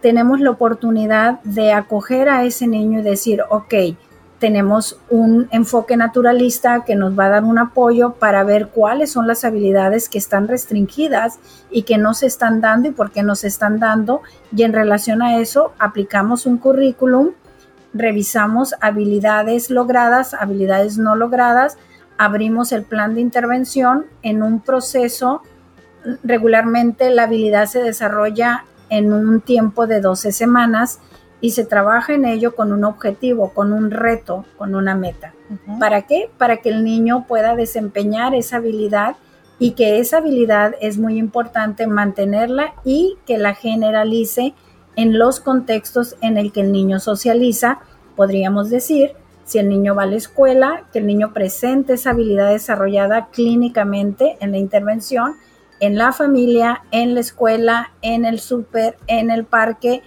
tenemos 0.02 0.40
la 0.40 0.52
oportunidad 0.52 1.42
de 1.42 1.74
acoger 1.74 2.30
a 2.30 2.44
ese 2.44 2.68
niño 2.68 3.00
y 3.00 3.04
decir, 3.04 3.42
ok, 3.50 3.74
tenemos 4.38 5.00
un 5.10 5.48
enfoque 5.52 5.96
naturalista 5.98 6.84
que 6.84 6.96
nos 6.96 7.18
va 7.18 7.26
a 7.26 7.30
dar 7.30 7.44
un 7.44 7.60
apoyo 7.60 8.14
para 8.14 8.44
ver 8.44 8.70
cuáles 8.70 9.12
son 9.12 9.28
las 9.28 9.46
habilidades 9.46 10.10
que 10.10 10.18
están 10.18 10.48
restringidas 10.48 11.40
y 11.70 11.84
que 11.84 12.00
no 12.00 12.16
se 12.16 12.26
están 12.26 12.60
dando 12.60 12.90
y 12.90 12.92
por 12.92 13.12
qué 13.12 13.22
no 13.22 13.36
se 13.36 13.48
están 13.48 13.80
dando. 13.80 14.22
Y 14.56 14.64
en 14.64 14.74
relación 14.74 15.22
a 15.22 15.38
eso, 15.38 15.74
aplicamos 15.78 16.48
un 16.48 16.58
currículum, 16.58 17.32
revisamos 17.93 18.75
habilidades 18.82 19.69
logradas, 19.69 20.33
habilidades 20.33 20.98
no 20.98 21.15
logradas, 21.15 21.77
abrimos 22.17 22.71
el 22.71 22.83
plan 22.83 23.15
de 23.15 23.21
intervención 23.21 24.06
en 24.21 24.44
un 24.44 24.60
proceso. 24.62 25.42
Regularmente 26.23 27.10
la 27.10 27.23
habilidad 27.23 27.65
se 27.65 27.81
desarrolla 27.81 28.65
en 28.89 29.13
un 29.13 29.42
tiempo 29.42 29.87
de 29.87 30.02
12 30.02 30.31
semanas 30.31 31.00
y 31.39 31.52
se 31.52 31.65
trabaja 31.65 32.13
en 32.13 32.25
ello 32.25 32.56
con 32.56 32.71
un 32.71 32.83
objetivo, 32.83 33.52
con 33.54 33.73
un 33.73 33.89
reto, 33.89 34.46
con 34.58 34.75
una 34.75 34.96
meta. 34.96 35.33
¿Para 35.79 36.04
qué? 36.04 36.29
Para 36.37 36.58
que 36.58 36.69
el 36.69 36.83
niño 36.83 37.25
pueda 37.27 37.56
desempeñar 37.56 38.35
esa 38.35 38.58
habilidad 38.58 39.15
y 39.58 39.71
que 39.71 40.00
esa 40.00 40.17
habilidad 40.17 40.75
es 40.81 40.98
muy 40.98 41.17
importante 41.17 41.87
mantenerla 41.87 42.73
y 42.83 43.17
que 43.25 43.37
la 43.37 43.54
generalice 43.54 44.54
en 44.96 45.17
los 45.17 45.39
contextos 45.39 46.15
en 46.21 46.37
el 46.37 46.52
que 46.52 46.62
el 46.62 46.71
niño 46.71 47.00
socializa, 47.00 47.79
podríamos 48.15 48.69
decir, 48.69 49.13
si 49.46 49.60
el 49.60 49.69
niño 49.69 49.96
va 49.96 50.04
a 50.04 50.08
la 50.08 50.15
escuela, 50.15 50.83
que 50.94 51.00
el 51.00 51.08
niño 51.08 51.33
presente 51.33 51.94
esa 51.94 52.12
habilidad 52.12 52.52
desarrollada 52.52 53.27
clínicamente 53.31 54.37
en 54.39 54.52
la 54.52 54.58
intervención, 54.58 55.35
en 55.79 55.98
la 55.98 56.13
familia, 56.13 56.83
en 56.92 57.15
la 57.15 57.19
escuela, 57.19 57.92
en 58.02 58.23
el 58.23 58.39
súper, 58.39 58.98
en 59.08 59.31
el 59.31 59.46
parque, 59.46 60.04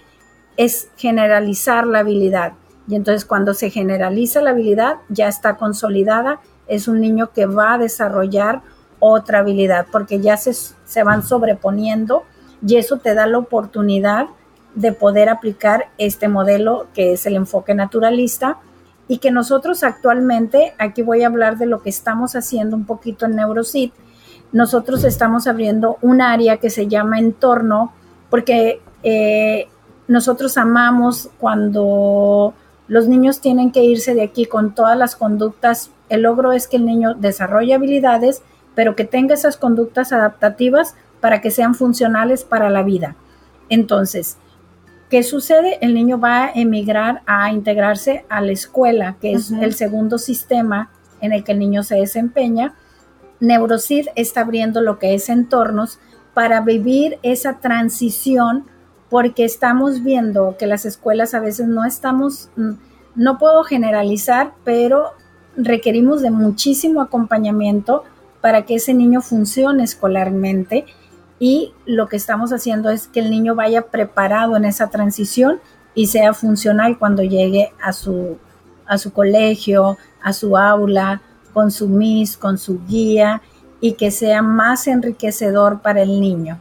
es 0.57 0.89
generalizar 0.97 1.85
la 1.85 1.99
habilidad. 1.99 2.53
Y 2.87 2.95
entonces 2.95 3.25
cuando 3.25 3.53
se 3.53 3.69
generaliza 3.69 4.41
la 4.41 4.51
habilidad, 4.51 4.97
ya 5.09 5.27
está 5.27 5.57
consolidada, 5.57 6.39
es 6.67 6.87
un 6.87 7.01
niño 7.01 7.31
que 7.33 7.45
va 7.45 7.73
a 7.73 7.77
desarrollar 7.77 8.61
otra 8.99 9.39
habilidad, 9.39 9.87
porque 9.91 10.19
ya 10.19 10.37
se, 10.37 10.53
se 10.53 11.03
van 11.03 11.23
sobreponiendo 11.23 12.23
y 12.65 12.77
eso 12.77 12.97
te 12.97 13.13
da 13.13 13.27
la 13.27 13.37
oportunidad 13.37 14.27
de 14.75 14.91
poder 14.91 15.29
aplicar 15.29 15.87
este 15.97 16.27
modelo 16.27 16.87
que 16.93 17.13
es 17.13 17.25
el 17.25 17.35
enfoque 17.35 17.73
naturalista 17.73 18.59
y 19.07 19.19
que 19.19 19.31
nosotros 19.31 19.83
actualmente, 19.83 20.73
aquí 20.77 21.01
voy 21.01 21.23
a 21.23 21.27
hablar 21.27 21.57
de 21.57 21.65
lo 21.65 21.81
que 21.81 21.89
estamos 21.89 22.35
haciendo 22.35 22.75
un 22.75 22.85
poquito 22.85 23.25
en 23.25 23.35
NeuroSit, 23.35 23.93
nosotros 24.51 25.03
estamos 25.03 25.47
abriendo 25.47 25.97
un 26.01 26.21
área 26.21 26.57
que 26.57 26.69
se 26.69 26.87
llama 26.87 27.19
entorno, 27.19 27.93
porque 28.29 28.81
eh, 29.03 29.67
nosotros 30.07 30.57
amamos 30.57 31.29
cuando 31.39 32.53
los 32.87 33.07
niños 33.07 33.41
tienen 33.41 33.71
que 33.71 33.83
irse 33.83 34.13
de 34.13 34.23
aquí 34.23 34.45
con 34.45 34.73
todas 34.73 34.97
las 34.97 35.15
conductas. 35.15 35.91
El 36.09 36.21
logro 36.21 36.51
es 36.51 36.67
que 36.67 36.77
el 36.77 36.85
niño 36.85 37.15
desarrolle 37.15 37.73
habilidades, 37.73 38.43
pero 38.75 38.95
que 38.95 39.05
tenga 39.05 39.33
esas 39.33 39.57
conductas 39.57 40.13
adaptativas 40.13 40.95
para 41.19 41.41
que 41.41 41.51
sean 41.51 41.75
funcionales 41.75 42.43
para 42.43 42.69
la 42.69 42.83
vida. 42.83 43.15
Entonces, 43.69 44.37
¿qué 45.09 45.23
sucede? 45.23 45.77
El 45.81 45.93
niño 45.93 46.19
va 46.19 46.45
a 46.45 46.51
emigrar 46.51 47.21
a 47.25 47.51
integrarse 47.51 48.25
a 48.29 48.41
la 48.41 48.51
escuela, 48.51 49.17
que 49.21 49.33
es 49.33 49.51
el 49.51 49.73
segundo 49.73 50.17
sistema 50.17 50.89
en 51.21 51.33
el 51.33 51.43
que 51.43 51.53
el 51.53 51.59
niño 51.59 51.83
se 51.83 51.95
desempeña. 51.95 52.75
Neurocid 53.39 54.07
está 54.15 54.41
abriendo 54.41 54.81
lo 54.81 54.99
que 54.99 55.13
es 55.13 55.29
entornos 55.29 55.99
para 56.33 56.61
vivir 56.61 57.17
esa 57.23 57.59
transición 57.59 58.65
porque 59.09 59.45
estamos 59.45 60.03
viendo 60.03 60.55
que 60.57 60.67
las 60.67 60.85
escuelas 60.85 61.33
a 61.33 61.39
veces 61.39 61.67
no 61.67 61.85
estamos, 61.85 62.49
mm, 62.55 62.71
no 63.15 63.37
puedo 63.37 63.63
generalizar, 63.63 64.53
pero 64.63 65.11
requerimos 65.55 66.21
de 66.21 66.31
muchísimo 66.31 67.01
acompañamiento 67.01 68.03
para 68.41 68.65
que 68.65 68.75
ese 68.75 68.93
niño 68.93 69.21
funcione 69.21 69.83
escolarmente 69.83 70.85
y 71.45 71.73
lo 71.85 72.07
que 72.07 72.15
estamos 72.15 72.51
haciendo 72.51 72.89
es 72.89 73.07
que 73.07 73.19
el 73.19 73.29
niño 73.29 73.53
vaya 73.53 73.83
preparado 73.83 74.57
en 74.57 74.65
esa 74.65 74.89
transición 74.89 75.59
y 75.93 76.07
sea 76.07 76.33
funcional 76.33 76.97
cuando 76.97 77.21
llegue 77.21 77.71
a 77.79 77.93
su, 77.93 78.39
a 78.87 78.97
su 78.97 79.13
colegio, 79.13 79.95
a 80.23 80.33
su 80.33 80.57
aula, 80.57 81.21
con 81.53 81.69
su 81.69 81.87
MIS, 81.87 82.35
con 82.35 82.57
su 82.57 82.83
guía 82.87 83.43
y 83.79 83.93
que 83.93 84.09
sea 84.09 84.41
más 84.41 84.87
enriquecedor 84.87 85.83
para 85.83 86.01
el 86.01 86.19
niño 86.19 86.59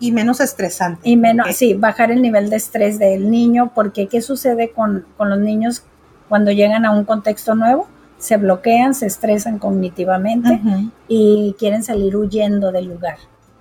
y 0.00 0.10
menos 0.10 0.40
estresante. 0.40 1.08
Y 1.08 1.16
menos, 1.16 1.54
sí, 1.54 1.74
bajar 1.74 2.10
el 2.10 2.20
nivel 2.20 2.50
de 2.50 2.56
estrés 2.56 2.98
del 2.98 3.30
niño, 3.30 3.70
porque 3.76 4.08
¿qué 4.08 4.20
sucede 4.22 4.72
con, 4.72 5.06
los 5.20 5.38
niños 5.38 5.84
cuando 6.28 6.50
llegan 6.50 6.84
a 6.84 6.90
un 6.90 7.04
contexto 7.04 7.54
nuevo? 7.54 7.86
Se 8.18 8.38
bloquean, 8.38 8.92
se 8.92 9.06
estresan 9.06 9.60
cognitivamente 9.60 10.60
y 11.06 11.54
quieren 11.60 11.84
salir 11.84 12.16
huyendo 12.16 12.72
del 12.72 12.86
lugar. 12.86 13.18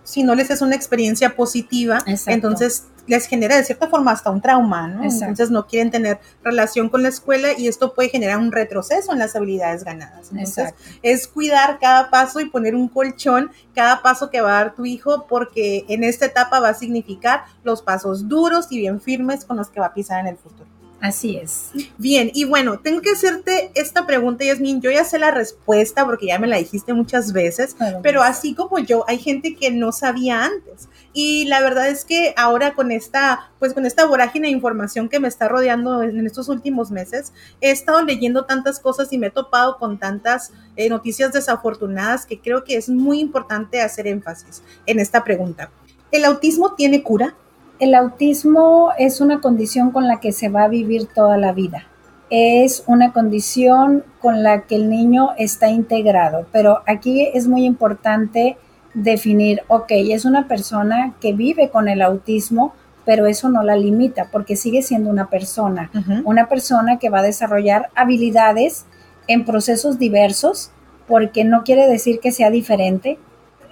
Si 0.10 0.24
no 0.24 0.34
les 0.34 0.49
es 0.49 0.64
una 0.64 0.76
experiencia 0.76 1.36
positiva, 1.36 1.99
entonces 2.26 2.86
les 3.05 3.28
genera 3.28 3.55
de 3.55 3.64
cierta 3.64 3.88
forma 3.88 4.12
hasta 4.12 4.32
un 4.32 4.41
trauma, 4.41 4.88
¿no? 4.88 5.03
Entonces 5.03 5.51
no 5.51 5.68
quieren 5.68 5.91
tener 5.91 6.20
relación 6.43 6.89
con 6.89 7.03
la 7.03 7.10
escuela 7.10 7.49
y 7.55 7.68
esto 7.68 7.93
puede 7.93 8.10
generar 8.10 8.39
un 8.39 8.51
retroceso 8.51 9.14
en 9.14 9.20
las 9.20 9.36
habilidades 9.36 9.84
ganadas. 9.84 10.32
Entonces 10.32 10.74
es 11.03 11.28
cuidar 11.28 11.78
cada 11.80 12.10
paso 12.10 12.39
y 12.39 12.49
poner 12.49 12.74
un 12.74 12.88
colchón 12.88 13.51
cada 13.76 14.01
paso 14.01 14.32
que 14.32 14.41
va 14.41 14.49
a 14.49 14.64
dar 14.64 14.76
tu 14.76 14.84
hijo 14.84 15.28
porque 15.30 15.86
en 15.89 16.03
esta 16.03 16.26
etapa 16.26 16.60
va 16.60 16.70
a 16.70 16.74
significar 16.74 17.43
los 17.64 17.84
pasos 17.84 18.28
duros 18.28 18.66
y 18.72 18.80
bien 18.80 18.99
firmes 18.99 19.45
con 19.45 19.57
los 19.57 19.70
que 19.70 19.80
va 19.80 19.88
a 19.88 19.93
pisar 19.93 20.22
en 20.22 20.28
el 20.28 20.38
futuro. 20.38 20.78
Así 21.01 21.37
es. 21.37 21.69
Bien, 21.97 22.29
y 22.33 22.43
bueno, 22.43 22.79
tengo 22.79 23.01
que 23.01 23.11
hacerte 23.11 23.71
esta 23.73 24.05
pregunta, 24.05 24.43
Yasmin. 24.43 24.81
Yo 24.81 24.91
ya 24.91 25.05
sé 25.05 25.17
la 25.17 25.31
respuesta 25.31 26.05
porque 26.05 26.27
ya 26.27 26.39
me 26.39 26.47
la 26.47 26.57
dijiste 26.57 26.93
muchas 26.93 27.31
veces, 27.31 27.77
pero 28.03 28.21
así 28.21 28.53
como 28.53 28.79
yo, 28.79 29.05
hay 29.07 29.17
gente 29.17 29.55
que 29.55 29.71
no 29.71 29.93
sabía 29.93 30.43
antes. 30.43 30.89
Y 31.13 31.45
la 31.45 31.61
verdad 31.61 31.87
es 31.87 32.03
que 32.03 32.33
ahora 32.35 32.73
con 32.73 32.91
esta, 32.91 33.49
pues 33.59 33.73
con 33.73 33.85
esta 33.85 34.05
vorágine 34.05 34.47
de 34.47 34.53
información 34.53 35.07
que 35.07 35.21
me 35.21 35.29
está 35.29 35.47
rodeando 35.47 36.03
en 36.03 36.25
estos 36.25 36.49
últimos 36.49 36.91
meses, 36.91 37.31
he 37.61 37.71
estado 37.71 38.01
leyendo 38.03 38.45
tantas 38.45 38.79
cosas 38.79 39.11
y 39.13 39.17
me 39.17 39.27
he 39.27 39.31
topado 39.31 39.77
con 39.77 39.99
tantas 39.99 40.51
eh, 40.75 40.89
noticias 40.89 41.31
desafortunadas 41.31 42.25
que 42.25 42.39
creo 42.39 42.65
que 42.65 42.75
es 42.75 42.89
muy 42.89 43.19
importante 43.21 43.81
hacer 43.81 44.05
énfasis 44.07 44.63
en 44.85 44.99
esta 44.99 45.23
pregunta. 45.23 45.71
¿El 46.11 46.25
autismo 46.25 46.75
tiene 46.75 47.03
cura? 47.03 47.35
El 47.80 47.95
autismo 47.95 48.89
es 48.97 49.21
una 49.21 49.39
condición 49.39 49.91
con 49.91 50.05
la 50.05 50.19
que 50.19 50.34
se 50.34 50.49
va 50.49 50.63
a 50.63 50.67
vivir 50.67 51.07
toda 51.15 51.38
la 51.38 51.53
vida. 51.53 51.86
Es 52.30 52.84
una 52.88 53.13
condición 53.13 54.03
con 54.19 54.43
la 54.43 54.63
que 54.63 54.75
el 54.75 54.89
niño 54.89 55.30
está 55.38 55.69
integrado, 55.69 56.45
pero 56.51 56.82
aquí 56.86 57.30
es 57.34 57.47
muy 57.47 57.63
importante 57.63 58.57
definir, 58.93 59.61
ok, 59.69 59.91
es 59.91 60.25
una 60.25 60.49
persona 60.49 61.13
que 61.21 61.32
vive 61.32 61.69
con 61.69 61.88
el 61.88 62.01
autismo, 62.01 62.73
pero 63.05 63.27
eso 63.27 63.47
no 63.47 63.63
la 63.63 63.77
limita 63.77 64.27
porque 64.30 64.57
sigue 64.57 64.82
siendo 64.82 65.09
una 65.09 65.30
persona, 65.30 65.89
una 66.25 66.49
persona 66.49 66.99
que 66.99 67.09
va 67.09 67.19
a 67.19 67.23
desarrollar 67.23 67.89
habilidades 67.95 68.88
en 69.27 69.45
procesos 69.45 69.97
diversos, 69.97 70.71
porque 71.07 71.45
no 71.45 71.63
quiere 71.63 71.88
decir 71.88 72.19
que 72.19 72.34
sea 72.34 72.49
diferente, 72.51 73.19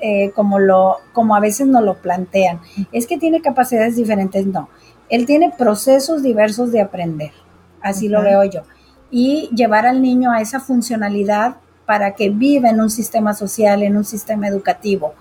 eh, 0.02 0.32
como, 0.36 0.60
lo, 0.60 0.98
como 1.14 1.36
a 1.36 1.40
veces 1.40 1.68
nos 1.68 1.84
lo 1.84 1.96
plantean. 1.96 2.62
Es 2.92 3.08
que 3.08 3.18
tiene 3.18 3.42
capacidades 3.42 3.96
diferentes, 3.96 4.46
no. 4.46 4.70
Él 5.10 5.26
tiene 5.26 5.54
procesos 5.58 6.22
diversos 6.24 6.72
de 6.72 6.82
aprender, 6.82 7.32
así 7.82 8.10
lo 8.10 8.22
veo 8.22 8.44
yo. 8.44 8.62
Y 9.10 9.50
llevar 9.56 9.86
al 9.86 10.02
niño 10.02 10.32
a 10.32 10.42
esa 10.42 10.60
funcionalidad 10.60 11.58
para 11.86 12.16
que 12.16 12.30
viva 12.30 12.70
en 12.70 12.82
un 12.82 12.90
sistema 12.90 13.34
social, 13.34 13.82
en 13.82 13.96
un 13.96 14.04
sistema 14.04 14.48
educativo, 14.48 15.14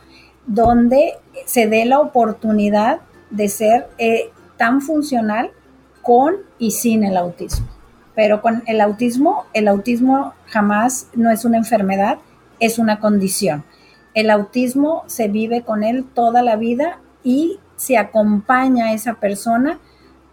donde 0.47 1.15
se 1.45 1.67
dé 1.69 1.85
la 1.85 2.01
oportunidad 2.01 3.01
de 3.31 3.49
ser 3.49 3.89
eh, 3.99 4.31
tan 4.57 4.81
funcional 4.81 5.53
con 6.03 6.35
y 6.59 6.73
sin 6.73 7.05
el 7.05 7.17
autismo. 7.17 7.67
Pero 8.15 8.43
con 8.43 8.63
el 8.67 8.81
autismo, 8.81 9.45
el 9.53 9.69
autismo 9.69 10.35
jamás 10.47 11.09
no 11.15 11.31
es 11.31 11.45
una 11.45 11.59
enfermedad, 11.59 12.19
es 12.61 12.79
una 12.79 12.99
condición. 12.99 13.65
El 14.17 14.31
autismo 14.31 15.05
se 15.09 15.29
vive 15.29 15.61
con 15.61 15.85
él 15.85 16.07
toda 16.15 16.43
la 16.43 16.57
vida 16.57 17.01
y 17.23 17.61
se 17.77 17.99
acompaña 17.99 18.87
a 18.87 18.93
esa 18.95 19.17
persona 19.21 19.79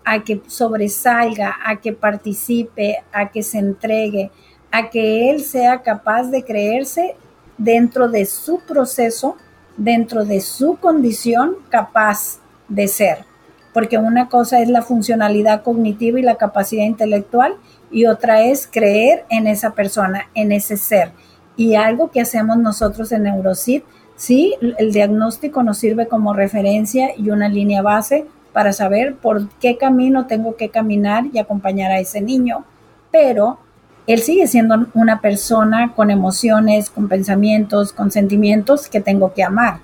a 0.05 0.23
que 0.23 0.41
sobresalga, 0.47 1.57
a 1.65 1.81
que 1.81 1.91
participe, 1.91 3.03
a 3.11 3.29
que 3.29 3.43
se 3.43 3.57
entregue, 3.57 4.31
a 4.71 4.89
que 4.89 5.29
él 5.29 5.41
sea 5.41 5.81
capaz 5.81 6.29
de 6.31 6.45
creerse 6.45 7.17
dentro 7.57 8.07
de 8.07 8.25
su 8.25 8.61
proceso, 8.61 9.35
dentro 9.75 10.23
de 10.23 10.39
su 10.39 10.77
condición 10.77 11.57
capaz 11.67 12.39
de 12.69 12.87
ser. 12.87 13.25
Porque 13.73 13.97
una 13.97 14.29
cosa 14.29 14.61
es 14.61 14.69
la 14.69 14.81
funcionalidad 14.81 15.61
cognitiva 15.61 16.21
y 16.21 16.23
la 16.23 16.37
capacidad 16.37 16.85
intelectual 16.85 17.57
y 17.91 18.05
otra 18.05 18.43
es 18.43 18.65
creer 18.65 19.25
en 19.29 19.45
esa 19.45 19.71
persona, 19.71 20.29
en 20.35 20.53
ese 20.53 20.77
ser. 20.77 21.11
Y 21.55 21.75
algo 21.75 22.11
que 22.11 22.21
hacemos 22.21 22.57
nosotros 22.57 23.11
en 23.11 23.23
Neurocid, 23.23 23.83
sí, 24.15 24.55
el 24.61 24.91
diagnóstico 24.91 25.63
nos 25.63 25.77
sirve 25.77 26.07
como 26.07 26.33
referencia 26.33 27.09
y 27.17 27.29
una 27.29 27.49
línea 27.49 27.81
base 27.81 28.25
para 28.53 28.71
saber 28.71 29.15
por 29.15 29.49
qué 29.59 29.77
camino 29.77 30.27
tengo 30.27 30.55
que 30.55 30.69
caminar 30.69 31.25
y 31.31 31.39
acompañar 31.39 31.91
a 31.91 31.99
ese 31.99 32.21
niño, 32.21 32.65
pero 33.11 33.59
él 34.05 34.19
sigue 34.19 34.47
siendo 34.47 34.87
una 34.93 35.21
persona 35.21 35.93
con 35.95 36.11
emociones, 36.11 36.89
con 36.89 37.07
pensamientos, 37.07 37.93
con 37.93 38.11
sentimientos 38.11 38.87
que 38.89 39.01
tengo 39.01 39.33
que 39.33 39.43
amar. 39.43 39.79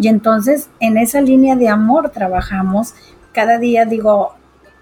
Y 0.00 0.08
entonces 0.08 0.70
en 0.80 0.96
esa 0.96 1.20
línea 1.20 1.54
de 1.54 1.68
amor 1.68 2.10
trabajamos. 2.10 2.94
Cada 3.32 3.58
día 3.58 3.84
digo, 3.84 4.32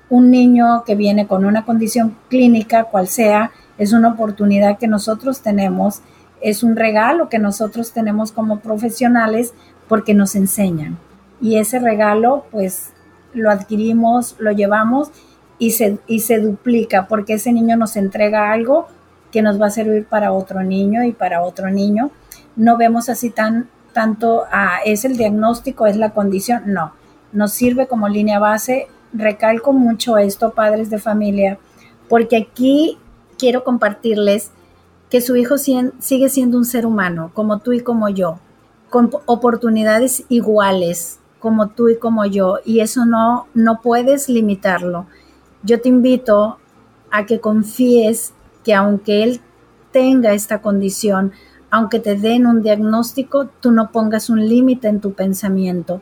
un 0.09 0.31
niño 0.31 0.85
que 0.85 0.95
viene 0.95 1.27
con 1.27 1.45
una 1.45 1.65
condición 1.65 2.17
clínica, 2.29 2.85
cual 2.85 3.09
sea, 3.09 3.51
es 3.79 3.93
una 3.93 4.09
oportunidad 4.11 4.79
que 4.79 4.87
nosotros 4.87 5.41
tenemos 5.41 6.03
es 6.51 6.63
un 6.63 6.77
regalo 6.77 7.29
que 7.29 7.39
nosotros 7.39 7.93
tenemos 7.93 8.33
como 8.33 8.61
profesionales 8.61 9.53
porque 9.89 10.15
nos 10.15 10.35
enseñan. 10.35 10.99
Y 11.41 11.59
ese 11.59 11.79
regalo, 11.79 12.47
pues, 12.51 12.93
lo 13.35 13.51
adquirimos, 13.51 14.37
lo 14.39 14.53
llevamos 14.53 15.11
y 15.59 15.73
se, 15.73 15.99
y 16.07 16.21
se 16.21 16.39
duplica 16.39 17.09
porque 17.09 17.35
ese 17.35 17.53
niño 17.53 17.77
nos 17.77 17.97
entrega 17.97 18.53
algo 18.53 18.87
que 19.33 19.43
nos 19.43 19.61
va 19.61 19.67
a 19.67 19.71
servir 19.71 20.07
para 20.07 20.33
otro 20.33 20.63
niño 20.63 21.03
y 21.05 21.13
para 21.13 21.43
otro 21.43 21.69
niño. 21.71 22.11
No 22.55 22.77
vemos 22.77 23.09
así 23.09 23.31
tan 23.31 23.69
tanto, 23.93 24.45
ah, 24.53 24.79
es 24.85 25.07
el 25.07 25.17
diagnóstico, 25.17 25.87
es 25.87 25.97
la 25.97 26.11
condición, 26.11 26.65
no. 26.67 26.93
Nos 27.33 27.53
sirve 27.53 27.87
como 27.87 28.09
línea 28.09 28.39
base 28.39 28.89
recalco 29.13 29.73
mucho 29.73 30.19
esto, 30.19 30.53
padres 30.53 30.91
de 30.91 30.99
familia, 30.99 31.59
porque 32.09 32.37
aquí 32.37 32.99
quiero 33.39 33.65
compartirles 33.65 34.53
que 35.11 35.21
su 35.21 35.37
hijo 35.37 35.57
sigue 35.59 36.29
siendo 36.29 36.59
un 36.59 36.65
ser 36.65 36.87
humano, 36.87 37.31
como 37.35 37.59
tú 37.59 37.73
y 37.73 37.81
como 37.81 38.09
yo, 38.09 38.39
con 38.91 39.11
oportunidades 39.27 40.25
iguales, 40.29 41.21
como 41.39 41.69
tú 41.69 41.89
y 41.89 41.97
como 41.97 42.27
yo, 42.27 42.59
y 42.65 42.81
eso 42.81 43.05
no, 43.05 43.47
no 43.55 43.81
puedes 43.83 44.29
limitarlo. 44.29 45.07
Yo 45.63 45.81
te 45.81 45.89
invito 45.89 46.59
a 47.11 47.27
que 47.27 47.41
confíes 47.41 48.33
que 48.65 48.75
aunque 48.75 49.23
él 49.23 49.41
tenga 49.93 50.33
esta 50.33 50.61
condición, 50.61 51.33
aunque 51.71 52.01
te 52.01 52.17
den 52.17 52.47
un 52.47 52.63
diagnóstico, 52.63 53.49
tú 53.61 53.71
no 53.71 53.91
pongas 53.93 54.29
un 54.29 54.49
límite 54.49 54.89
en 54.89 55.01
tu 55.01 55.13
pensamiento. 55.13 56.01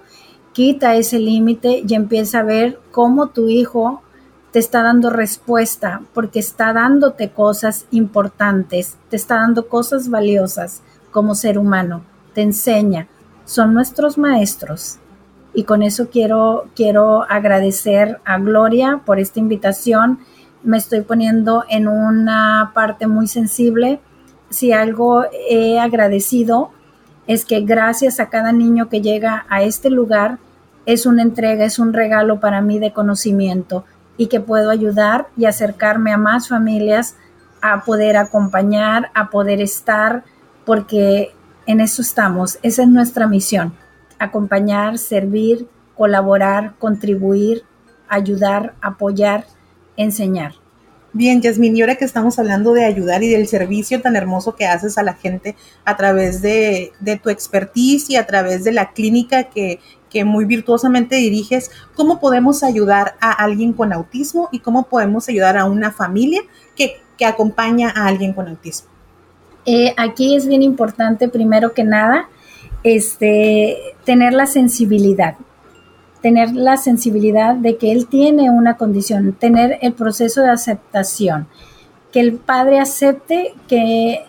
Quita 0.52 0.94
ese 0.94 1.18
límite 1.18 1.82
y 1.86 1.94
empieza 1.94 2.40
a 2.40 2.44
ver 2.44 2.80
cómo 2.90 3.28
tu 3.28 3.48
hijo 3.48 4.02
te 4.54 4.60
está 4.60 4.84
dando 4.84 5.10
respuesta, 5.10 6.02
porque 6.12 6.38
está 6.38 6.72
dándote 6.72 7.30
cosas 7.30 7.86
importantes, 7.90 8.96
te 9.10 9.16
está 9.16 9.34
dando 9.34 9.66
cosas 9.66 10.08
valiosas 10.08 10.80
como 11.10 11.34
ser 11.34 11.58
humano, 11.58 12.04
te 12.34 12.42
enseña, 12.42 13.08
son 13.46 13.74
nuestros 13.74 14.16
maestros. 14.16 14.98
Y 15.54 15.64
con 15.64 15.82
eso 15.82 16.08
quiero, 16.08 16.68
quiero 16.76 17.24
agradecer 17.24 18.20
a 18.24 18.38
Gloria 18.38 19.00
por 19.04 19.18
esta 19.18 19.40
invitación. 19.40 20.20
Me 20.62 20.76
estoy 20.76 21.00
poniendo 21.00 21.64
en 21.68 21.88
una 21.88 22.70
parte 22.76 23.08
muy 23.08 23.26
sensible. 23.26 23.98
Si 24.50 24.70
algo 24.70 25.24
he 25.50 25.80
agradecido 25.80 26.70
es 27.26 27.44
que 27.44 27.62
gracias 27.62 28.20
a 28.20 28.28
cada 28.28 28.52
niño 28.52 28.88
que 28.88 29.02
llega 29.02 29.46
a 29.48 29.64
este 29.64 29.90
lugar, 29.90 30.38
es 30.86 31.06
una 31.06 31.22
entrega, 31.22 31.64
es 31.64 31.80
un 31.80 31.92
regalo 31.92 32.38
para 32.38 32.60
mí 32.60 32.78
de 32.78 32.92
conocimiento 32.92 33.84
y 34.16 34.28
que 34.28 34.40
puedo 34.40 34.70
ayudar 34.70 35.28
y 35.36 35.46
acercarme 35.46 36.12
a 36.12 36.18
más 36.18 36.48
familias 36.48 37.16
a 37.60 37.82
poder 37.84 38.16
acompañar, 38.16 39.10
a 39.14 39.30
poder 39.30 39.60
estar, 39.60 40.24
porque 40.64 41.32
en 41.66 41.80
eso 41.80 42.02
estamos, 42.02 42.58
esa 42.62 42.82
es 42.82 42.88
nuestra 42.88 43.26
misión, 43.26 43.74
acompañar, 44.18 44.98
servir, 44.98 45.66
colaborar, 45.96 46.74
contribuir, 46.78 47.62
ayudar, 48.08 48.74
apoyar, 48.80 49.46
enseñar. 49.96 50.52
Bien, 51.12 51.40
Yasmin, 51.40 51.76
y 51.76 51.80
ahora 51.80 51.94
que 51.94 52.04
estamos 52.04 52.40
hablando 52.40 52.72
de 52.72 52.84
ayudar 52.84 53.22
y 53.22 53.28
del 53.28 53.46
servicio 53.46 54.02
tan 54.02 54.16
hermoso 54.16 54.56
que 54.56 54.66
haces 54.66 54.98
a 54.98 55.04
la 55.04 55.14
gente 55.14 55.54
a 55.84 55.96
través 55.96 56.42
de, 56.42 56.90
de 56.98 57.16
tu 57.16 57.30
expertise 57.30 58.10
y 58.10 58.16
a 58.16 58.26
través 58.26 58.64
de 58.64 58.72
la 58.72 58.90
clínica 58.90 59.44
que, 59.44 59.78
que 60.14 60.24
muy 60.24 60.44
virtuosamente 60.44 61.16
diriges, 61.16 61.72
¿cómo 61.96 62.20
podemos 62.20 62.62
ayudar 62.62 63.16
a 63.20 63.32
alguien 63.32 63.72
con 63.72 63.92
autismo 63.92 64.48
y 64.52 64.60
cómo 64.60 64.84
podemos 64.84 65.28
ayudar 65.28 65.58
a 65.58 65.64
una 65.64 65.90
familia 65.90 66.40
que, 66.76 67.02
acompaña 67.26 67.90
a 67.90 68.06
alguien 68.06 68.32
con 68.32 68.46
autismo? 68.46 68.88
Eh, 69.66 69.92
aquí 69.96 70.36
es 70.36 70.46
bien 70.46 70.62
importante, 70.62 71.28
primero 71.28 71.72
que 71.72 71.82
nada, 71.82 72.28
este, 72.84 73.78
tener 74.04 74.34
la 74.34 74.46
sensibilidad, 74.46 75.34
tener 76.22 76.54
la 76.54 76.76
sensibilidad 76.76 77.56
de 77.56 77.76
que 77.76 77.90
él 77.90 78.06
tiene 78.06 78.50
una 78.50 78.76
condición, 78.76 79.32
tener 79.32 79.78
el 79.82 79.94
proceso 79.94 80.42
de 80.42 80.50
aceptación, 80.50 81.48
que 82.12 82.20
el 82.20 82.34
padre 82.34 82.78
acepte 82.78 83.54
que 83.66 84.26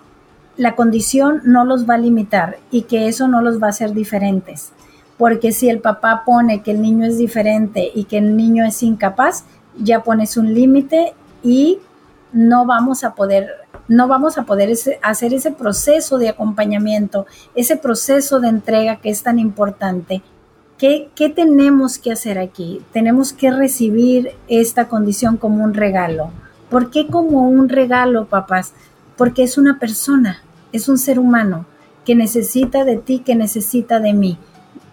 la 0.57 0.75
condición 0.75 1.41
no 1.43 1.63
los 1.63 1.87
va 1.87 1.95
a 1.95 1.99
limitar 1.99 2.57
y 2.71 2.83
que 2.83 3.07
eso 3.07 3.27
no 3.27 3.41
los 3.41 3.61
va 3.61 3.67
a 3.67 3.69
hacer 3.71 3.93
diferentes 3.93 4.71
porque 5.17 5.51
si 5.51 5.69
el 5.69 5.79
papá 5.79 6.23
pone 6.25 6.61
que 6.61 6.71
el 6.71 6.81
niño 6.81 7.05
es 7.05 7.17
diferente 7.17 7.91
y 7.93 8.05
que 8.05 8.17
el 8.17 8.35
niño 8.35 8.65
es 8.65 8.83
incapaz, 8.83 9.45
ya 9.77 10.03
pones 10.03 10.37
un 10.37 10.53
límite 10.53 11.13
y 11.43 11.79
no 12.33 12.65
vamos 12.65 13.03
a 13.03 13.15
poder 13.15 13.49
no 13.87 14.07
vamos 14.07 14.39
a 14.39 14.45
poder 14.45 14.73
hacer 15.03 15.33
ese 15.35 15.51
proceso 15.51 16.17
de 16.17 16.29
acompañamiento, 16.29 17.27
ese 17.53 17.77
proceso 17.77 18.39
de 18.39 18.47
entrega 18.47 18.95
que 18.95 19.11
es 19.11 19.21
tan 19.21 19.37
importante. 19.37 20.23
¿Qué, 20.79 21.09
¿Qué 21.13 21.29
tenemos 21.29 21.99
que 21.99 22.11
hacer 22.11 22.39
aquí? 22.39 22.81
Tenemos 22.91 23.31
que 23.31 23.51
recibir 23.51 24.31
esta 24.47 24.87
condición 24.87 25.37
como 25.37 25.63
un 25.63 25.75
regalo. 25.75 26.31
¿Por 26.71 26.89
qué 26.89 27.05
como 27.05 27.47
un 27.47 27.69
regalo, 27.69 28.25
papás? 28.25 28.73
Porque 29.17 29.43
es 29.43 29.55
una 29.55 29.77
persona, 29.77 30.41
es 30.71 30.89
un 30.89 30.97
ser 30.97 31.19
humano 31.19 31.67
que 32.05 32.15
necesita 32.15 32.85
de 32.85 32.97
ti, 32.97 33.19
que 33.19 33.35
necesita 33.35 33.99
de 33.99 34.13
mí 34.13 34.39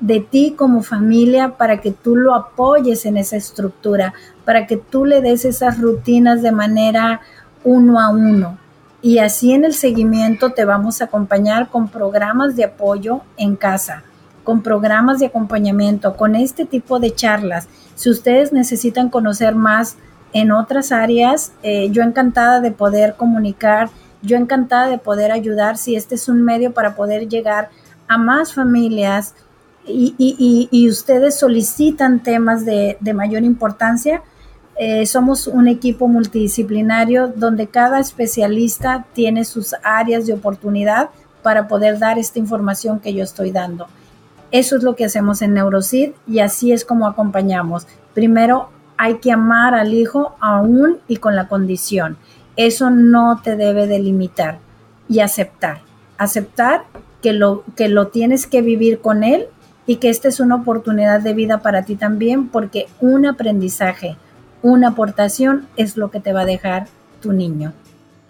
de 0.03 0.19
ti 0.19 0.55
como 0.59 0.83
familia 0.83 1.57
para 1.57 1.81
que 1.81 1.93
tú 1.93 2.17
lo 2.17 2.35
apoyes 2.35 3.07
en 3.07 3.17
esa 3.17 3.37
estructura, 3.37 4.13
para 4.45 4.67
que 4.67 4.77
tú 4.77 5.05
le 5.05 5.21
des 5.21 5.45
esas 5.45 5.81
rutinas 5.81 6.43
de 6.43 6.51
manera 6.51 7.21
uno 7.63 8.01
a 8.01 8.11
uno. 8.11 8.59
Y 9.01 9.19
así 9.19 9.53
en 9.53 9.65
el 9.65 9.75
seguimiento 9.75 10.51
te 10.51 10.65
vamos 10.65 11.01
a 11.01 11.05
acompañar 11.05 11.69
con 11.69 11.89
programas 11.89 12.57
de 12.57 12.65
apoyo 12.65 13.21
en 13.37 13.55
casa, 13.55 14.03
con 14.43 14.63
programas 14.63 15.21
de 15.21 15.27
acompañamiento, 15.27 16.17
con 16.17 16.35
este 16.35 16.65
tipo 16.65 16.99
de 16.99 17.15
charlas. 17.15 17.69
Si 17.95 18.11
ustedes 18.11 18.53
necesitan 18.53 19.09
conocer 19.09 19.55
más 19.55 19.97
en 20.33 20.51
otras 20.51 20.91
áreas, 20.91 21.53
eh, 21.63 21.91
yo 21.93 22.03
encantada 22.03 22.61
de 22.61 22.73
poder 22.73 23.15
comunicar, 23.15 23.89
yo 24.21 24.37
encantada 24.37 24.89
de 24.89 24.99
poder 24.99 25.31
ayudar 25.31 25.77
si 25.77 25.95
este 25.95 26.17
es 26.17 26.29
un 26.29 26.43
medio 26.43 26.73
para 26.73 26.97
poder 26.97 27.29
llegar 27.29 27.71
a 28.09 28.19
más 28.19 28.53
familias 28.55 29.35
y, 29.87 30.89
ustedes 30.89 31.39
solicitan 31.39 32.23
temas 32.23 32.65
de, 32.65 32.97
mayor 33.15 33.43
importancia, 33.43 34.23
eh, 34.77 35.07
somos 35.07 35.47
un 35.47 35.69
equipo 35.69 36.09
multidisciplinario 36.09 37.29
donde 37.29 37.67
cada 37.67 38.01
especialista 38.01 39.07
tiene 39.13 39.45
sus 39.45 39.75
áreas 39.83 40.27
de 40.27 40.33
oportunidad 40.33 41.11
para 41.43 41.69
poder 41.69 41.99
dar 41.99 42.19
esta 42.19 42.39
información 42.39 43.01
que 43.01 43.13
yo 43.13 43.23
estoy 43.23 43.51
dando. 43.51 43.87
Eso 44.51 44.77
es 44.77 44.83
lo 44.83 44.97
que 44.97 45.05
hacemos 45.05 45.43
en 45.43 45.55
Neurocid 45.55 46.13
y 46.27 46.39
así 46.39 46.73
es 46.73 46.85
como 46.85 47.07
acompañamos. 47.07 47.87
Primero, 48.15 48.69
hay 48.97 49.19
que 49.19 49.33
amar 49.33 49.75
al 49.75 49.95
hijo 49.95 50.37
aún 50.41 50.99
y 51.09 51.17
con 51.17 51.35
la 51.35 51.49
condición. 51.49 52.17
Eso 52.57 52.91
no 52.91 53.41
te 53.43 53.57
debe 53.57 53.87
delimitar 53.87 54.59
y 55.09 55.21
aceptar. 55.21 55.81
Aceptar 56.19 56.85
que 57.21 57.33
lo, 57.33 57.65
que 57.77 57.89
lo 57.89 58.09
tienes 58.09 58.47
que 58.47 58.63
vivir 58.63 59.01
con 59.01 59.25
él 59.25 59.49
y 59.93 59.97
que 59.97 60.09
esta 60.09 60.29
es 60.29 60.41
una 60.41 60.55
oportunidad 60.55 61.21
de 61.21 61.35
vida 61.35 61.59
para 61.59 61.83
ti 61.83 61.97
también 61.97 62.49
porque 62.49 62.87
un 63.03 63.27
aprendizaje, 63.27 64.17
una 64.63 64.89
aportación 64.89 65.67
es 65.77 65.99
lo 65.99 66.11
que 66.11 66.19
te 66.19 66.33
va 66.33 66.41
a 66.41 66.47
dejar 66.47 66.87
tu 67.21 67.35
niño. 67.35 67.75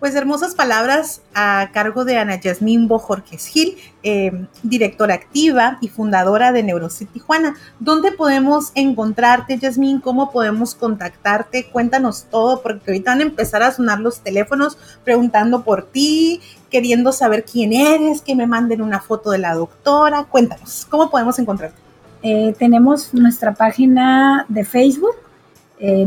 Pues 0.02 0.16
hermosas 0.16 0.56
palabras 0.56 1.22
a 1.32 1.70
cargo 1.72 2.04
de 2.04 2.18
Ana 2.18 2.34
Yasmín 2.34 2.88
Bojorques 2.88 3.46
Gil, 3.46 3.76
em, 4.02 4.48
directora 4.64 5.14
activa 5.14 5.78
y 5.80 5.90
fundadora 5.90 6.50
de 6.50 6.64
Neurocity 6.64 7.12
Tijuana. 7.12 7.54
¿Dónde 7.78 8.10
podemos 8.10 8.72
encontrarte, 8.74 9.60
Yasmín? 9.60 10.00
¿Cómo 10.00 10.32
podemos 10.32 10.74
contactarte? 10.74 11.68
Cuéntanos 11.70 12.26
todo, 12.32 12.62
porque 12.62 12.90
ahorita 12.90 13.12
van 13.12 13.20
a 13.20 13.22
empezar 13.22 13.62
a 13.62 13.70
sonar 13.70 14.00
los 14.00 14.18
teléfonos 14.18 14.76
preguntando 15.04 15.62
por 15.62 15.84
ti, 15.84 16.40
queriendo 16.68 17.12
saber 17.12 17.44
quién 17.44 17.72
eres, 17.72 18.22
que 18.22 18.34
me 18.34 18.48
manden 18.48 18.82
una 18.82 18.98
foto 18.98 19.30
de 19.30 19.38
la 19.38 19.54
doctora. 19.54 20.24
Cuéntanos, 20.24 20.84
¿cómo 20.90 21.10
podemos 21.10 21.38
encontrarte? 21.38 21.78
Eh, 22.24 22.56
tenemos 22.58 23.14
nuestra 23.14 23.54
página 23.54 24.46
de 24.48 24.64
Facebook, 24.64 25.14
eh, 25.78 26.04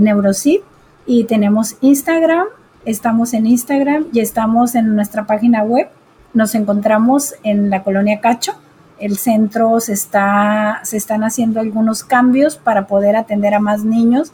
y 1.07 1.23
tenemos 1.23 1.77
Instagram 1.79 2.47
Estamos 2.85 3.33
en 3.33 3.47
Instagram 3.47 4.05
y 4.13 4.19
estamos 4.19 4.75
en 4.75 4.95
nuestra 4.95 5.25
página 5.25 5.63
web. 5.63 5.89
Nos 6.35 6.53
encontramos 6.53 7.33
en 7.41 7.71
la 7.71 7.81
colonia 7.81 8.21
Cacho. 8.21 8.53
El 8.99 9.17
centro 9.17 9.79
se, 9.79 9.93
está, 9.93 10.81
se 10.83 10.97
están 10.97 11.23
haciendo 11.23 11.59
algunos 11.59 12.03
cambios 12.03 12.57
para 12.57 12.85
poder 12.85 13.15
atender 13.15 13.55
a 13.55 13.59
más 13.59 13.83
niños. 13.83 14.33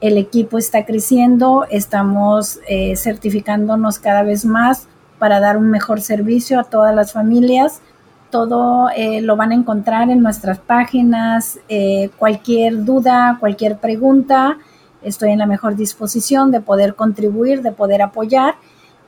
El 0.00 0.16
equipo 0.16 0.56
está 0.56 0.86
creciendo, 0.86 1.66
estamos 1.70 2.60
eh, 2.66 2.96
certificándonos 2.96 3.98
cada 3.98 4.22
vez 4.22 4.46
más 4.46 4.88
para 5.18 5.38
dar 5.38 5.58
un 5.58 5.68
mejor 5.68 6.00
servicio 6.00 6.60
a 6.60 6.64
todas 6.64 6.94
las 6.94 7.12
familias. 7.12 7.82
Todo 8.30 8.88
eh, 8.96 9.20
lo 9.20 9.36
van 9.36 9.52
a 9.52 9.54
encontrar 9.54 10.08
en 10.08 10.22
nuestras 10.22 10.58
páginas. 10.58 11.58
Eh, 11.68 12.08
cualquier 12.16 12.86
duda, 12.86 13.36
cualquier 13.38 13.76
pregunta, 13.76 14.56
estoy 15.04 15.30
en 15.30 15.38
la 15.38 15.46
mejor 15.46 15.76
disposición 15.76 16.50
de 16.50 16.60
poder 16.60 16.94
contribuir, 16.94 17.62
de 17.62 17.72
poder 17.72 18.02
apoyar 18.02 18.54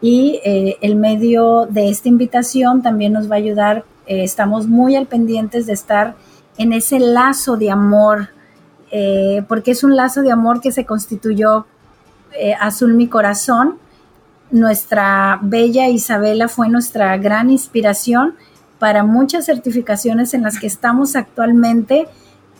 y 0.01 0.41
eh, 0.45 0.77
el 0.83 0.97
medio 0.97 1.67
de 1.71 1.89
esta 1.89 2.09
invitación 2.09 2.83
también 2.83 3.13
nos 3.13 3.31
va 3.31 3.37
a 3.37 3.39
ayudar. 3.39 3.85
Eh, 4.07 4.23
estamos 4.23 4.67
muy 4.67 4.97
al 4.97 5.07
pendientes 5.07 5.67
de 5.67 5.73
estar 5.73 6.15
en 6.59 6.73
ese 6.73 6.99
lazo 6.99 7.57
de 7.57 7.71
amor, 7.71 8.29
eh, 8.91 9.43
porque 9.49 9.71
es 9.71 9.83
un 9.83 9.97
lazo 9.97 10.23
de 10.23 10.31
amor 10.31 10.61
que 10.61 10.73
se 10.73 10.85
constituyó 10.85 11.67
Azul 12.61 12.95
Mi 12.95 13.09
Corazón. 13.09 13.79
Nuestra 14.51 15.39
bella 15.41 15.89
Isabela 15.89 16.49
fue 16.49 16.69
nuestra 16.69 17.17
gran 17.17 17.49
inspiración 17.49 18.35
para 18.79 19.05
muchas 19.05 19.47
certificaciones 19.47 20.35
en 20.35 20.43
las 20.43 20.59
que 20.59 20.67
estamos 20.67 21.17
actualmente 21.17 22.09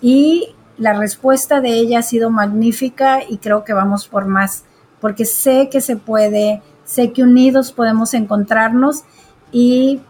y 0.01 0.55
la 0.77 0.93
respuesta 0.95 1.61
de 1.61 1.71
ella 1.71 2.01
ha 2.01 2.03
sido 2.03 2.31
magnífica 2.31 3.21
y 3.29 3.39
creo 3.39 3.65
que 3.65 3.73
vamos 3.73 4.09
por 4.09 4.27
más, 4.27 4.65
porque 5.01 5.25
sé 5.25 5.69
que 5.71 5.81
se 5.81 5.97
puede, 5.97 6.63
sé 6.85 7.13
que 7.13 7.23
unidos 7.23 7.73
podemos 7.73 8.15
encontrarnos 8.15 9.05
y 9.53 10.01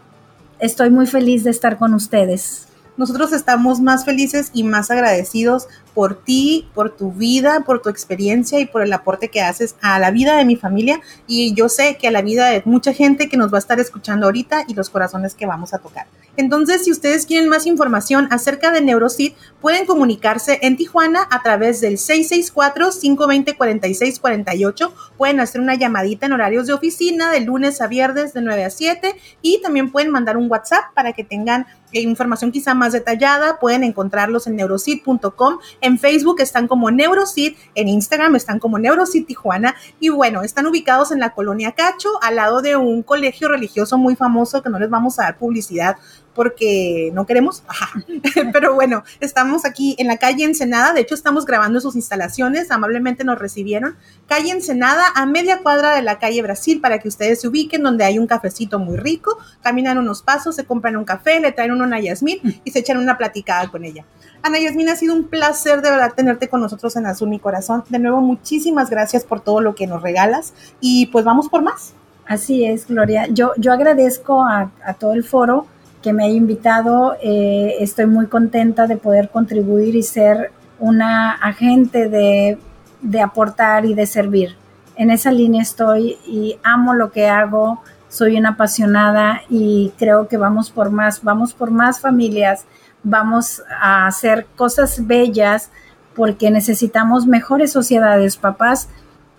estoy 0.59 0.89
muy 0.89 1.05
feliz 1.05 1.43
de 1.43 1.51
estar 1.51 1.77
con 1.77 1.93
ustedes. 1.93 2.67
Nosotros 2.97 3.33
estamos 3.33 3.81
más 3.81 4.05
felices 4.05 4.51
y 4.53 4.63
más 4.63 4.89
agradecidos 4.89 5.67
por 5.95 6.23
ti, 6.23 6.69
por 6.75 6.95
tu 6.95 7.11
vida, 7.11 7.63
por 7.65 7.81
tu 7.81 7.89
experiencia 7.89 8.59
y 8.59 8.65
por 8.65 8.83
el 8.83 8.93
aporte 8.93 9.29
que 9.29 9.41
haces 9.41 9.75
a 9.81 9.97
la 9.97 10.11
vida 10.11 10.37
de 10.37 10.45
mi 10.45 10.57
familia. 10.57 11.01
Y 11.25 11.55
yo 11.55 11.69
sé 11.69 11.97
que 11.97 12.09
a 12.09 12.11
la 12.11 12.21
vida 12.21 12.49
de 12.49 12.61
mucha 12.65 12.93
gente 12.93 13.29
que 13.29 13.37
nos 13.37 13.51
va 13.51 13.57
a 13.57 13.59
estar 13.59 13.79
escuchando 13.79 14.27
ahorita 14.27 14.65
y 14.67 14.75
los 14.75 14.91
corazones 14.91 15.33
que 15.33 15.47
vamos 15.47 15.73
a 15.73 15.79
tocar. 15.79 16.05
Entonces, 16.37 16.83
si 16.83 16.91
ustedes 16.91 17.25
quieren 17.25 17.47
más 17.49 17.65
información 17.65 18.27
acerca 18.29 18.69
de 18.71 18.81
Neurocid, 18.81 19.31
pueden 19.61 19.85
comunicarse 19.85 20.59
en 20.63 20.75
Tijuana 20.75 21.25
a 21.31 21.41
través 21.41 21.79
del 21.79 21.93
664-520-4648. 21.93 24.91
Pueden 25.17 25.39
hacer 25.39 25.61
una 25.61 25.75
llamadita 25.75 26.25
en 26.25 26.33
horarios 26.33 26.67
de 26.67 26.73
oficina 26.73 27.31
de 27.31 27.39
lunes 27.39 27.79
a 27.79 27.87
viernes 27.87 28.33
de 28.33 28.41
9 28.41 28.65
a 28.65 28.69
7 28.69 29.15
y 29.41 29.61
también 29.61 29.93
pueden 29.93 30.11
mandar 30.11 30.35
un 30.35 30.51
WhatsApp 30.51 30.93
para 30.93 31.13
que 31.13 31.23
tengan 31.23 31.67
eh, 31.93 32.01
información 32.01 32.51
quizá 32.51 32.73
más 32.73 32.91
detallada. 32.91 33.57
Pueden 33.59 33.85
encontrarlos 33.85 34.45
en 34.47 34.57
neurocid.com. 34.57 35.59
En 35.85 35.99
Facebook 35.99 36.41
están 36.41 36.67
como 36.67 36.89
Neurocid, 36.89 37.57
en 37.75 37.87
Instagram 37.87 38.35
están 38.35 38.57
como 38.57 38.79
Neurocid 38.79 39.23
Tijuana 39.23 39.75
y 39.99 40.09
bueno, 40.09 40.41
están 40.41 40.65
ubicados 40.65 41.11
en 41.11 41.19
la 41.19 41.35
colonia 41.35 41.73
Cacho, 41.73 42.09
al 42.23 42.37
lado 42.37 42.63
de 42.63 42.75
un 42.75 43.03
colegio 43.03 43.49
religioso 43.49 43.99
muy 43.99 44.15
famoso 44.15 44.63
que 44.63 44.71
no 44.71 44.79
les 44.79 44.89
vamos 44.89 45.19
a 45.19 45.25
dar 45.25 45.37
publicidad 45.37 45.97
porque 46.35 47.09
no 47.13 47.25
queremos. 47.25 47.63
Pero 48.53 48.75
bueno, 48.75 49.03
estamos 49.21 49.65
aquí 49.65 49.95
en 49.97 50.07
la 50.07 50.17
calle 50.17 50.43
Ensenada. 50.43 50.93
De 50.93 51.01
hecho, 51.01 51.15
estamos 51.15 51.45
grabando 51.45 51.79
sus 51.79 51.95
instalaciones. 51.95 52.69
Amablemente 52.69 53.23
nos 53.23 53.39
recibieron. 53.39 53.95
Calle 54.27 54.51
Ensenada, 54.51 55.03
a 55.15 55.25
media 55.25 55.59
cuadra 55.63 55.95
de 55.95 56.01
la 56.01 56.19
calle 56.19 56.41
Brasil, 56.41 56.81
para 56.81 56.99
que 56.99 57.07
ustedes 57.07 57.41
se 57.41 57.47
ubiquen, 57.47 57.81
donde 57.81 58.03
hay 58.03 58.19
un 58.19 58.27
cafecito 58.27 58.77
muy 58.77 58.97
rico. 58.97 59.39
Caminan 59.63 59.97
unos 59.97 60.21
pasos, 60.21 60.55
se 60.55 60.65
compran 60.65 60.97
un 60.97 61.05
café, 61.05 61.39
le 61.39 61.53
traen 61.53 61.71
uno 61.71 61.85
a 61.95 61.99
Yasmín 61.99 62.61
y 62.63 62.71
se 62.71 62.79
echan 62.79 62.97
una 62.97 63.17
platicada 63.17 63.71
con 63.71 63.85
ella. 63.85 64.05
Ana 64.43 64.59
Yasmín, 64.59 64.89
ha 64.89 64.95
sido 64.95 65.15
un 65.15 65.27
placer 65.27 65.81
de 65.81 65.89
verdad 65.89 66.13
tenerte 66.13 66.49
con 66.49 66.59
nosotros 66.59 66.95
en 66.97 67.05
Azul 67.05 67.29
Mi 67.29 67.39
Corazón. 67.39 67.83
De 67.89 67.97
nuevo, 67.97 68.19
muchísimas 68.19 68.89
gracias 68.89 69.23
por 69.23 69.39
todo 69.39 69.61
lo 69.61 69.73
que 69.73 69.87
nos 69.87 70.01
regalas 70.01 70.53
y 70.81 71.07
pues 71.07 71.23
vamos 71.23 71.47
por 71.47 71.63
más. 71.63 71.93
Así 72.27 72.65
es, 72.65 72.87
Gloria. 72.87 73.27
Yo, 73.27 73.53
yo 73.57 73.71
agradezco 73.71 74.43
a 74.43 74.71
todo 74.99 75.13
el 75.13 75.23
foro 75.23 75.67
que 76.05 76.13
me 76.13 76.25
haya 76.25 76.35
invitado. 76.35 77.17
Eh, 77.19 77.77
estoy 77.79 78.05
muy 78.05 78.27
contenta 78.27 78.85
de 78.85 78.95
poder 78.95 79.29
contribuir 79.29 79.95
y 79.95 80.03
ser 80.03 80.51
una 80.77 81.31
agente 81.31 82.09
de, 82.09 82.59
de 83.01 83.21
aportar 83.21 83.85
y 83.85 83.95
de 83.95 84.05
servir. 84.05 84.55
En 84.97 85.09
esa 85.09 85.31
línea 85.31 85.63
estoy 85.63 86.17
y 86.27 86.59
amo 86.63 86.93
lo 86.93 87.11
que 87.11 87.27
hago. 87.27 87.81
Soy 88.07 88.37
una 88.37 88.49
apasionada 88.49 89.41
y 89.49 89.93
creo 89.97 90.27
que 90.27 90.37
vamos 90.37 90.69
por 90.69 90.91
más, 90.91 91.23
vamos 91.23 91.55
por 91.55 91.71
más 91.71 91.99
familias, 91.99 92.65
vamos 93.01 93.63
a 93.81 94.05
hacer 94.05 94.45
cosas 94.55 95.07
bellas 95.07 95.71
porque 96.15 96.51
necesitamos 96.51 97.25
mejores 97.25 97.71
sociedades, 97.71 98.37
papás, 98.37 98.89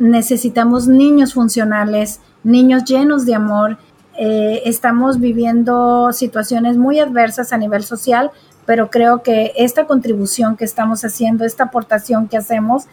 necesitamos 0.00 0.88
niños 0.88 1.32
funcionales, 1.32 2.20
niños 2.42 2.82
llenos 2.84 3.24
de 3.24 3.36
amor 3.36 3.78
eh, 4.18 4.62
estamos 4.64 5.20
viviendo 5.20 6.12
situaciones 6.12 6.76
muy 6.76 6.98
adversas 7.00 7.52
a 7.52 7.58
nivel 7.58 7.84
social, 7.84 8.30
pero 8.64 8.90
creo 8.90 9.22
que 9.22 9.52
esta 9.56 9.86
contribución 9.86 10.56
que 10.56 10.64
estamos 10.64 11.04
haciendo, 11.04 11.44
esta 11.44 11.64
aportación 11.64 12.28
que 12.28 12.36
hacemos, 12.36 12.86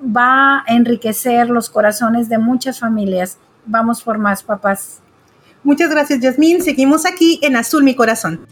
va 0.00 0.64
a 0.66 0.74
enriquecer 0.74 1.48
los 1.48 1.70
corazones 1.70 2.28
de 2.28 2.38
muchas 2.38 2.80
familias. 2.80 3.38
Vamos 3.64 4.02
por 4.02 4.18
más, 4.18 4.42
papás. 4.42 5.00
Muchas 5.62 5.90
gracias, 5.90 6.20
Yasmín. 6.20 6.62
Seguimos 6.62 7.06
aquí 7.06 7.40
en 7.42 7.56
Azul 7.56 7.82
Mi 7.82 7.94
Corazón. 7.94 8.46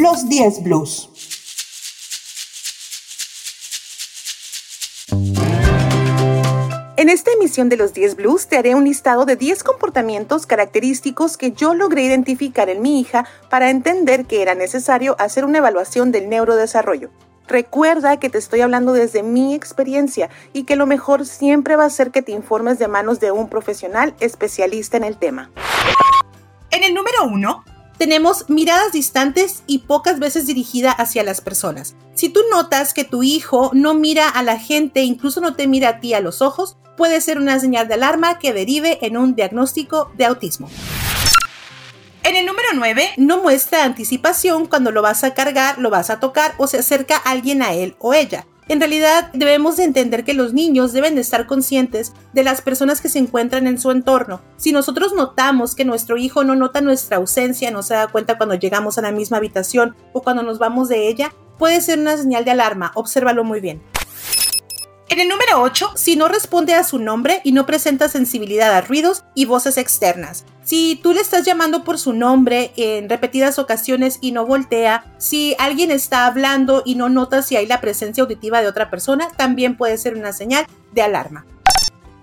Los 0.00 0.28
10 0.28 0.62
Blues. 0.64 1.08
En 7.02 7.08
esta 7.08 7.32
emisión 7.32 7.68
de 7.68 7.76
los 7.76 7.94
10 7.94 8.14
Blues 8.14 8.46
te 8.46 8.56
haré 8.56 8.76
un 8.76 8.84
listado 8.84 9.24
de 9.24 9.34
10 9.34 9.64
comportamientos 9.64 10.46
característicos 10.46 11.36
que 11.36 11.50
yo 11.50 11.74
logré 11.74 12.04
identificar 12.04 12.70
en 12.70 12.80
mi 12.80 13.00
hija 13.00 13.26
para 13.50 13.70
entender 13.70 14.24
que 14.24 14.40
era 14.40 14.54
necesario 14.54 15.16
hacer 15.18 15.44
una 15.44 15.58
evaluación 15.58 16.12
del 16.12 16.28
neurodesarrollo. 16.28 17.10
Recuerda 17.48 18.20
que 18.20 18.30
te 18.30 18.38
estoy 18.38 18.60
hablando 18.60 18.92
desde 18.92 19.24
mi 19.24 19.52
experiencia 19.52 20.30
y 20.52 20.62
que 20.62 20.76
lo 20.76 20.86
mejor 20.86 21.26
siempre 21.26 21.74
va 21.74 21.86
a 21.86 21.90
ser 21.90 22.12
que 22.12 22.22
te 22.22 22.30
informes 22.30 22.78
de 22.78 22.86
manos 22.86 23.18
de 23.18 23.32
un 23.32 23.48
profesional 23.48 24.14
especialista 24.20 24.96
en 24.96 25.02
el 25.02 25.16
tema. 25.16 25.50
En 26.70 26.84
el 26.84 26.94
número 26.94 27.24
1, 27.24 27.64
tenemos 27.98 28.48
miradas 28.48 28.92
distantes 28.92 29.64
y 29.66 29.80
pocas 29.80 30.20
veces 30.20 30.46
dirigida 30.46 30.92
hacia 30.92 31.24
las 31.24 31.40
personas. 31.40 31.96
Si 32.14 32.28
tú 32.28 32.42
notas 32.52 32.94
que 32.94 33.02
tu 33.02 33.24
hijo 33.24 33.72
no 33.74 33.94
mira 33.94 34.28
a 34.28 34.44
la 34.44 34.56
gente, 34.56 35.02
incluso 35.02 35.40
no 35.40 35.56
te 35.56 35.66
mira 35.66 35.88
a 35.88 36.00
ti 36.00 36.14
a 36.14 36.20
los 36.20 36.42
ojos, 36.42 36.76
puede 37.02 37.20
ser 37.20 37.38
una 37.38 37.58
señal 37.58 37.88
de 37.88 37.94
alarma 37.94 38.38
que 38.38 38.52
derive 38.52 39.04
en 39.04 39.16
un 39.16 39.34
diagnóstico 39.34 40.12
de 40.16 40.24
autismo. 40.24 40.70
En 42.22 42.36
el 42.36 42.46
número 42.46 42.68
9, 42.76 43.14
no 43.16 43.42
muestra 43.42 43.82
anticipación 43.82 44.66
cuando 44.66 44.92
lo 44.92 45.02
vas 45.02 45.24
a 45.24 45.34
cargar, 45.34 45.78
lo 45.78 45.90
vas 45.90 46.10
a 46.10 46.20
tocar 46.20 46.54
o 46.58 46.68
se 46.68 46.78
acerca 46.78 47.16
alguien 47.16 47.60
a 47.60 47.74
él 47.74 47.96
o 47.98 48.14
ella. 48.14 48.46
En 48.68 48.78
realidad 48.78 49.32
debemos 49.34 49.78
de 49.78 49.82
entender 49.82 50.22
que 50.22 50.32
los 50.32 50.52
niños 50.52 50.92
deben 50.92 51.16
de 51.16 51.22
estar 51.22 51.48
conscientes 51.48 52.12
de 52.32 52.44
las 52.44 52.62
personas 52.62 53.00
que 53.00 53.08
se 53.08 53.18
encuentran 53.18 53.66
en 53.66 53.80
su 53.80 53.90
entorno. 53.90 54.40
Si 54.56 54.70
nosotros 54.70 55.12
notamos 55.12 55.74
que 55.74 55.84
nuestro 55.84 56.18
hijo 56.18 56.44
no 56.44 56.54
nota 56.54 56.82
nuestra 56.82 57.16
ausencia, 57.16 57.72
no 57.72 57.82
se 57.82 57.94
da 57.94 58.06
cuenta 58.06 58.38
cuando 58.38 58.54
llegamos 58.54 58.96
a 58.96 59.02
la 59.02 59.10
misma 59.10 59.38
habitación 59.38 59.96
o 60.12 60.22
cuando 60.22 60.44
nos 60.44 60.60
vamos 60.60 60.88
de 60.88 61.08
ella, 61.08 61.34
puede 61.58 61.80
ser 61.80 61.98
una 61.98 62.16
señal 62.16 62.44
de 62.44 62.52
alarma, 62.52 62.92
obsérvalo 62.94 63.42
muy 63.42 63.58
bien. 63.58 63.82
En 65.12 65.20
el 65.20 65.28
número 65.28 65.60
8, 65.60 65.92
si 65.94 66.16
no 66.16 66.26
responde 66.26 66.72
a 66.72 66.84
su 66.84 66.98
nombre 66.98 67.42
y 67.44 67.52
no 67.52 67.66
presenta 67.66 68.08
sensibilidad 68.08 68.72
a 68.72 68.80
ruidos 68.80 69.24
y 69.34 69.44
voces 69.44 69.76
externas. 69.76 70.46
Si 70.64 70.98
tú 71.02 71.12
le 71.12 71.20
estás 71.20 71.44
llamando 71.44 71.84
por 71.84 71.98
su 71.98 72.14
nombre 72.14 72.72
en 72.78 73.10
repetidas 73.10 73.58
ocasiones 73.58 74.16
y 74.22 74.32
no 74.32 74.46
voltea, 74.46 75.04
si 75.18 75.54
alguien 75.58 75.90
está 75.90 76.24
hablando 76.24 76.82
y 76.86 76.94
no 76.94 77.10
nota 77.10 77.42
si 77.42 77.56
hay 77.56 77.66
la 77.66 77.82
presencia 77.82 78.22
auditiva 78.22 78.62
de 78.62 78.68
otra 78.68 78.88
persona, 78.88 79.28
también 79.36 79.76
puede 79.76 79.98
ser 79.98 80.16
una 80.16 80.32
señal 80.32 80.66
de 80.92 81.02
alarma. 81.02 81.44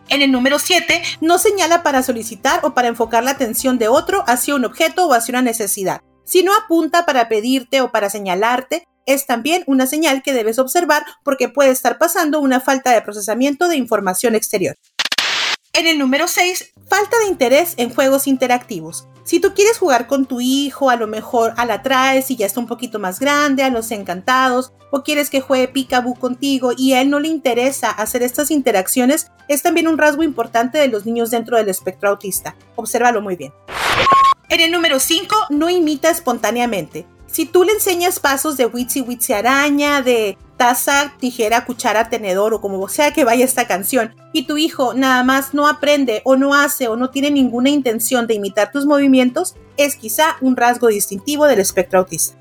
En 0.07 0.23
el 0.23 0.31
número 0.31 0.57
7, 0.57 1.03
no 1.21 1.37
señala 1.37 1.83
para 1.83 2.01
solicitar 2.01 2.61
o 2.63 2.73
para 2.73 2.87
enfocar 2.87 3.23
la 3.23 3.29
atención 3.29 3.77
de 3.77 3.87
otro 3.87 4.23
hacia 4.25 4.55
un 4.55 4.65
objeto 4.65 5.05
o 5.05 5.13
hacia 5.13 5.33
una 5.33 5.43
necesidad. 5.43 6.01
Si 6.23 6.41
no 6.41 6.55
apunta 6.55 7.05
para 7.05 7.29
pedirte 7.29 7.81
o 7.81 7.91
para 7.91 8.09
señalarte, 8.09 8.87
es 9.13 9.25
también 9.25 9.63
una 9.67 9.87
señal 9.87 10.21
que 10.23 10.33
debes 10.33 10.59
observar 10.59 11.03
porque 11.23 11.49
puede 11.49 11.71
estar 11.71 11.97
pasando 11.97 12.39
una 12.39 12.59
falta 12.59 12.91
de 12.91 13.01
procesamiento 13.01 13.67
de 13.67 13.75
información 13.75 14.35
exterior. 14.35 14.75
En 15.73 15.87
el 15.87 15.99
número 15.99 16.27
6, 16.27 16.73
falta 16.87 17.17
de 17.19 17.27
interés 17.27 17.73
en 17.77 17.93
juegos 17.93 18.27
interactivos. 18.27 19.07
Si 19.23 19.39
tú 19.39 19.53
quieres 19.53 19.77
jugar 19.77 20.07
con 20.07 20.25
tu 20.25 20.41
hijo, 20.41 20.89
a 20.89 20.95
lo 20.95 21.05
mejor 21.05 21.53
a 21.57 21.65
la 21.65 21.83
traes 21.83 22.31
y 22.31 22.35
ya 22.35 22.47
está 22.47 22.59
un 22.59 22.67
poquito 22.67 22.97
más 22.97 23.19
grande, 23.19 23.61
a 23.61 23.69
los 23.69 23.91
encantados, 23.91 24.73
o 24.91 25.03
quieres 25.03 25.29
que 25.29 25.41
juegue 25.41 25.67
Picaboo 25.67 26.15
contigo 26.15 26.71
y 26.75 26.93
a 26.93 27.01
él 27.01 27.11
no 27.11 27.19
le 27.19 27.27
interesa 27.27 27.91
hacer 27.91 28.23
estas 28.23 28.49
interacciones, 28.49 29.31
es 29.47 29.61
también 29.61 29.87
un 29.87 29.99
rasgo 29.99 30.23
importante 30.23 30.79
de 30.79 30.87
los 30.87 31.05
niños 31.05 31.29
dentro 31.29 31.57
del 31.57 31.69
espectro 31.69 32.09
autista. 32.09 32.55
Obsérvalo 32.75 33.21
muy 33.21 33.35
bien. 33.35 33.53
En 34.49 34.61
el 34.61 34.71
número 34.71 34.99
5, 34.99 35.35
no 35.51 35.69
imita 35.69 36.09
espontáneamente. 36.09 37.05
Si 37.31 37.45
tú 37.45 37.63
le 37.63 37.73
enseñas 37.73 38.19
pasos 38.19 38.57
de 38.57 38.65
Witsi 38.65 39.01
Witsi 39.01 39.33
Araña, 39.33 40.01
de 40.01 40.37
taza, 40.57 41.13
tijera, 41.19 41.63
cuchara, 41.65 42.09
tenedor 42.09 42.55
o 42.55 42.61
como 42.61 42.87
sea 42.89 43.13
que 43.13 43.23
vaya 43.23 43.45
esta 43.45 43.67
canción, 43.67 44.15
y 44.33 44.47
tu 44.47 44.57
hijo 44.57 44.93
nada 44.95 45.23
más 45.23 45.53
no 45.53 45.67
aprende 45.67 46.21
o 46.25 46.35
no 46.35 46.55
hace 46.55 46.87
o 46.87 46.95
no 46.95 47.11
tiene 47.11 47.29
ninguna 47.29 47.69
intención 47.69 48.25
de 48.25 48.33
imitar 48.33 48.71
tus 48.71 48.85
movimientos, 48.85 49.55
es 49.77 49.95
quizá 49.95 50.37
un 50.41 50.57
rasgo 50.57 50.87
distintivo 50.87 51.45
del 51.45 51.59
espectro 51.59 51.99
autista. 51.99 52.38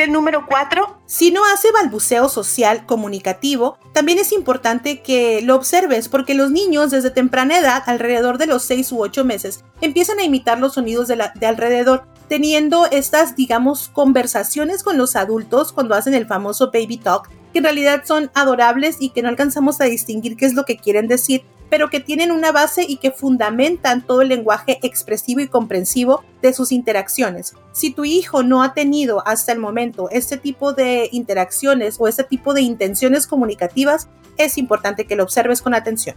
El 0.00 0.12
número 0.12 0.46
4, 0.46 0.98
si 1.04 1.30
no 1.30 1.44
hace 1.44 1.70
balbuceo 1.72 2.30
social 2.30 2.86
comunicativo, 2.86 3.76
también 3.92 4.18
es 4.18 4.32
importante 4.32 5.02
que 5.02 5.42
lo 5.42 5.54
observes 5.54 6.08
porque 6.08 6.32
los 6.32 6.50
niños 6.50 6.90
desde 6.90 7.10
temprana 7.10 7.58
edad, 7.58 7.82
alrededor 7.84 8.38
de 8.38 8.46
los 8.46 8.62
6 8.62 8.92
u 8.92 9.02
8 9.02 9.26
meses, 9.26 9.62
empiezan 9.82 10.18
a 10.18 10.24
imitar 10.24 10.58
los 10.58 10.72
sonidos 10.72 11.06
de 11.08 11.46
alrededor 11.46 12.06
teniendo 12.28 12.86
estas, 12.86 13.36
digamos, 13.36 13.90
conversaciones 13.90 14.82
con 14.82 14.96
los 14.96 15.16
adultos 15.16 15.70
cuando 15.70 15.94
hacen 15.94 16.14
el 16.14 16.26
famoso 16.26 16.70
baby 16.72 16.96
talk, 16.96 17.28
que 17.52 17.58
en 17.58 17.64
realidad 17.64 18.04
son 18.06 18.30
adorables 18.32 18.96
y 19.00 19.10
que 19.10 19.20
no 19.20 19.28
alcanzamos 19.28 19.82
a 19.82 19.84
distinguir 19.84 20.38
qué 20.38 20.46
es 20.46 20.54
lo 20.54 20.64
que 20.64 20.78
quieren 20.78 21.08
decir, 21.08 21.44
pero 21.70 21.88
que 21.88 22.00
tienen 22.00 22.32
una 22.32 22.52
base 22.52 22.84
y 22.86 22.96
que 22.96 23.12
fundamentan 23.12 24.04
todo 24.04 24.22
el 24.22 24.28
lenguaje 24.28 24.78
expresivo 24.82 25.40
y 25.40 25.48
comprensivo 25.48 26.22
de 26.42 26.52
sus 26.52 26.72
interacciones. 26.72 27.54
Si 27.72 27.92
tu 27.92 28.04
hijo 28.04 28.42
no 28.42 28.62
ha 28.62 28.74
tenido 28.74 29.26
hasta 29.26 29.52
el 29.52 29.58
momento 29.58 30.10
este 30.10 30.36
tipo 30.36 30.72
de 30.72 31.08
interacciones 31.12 31.96
o 31.98 32.08
este 32.08 32.24
tipo 32.24 32.52
de 32.52 32.62
intenciones 32.62 33.26
comunicativas, 33.26 34.08
es 34.36 34.58
importante 34.58 35.06
que 35.06 35.16
lo 35.16 35.22
observes 35.22 35.62
con 35.62 35.74
atención. 35.74 36.16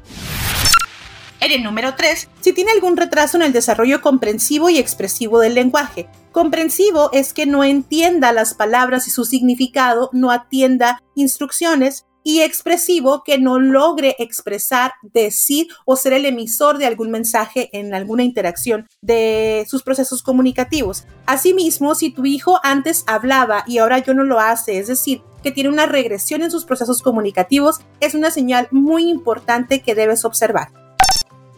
En 1.40 1.52
el 1.52 1.62
número 1.62 1.94
3, 1.96 2.30
si 2.40 2.54
tiene 2.54 2.72
algún 2.72 2.96
retraso 2.96 3.36
en 3.36 3.44
el 3.44 3.52
desarrollo 3.52 4.02
comprensivo 4.02 4.70
y 4.70 4.78
expresivo 4.78 5.40
del 5.40 5.56
lenguaje. 5.56 6.08
Comprensivo 6.32 7.12
es 7.12 7.34
que 7.34 7.46
no 7.46 7.66
entienda 7.66 8.32
las 8.32 8.54
palabras 8.54 9.10
y 9.10 9.12
su 9.12 9.26
significado, 9.26 10.10
no 10.14 10.32
atienda 10.32 11.02
instrucciones, 11.16 12.06
y 12.24 12.42
expresivo 12.42 13.24
que 13.24 13.38
no 13.38 13.60
logre 13.60 14.16
expresar, 14.20 14.94
decir 15.02 15.68
o 15.86 15.96
ser 15.96 16.14
el 16.14 16.26
emisor 16.26 16.78
de 16.78 16.86
algún 16.86 17.12
mensaje 17.12 17.70
en 17.74 17.94
alguna 17.94 18.24
interacción 18.24 18.88
de 19.02 19.66
sus 19.70 19.84
procesos 19.84 20.24
comunicativos. 20.24 21.06
Asimismo, 21.26 21.96
si 21.96 22.12
tu 22.12 22.26
hijo 22.26 22.60
antes 22.64 23.04
hablaba 23.08 23.64
y 23.68 23.78
ahora 23.78 24.00
yo 24.00 24.14
no 24.14 24.24
lo 24.24 24.40
hace, 24.40 24.78
es 24.78 24.88
decir, 24.88 25.22
que 25.42 25.52
tiene 25.52 25.70
una 25.70 25.86
regresión 25.86 26.42
en 26.42 26.52
sus 26.52 26.66
procesos 26.66 27.02
comunicativos, 27.02 27.82
es 28.00 28.16
una 28.16 28.32
señal 28.32 28.68
muy 28.72 29.10
importante 29.10 29.82
que 29.82 29.96
debes 29.96 30.26
observar. 30.26 30.83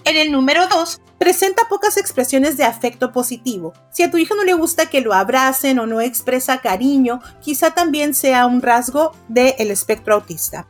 En 0.08 0.18
el 0.18 0.32
número 0.32 0.68
2, 0.68 1.02
presenta 1.18 1.64
pocas 1.68 1.98
expresiones 1.98 2.58
de 2.58 2.64
afecto 2.64 3.12
positivo. 3.12 3.74
Si 3.90 4.04
a 4.04 4.12
tu 4.12 4.18
hijo 4.18 4.36
no 4.36 4.44
le 4.44 4.54
gusta 4.54 4.88
que 4.88 5.02
lo 5.02 5.14
abracen 5.14 5.80
o 5.80 5.88
no 5.88 6.00
expresa 6.00 6.60
cariño, 6.60 7.22
quizá 7.42 7.72
también 7.72 8.14
sea 8.14 8.46
un 8.46 8.62
rasgo 8.62 9.14
del 9.30 9.72
espectro 9.72 10.14
autista. 10.14 10.68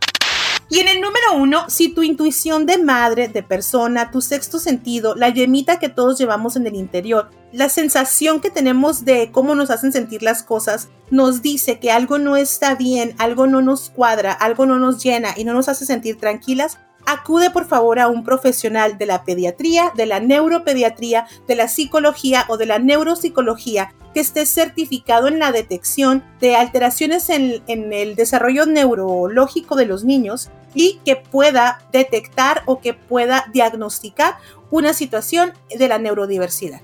Y 0.69 0.79
en 0.79 0.87
el 0.87 1.01
número 1.01 1.33
uno, 1.35 1.69
si 1.69 1.89
tu 1.89 2.01
intuición 2.01 2.65
de 2.65 2.77
madre, 2.77 3.27
de 3.27 3.43
persona, 3.43 4.09
tu 4.09 4.21
sexto 4.21 4.57
sentido, 4.57 5.15
la 5.15 5.29
yemita 5.29 5.79
que 5.79 5.89
todos 5.89 6.17
llevamos 6.17 6.55
en 6.55 6.65
el 6.65 6.75
interior, 6.75 7.29
la 7.51 7.67
sensación 7.67 8.39
que 8.39 8.49
tenemos 8.49 9.03
de 9.03 9.31
cómo 9.33 9.53
nos 9.53 9.69
hacen 9.69 9.91
sentir 9.91 10.23
las 10.23 10.43
cosas, 10.43 10.87
nos 11.11 11.41
dice 11.41 11.77
que 11.79 11.91
algo 11.91 12.19
no 12.19 12.37
está 12.37 12.75
bien, 12.75 13.13
algo 13.17 13.47
no 13.47 13.61
nos 13.61 13.89
cuadra, 13.89 14.31
algo 14.31 14.65
no 14.65 14.79
nos 14.79 15.03
llena 15.03 15.33
y 15.35 15.43
no 15.43 15.53
nos 15.53 15.67
hace 15.67 15.85
sentir 15.85 16.17
tranquilas, 16.17 16.79
acude 17.05 17.49
por 17.49 17.65
favor 17.65 17.99
a 17.99 18.07
un 18.07 18.23
profesional 18.23 18.97
de 18.97 19.05
la 19.05 19.23
pediatría, 19.23 19.91
de 19.95 20.05
la 20.05 20.19
neuropediatría, 20.19 21.27
de 21.47 21.55
la 21.55 21.67
psicología 21.67 22.45
o 22.47 22.57
de 22.57 22.65
la 22.65 22.79
neuropsicología 22.79 23.93
que 24.13 24.21
esté 24.21 24.45
certificado 24.45 25.27
en 25.27 25.39
la 25.39 25.51
detección 25.51 26.23
de 26.39 26.55
alteraciones 26.55 27.29
en, 27.29 27.61
el 27.67 28.15
desarrollo 28.15 28.65
neurológico 28.65 29.75
de 29.75 29.85
los 29.85 30.05
niños 30.05 30.49
y 30.73 30.99
que 31.05 31.17
pueda 31.17 31.79
detectar 31.91 32.63
o 32.65 32.79
que 32.79 32.93
pueda 32.93 33.45
diagnosticar 33.53 34.35
una 34.71 34.93
situación 34.93 35.53
de 35.77 35.87
la 35.87 35.97
neurodiversidad. 35.97 36.81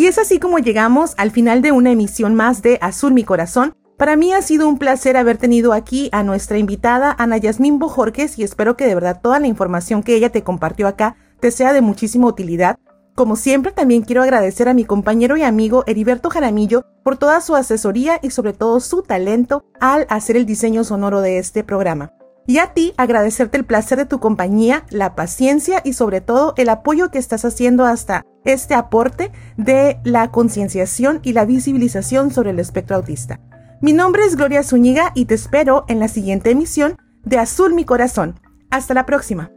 Y 0.00 0.06
es 0.06 0.16
así 0.16 0.38
como 0.38 0.58
llegamos 0.58 1.12
al 1.18 1.30
final 1.30 1.60
de 1.60 1.72
una 1.72 1.90
emisión 1.90 2.34
más 2.34 2.62
de 2.62 2.78
Azul 2.80 3.12
mi 3.12 3.22
corazón. 3.22 3.74
Para 3.98 4.16
mí 4.16 4.32
ha 4.32 4.40
sido 4.40 4.66
un 4.66 4.78
placer 4.78 5.18
haber 5.18 5.36
tenido 5.36 5.74
aquí 5.74 6.08
a 6.10 6.22
nuestra 6.22 6.56
invitada 6.56 7.14
Ana 7.18 7.36
Yasmín 7.36 7.78
Bojorques 7.78 8.38
y 8.38 8.42
espero 8.42 8.78
que 8.78 8.86
de 8.86 8.94
verdad 8.94 9.20
toda 9.22 9.38
la 9.40 9.46
información 9.46 10.02
que 10.02 10.14
ella 10.14 10.32
te 10.32 10.42
compartió 10.42 10.88
acá 10.88 11.16
te 11.38 11.50
sea 11.50 11.74
de 11.74 11.82
muchísima 11.82 12.28
utilidad. 12.28 12.78
Como 13.14 13.36
siempre, 13.36 13.72
también 13.72 14.00
quiero 14.00 14.22
agradecer 14.22 14.70
a 14.70 14.72
mi 14.72 14.86
compañero 14.86 15.36
y 15.36 15.42
amigo 15.42 15.84
Heriberto 15.86 16.30
Jaramillo 16.30 16.82
por 17.04 17.18
toda 17.18 17.42
su 17.42 17.54
asesoría 17.54 18.20
y 18.22 18.30
sobre 18.30 18.54
todo 18.54 18.80
su 18.80 19.02
talento 19.02 19.66
al 19.80 20.06
hacer 20.08 20.38
el 20.38 20.46
diseño 20.46 20.82
sonoro 20.82 21.20
de 21.20 21.36
este 21.36 21.62
programa. 21.62 22.14
Y 22.50 22.58
a 22.58 22.74
ti 22.74 22.94
agradecerte 22.96 23.58
el 23.58 23.64
placer 23.64 23.96
de 23.96 24.06
tu 24.06 24.18
compañía, 24.18 24.84
la 24.90 25.14
paciencia 25.14 25.82
y 25.84 25.92
sobre 25.92 26.20
todo 26.20 26.52
el 26.56 26.68
apoyo 26.68 27.08
que 27.12 27.18
estás 27.18 27.44
haciendo 27.44 27.84
hasta 27.84 28.26
este 28.44 28.74
aporte 28.74 29.30
de 29.56 30.00
la 30.02 30.32
concienciación 30.32 31.20
y 31.22 31.32
la 31.32 31.44
visibilización 31.44 32.32
sobre 32.32 32.50
el 32.50 32.58
espectro 32.58 32.96
autista. 32.96 33.38
Mi 33.80 33.92
nombre 33.92 34.24
es 34.24 34.34
Gloria 34.34 34.64
Zúñiga 34.64 35.12
y 35.14 35.26
te 35.26 35.36
espero 35.36 35.84
en 35.86 36.00
la 36.00 36.08
siguiente 36.08 36.50
emisión 36.50 36.96
de 37.22 37.38
Azul 37.38 37.72
mi 37.72 37.84
corazón. 37.84 38.40
Hasta 38.68 38.94
la 38.94 39.06
próxima. 39.06 39.52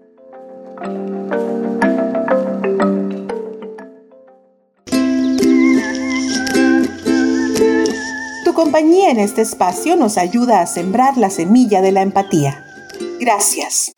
Tu 8.46 8.54
compañía 8.54 9.10
en 9.10 9.20
este 9.20 9.42
espacio 9.42 9.96
nos 9.96 10.20
ayuda 10.20 10.62
a 10.62 10.68
sembrar 10.68 11.18
la 11.18 11.32
semilla 11.32 11.82
de 11.82 11.92
la 11.92 12.04
empatía. 12.04 12.64
Gracias. 13.24 13.94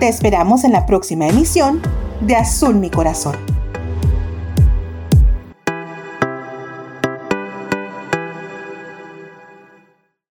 Te 0.00 0.08
esperamos 0.08 0.64
en 0.64 0.72
la 0.72 0.86
próxima 0.86 1.28
emisión 1.28 1.82
de 2.22 2.34
Azul 2.34 2.76
mi 2.76 2.88
corazón. 2.88 3.51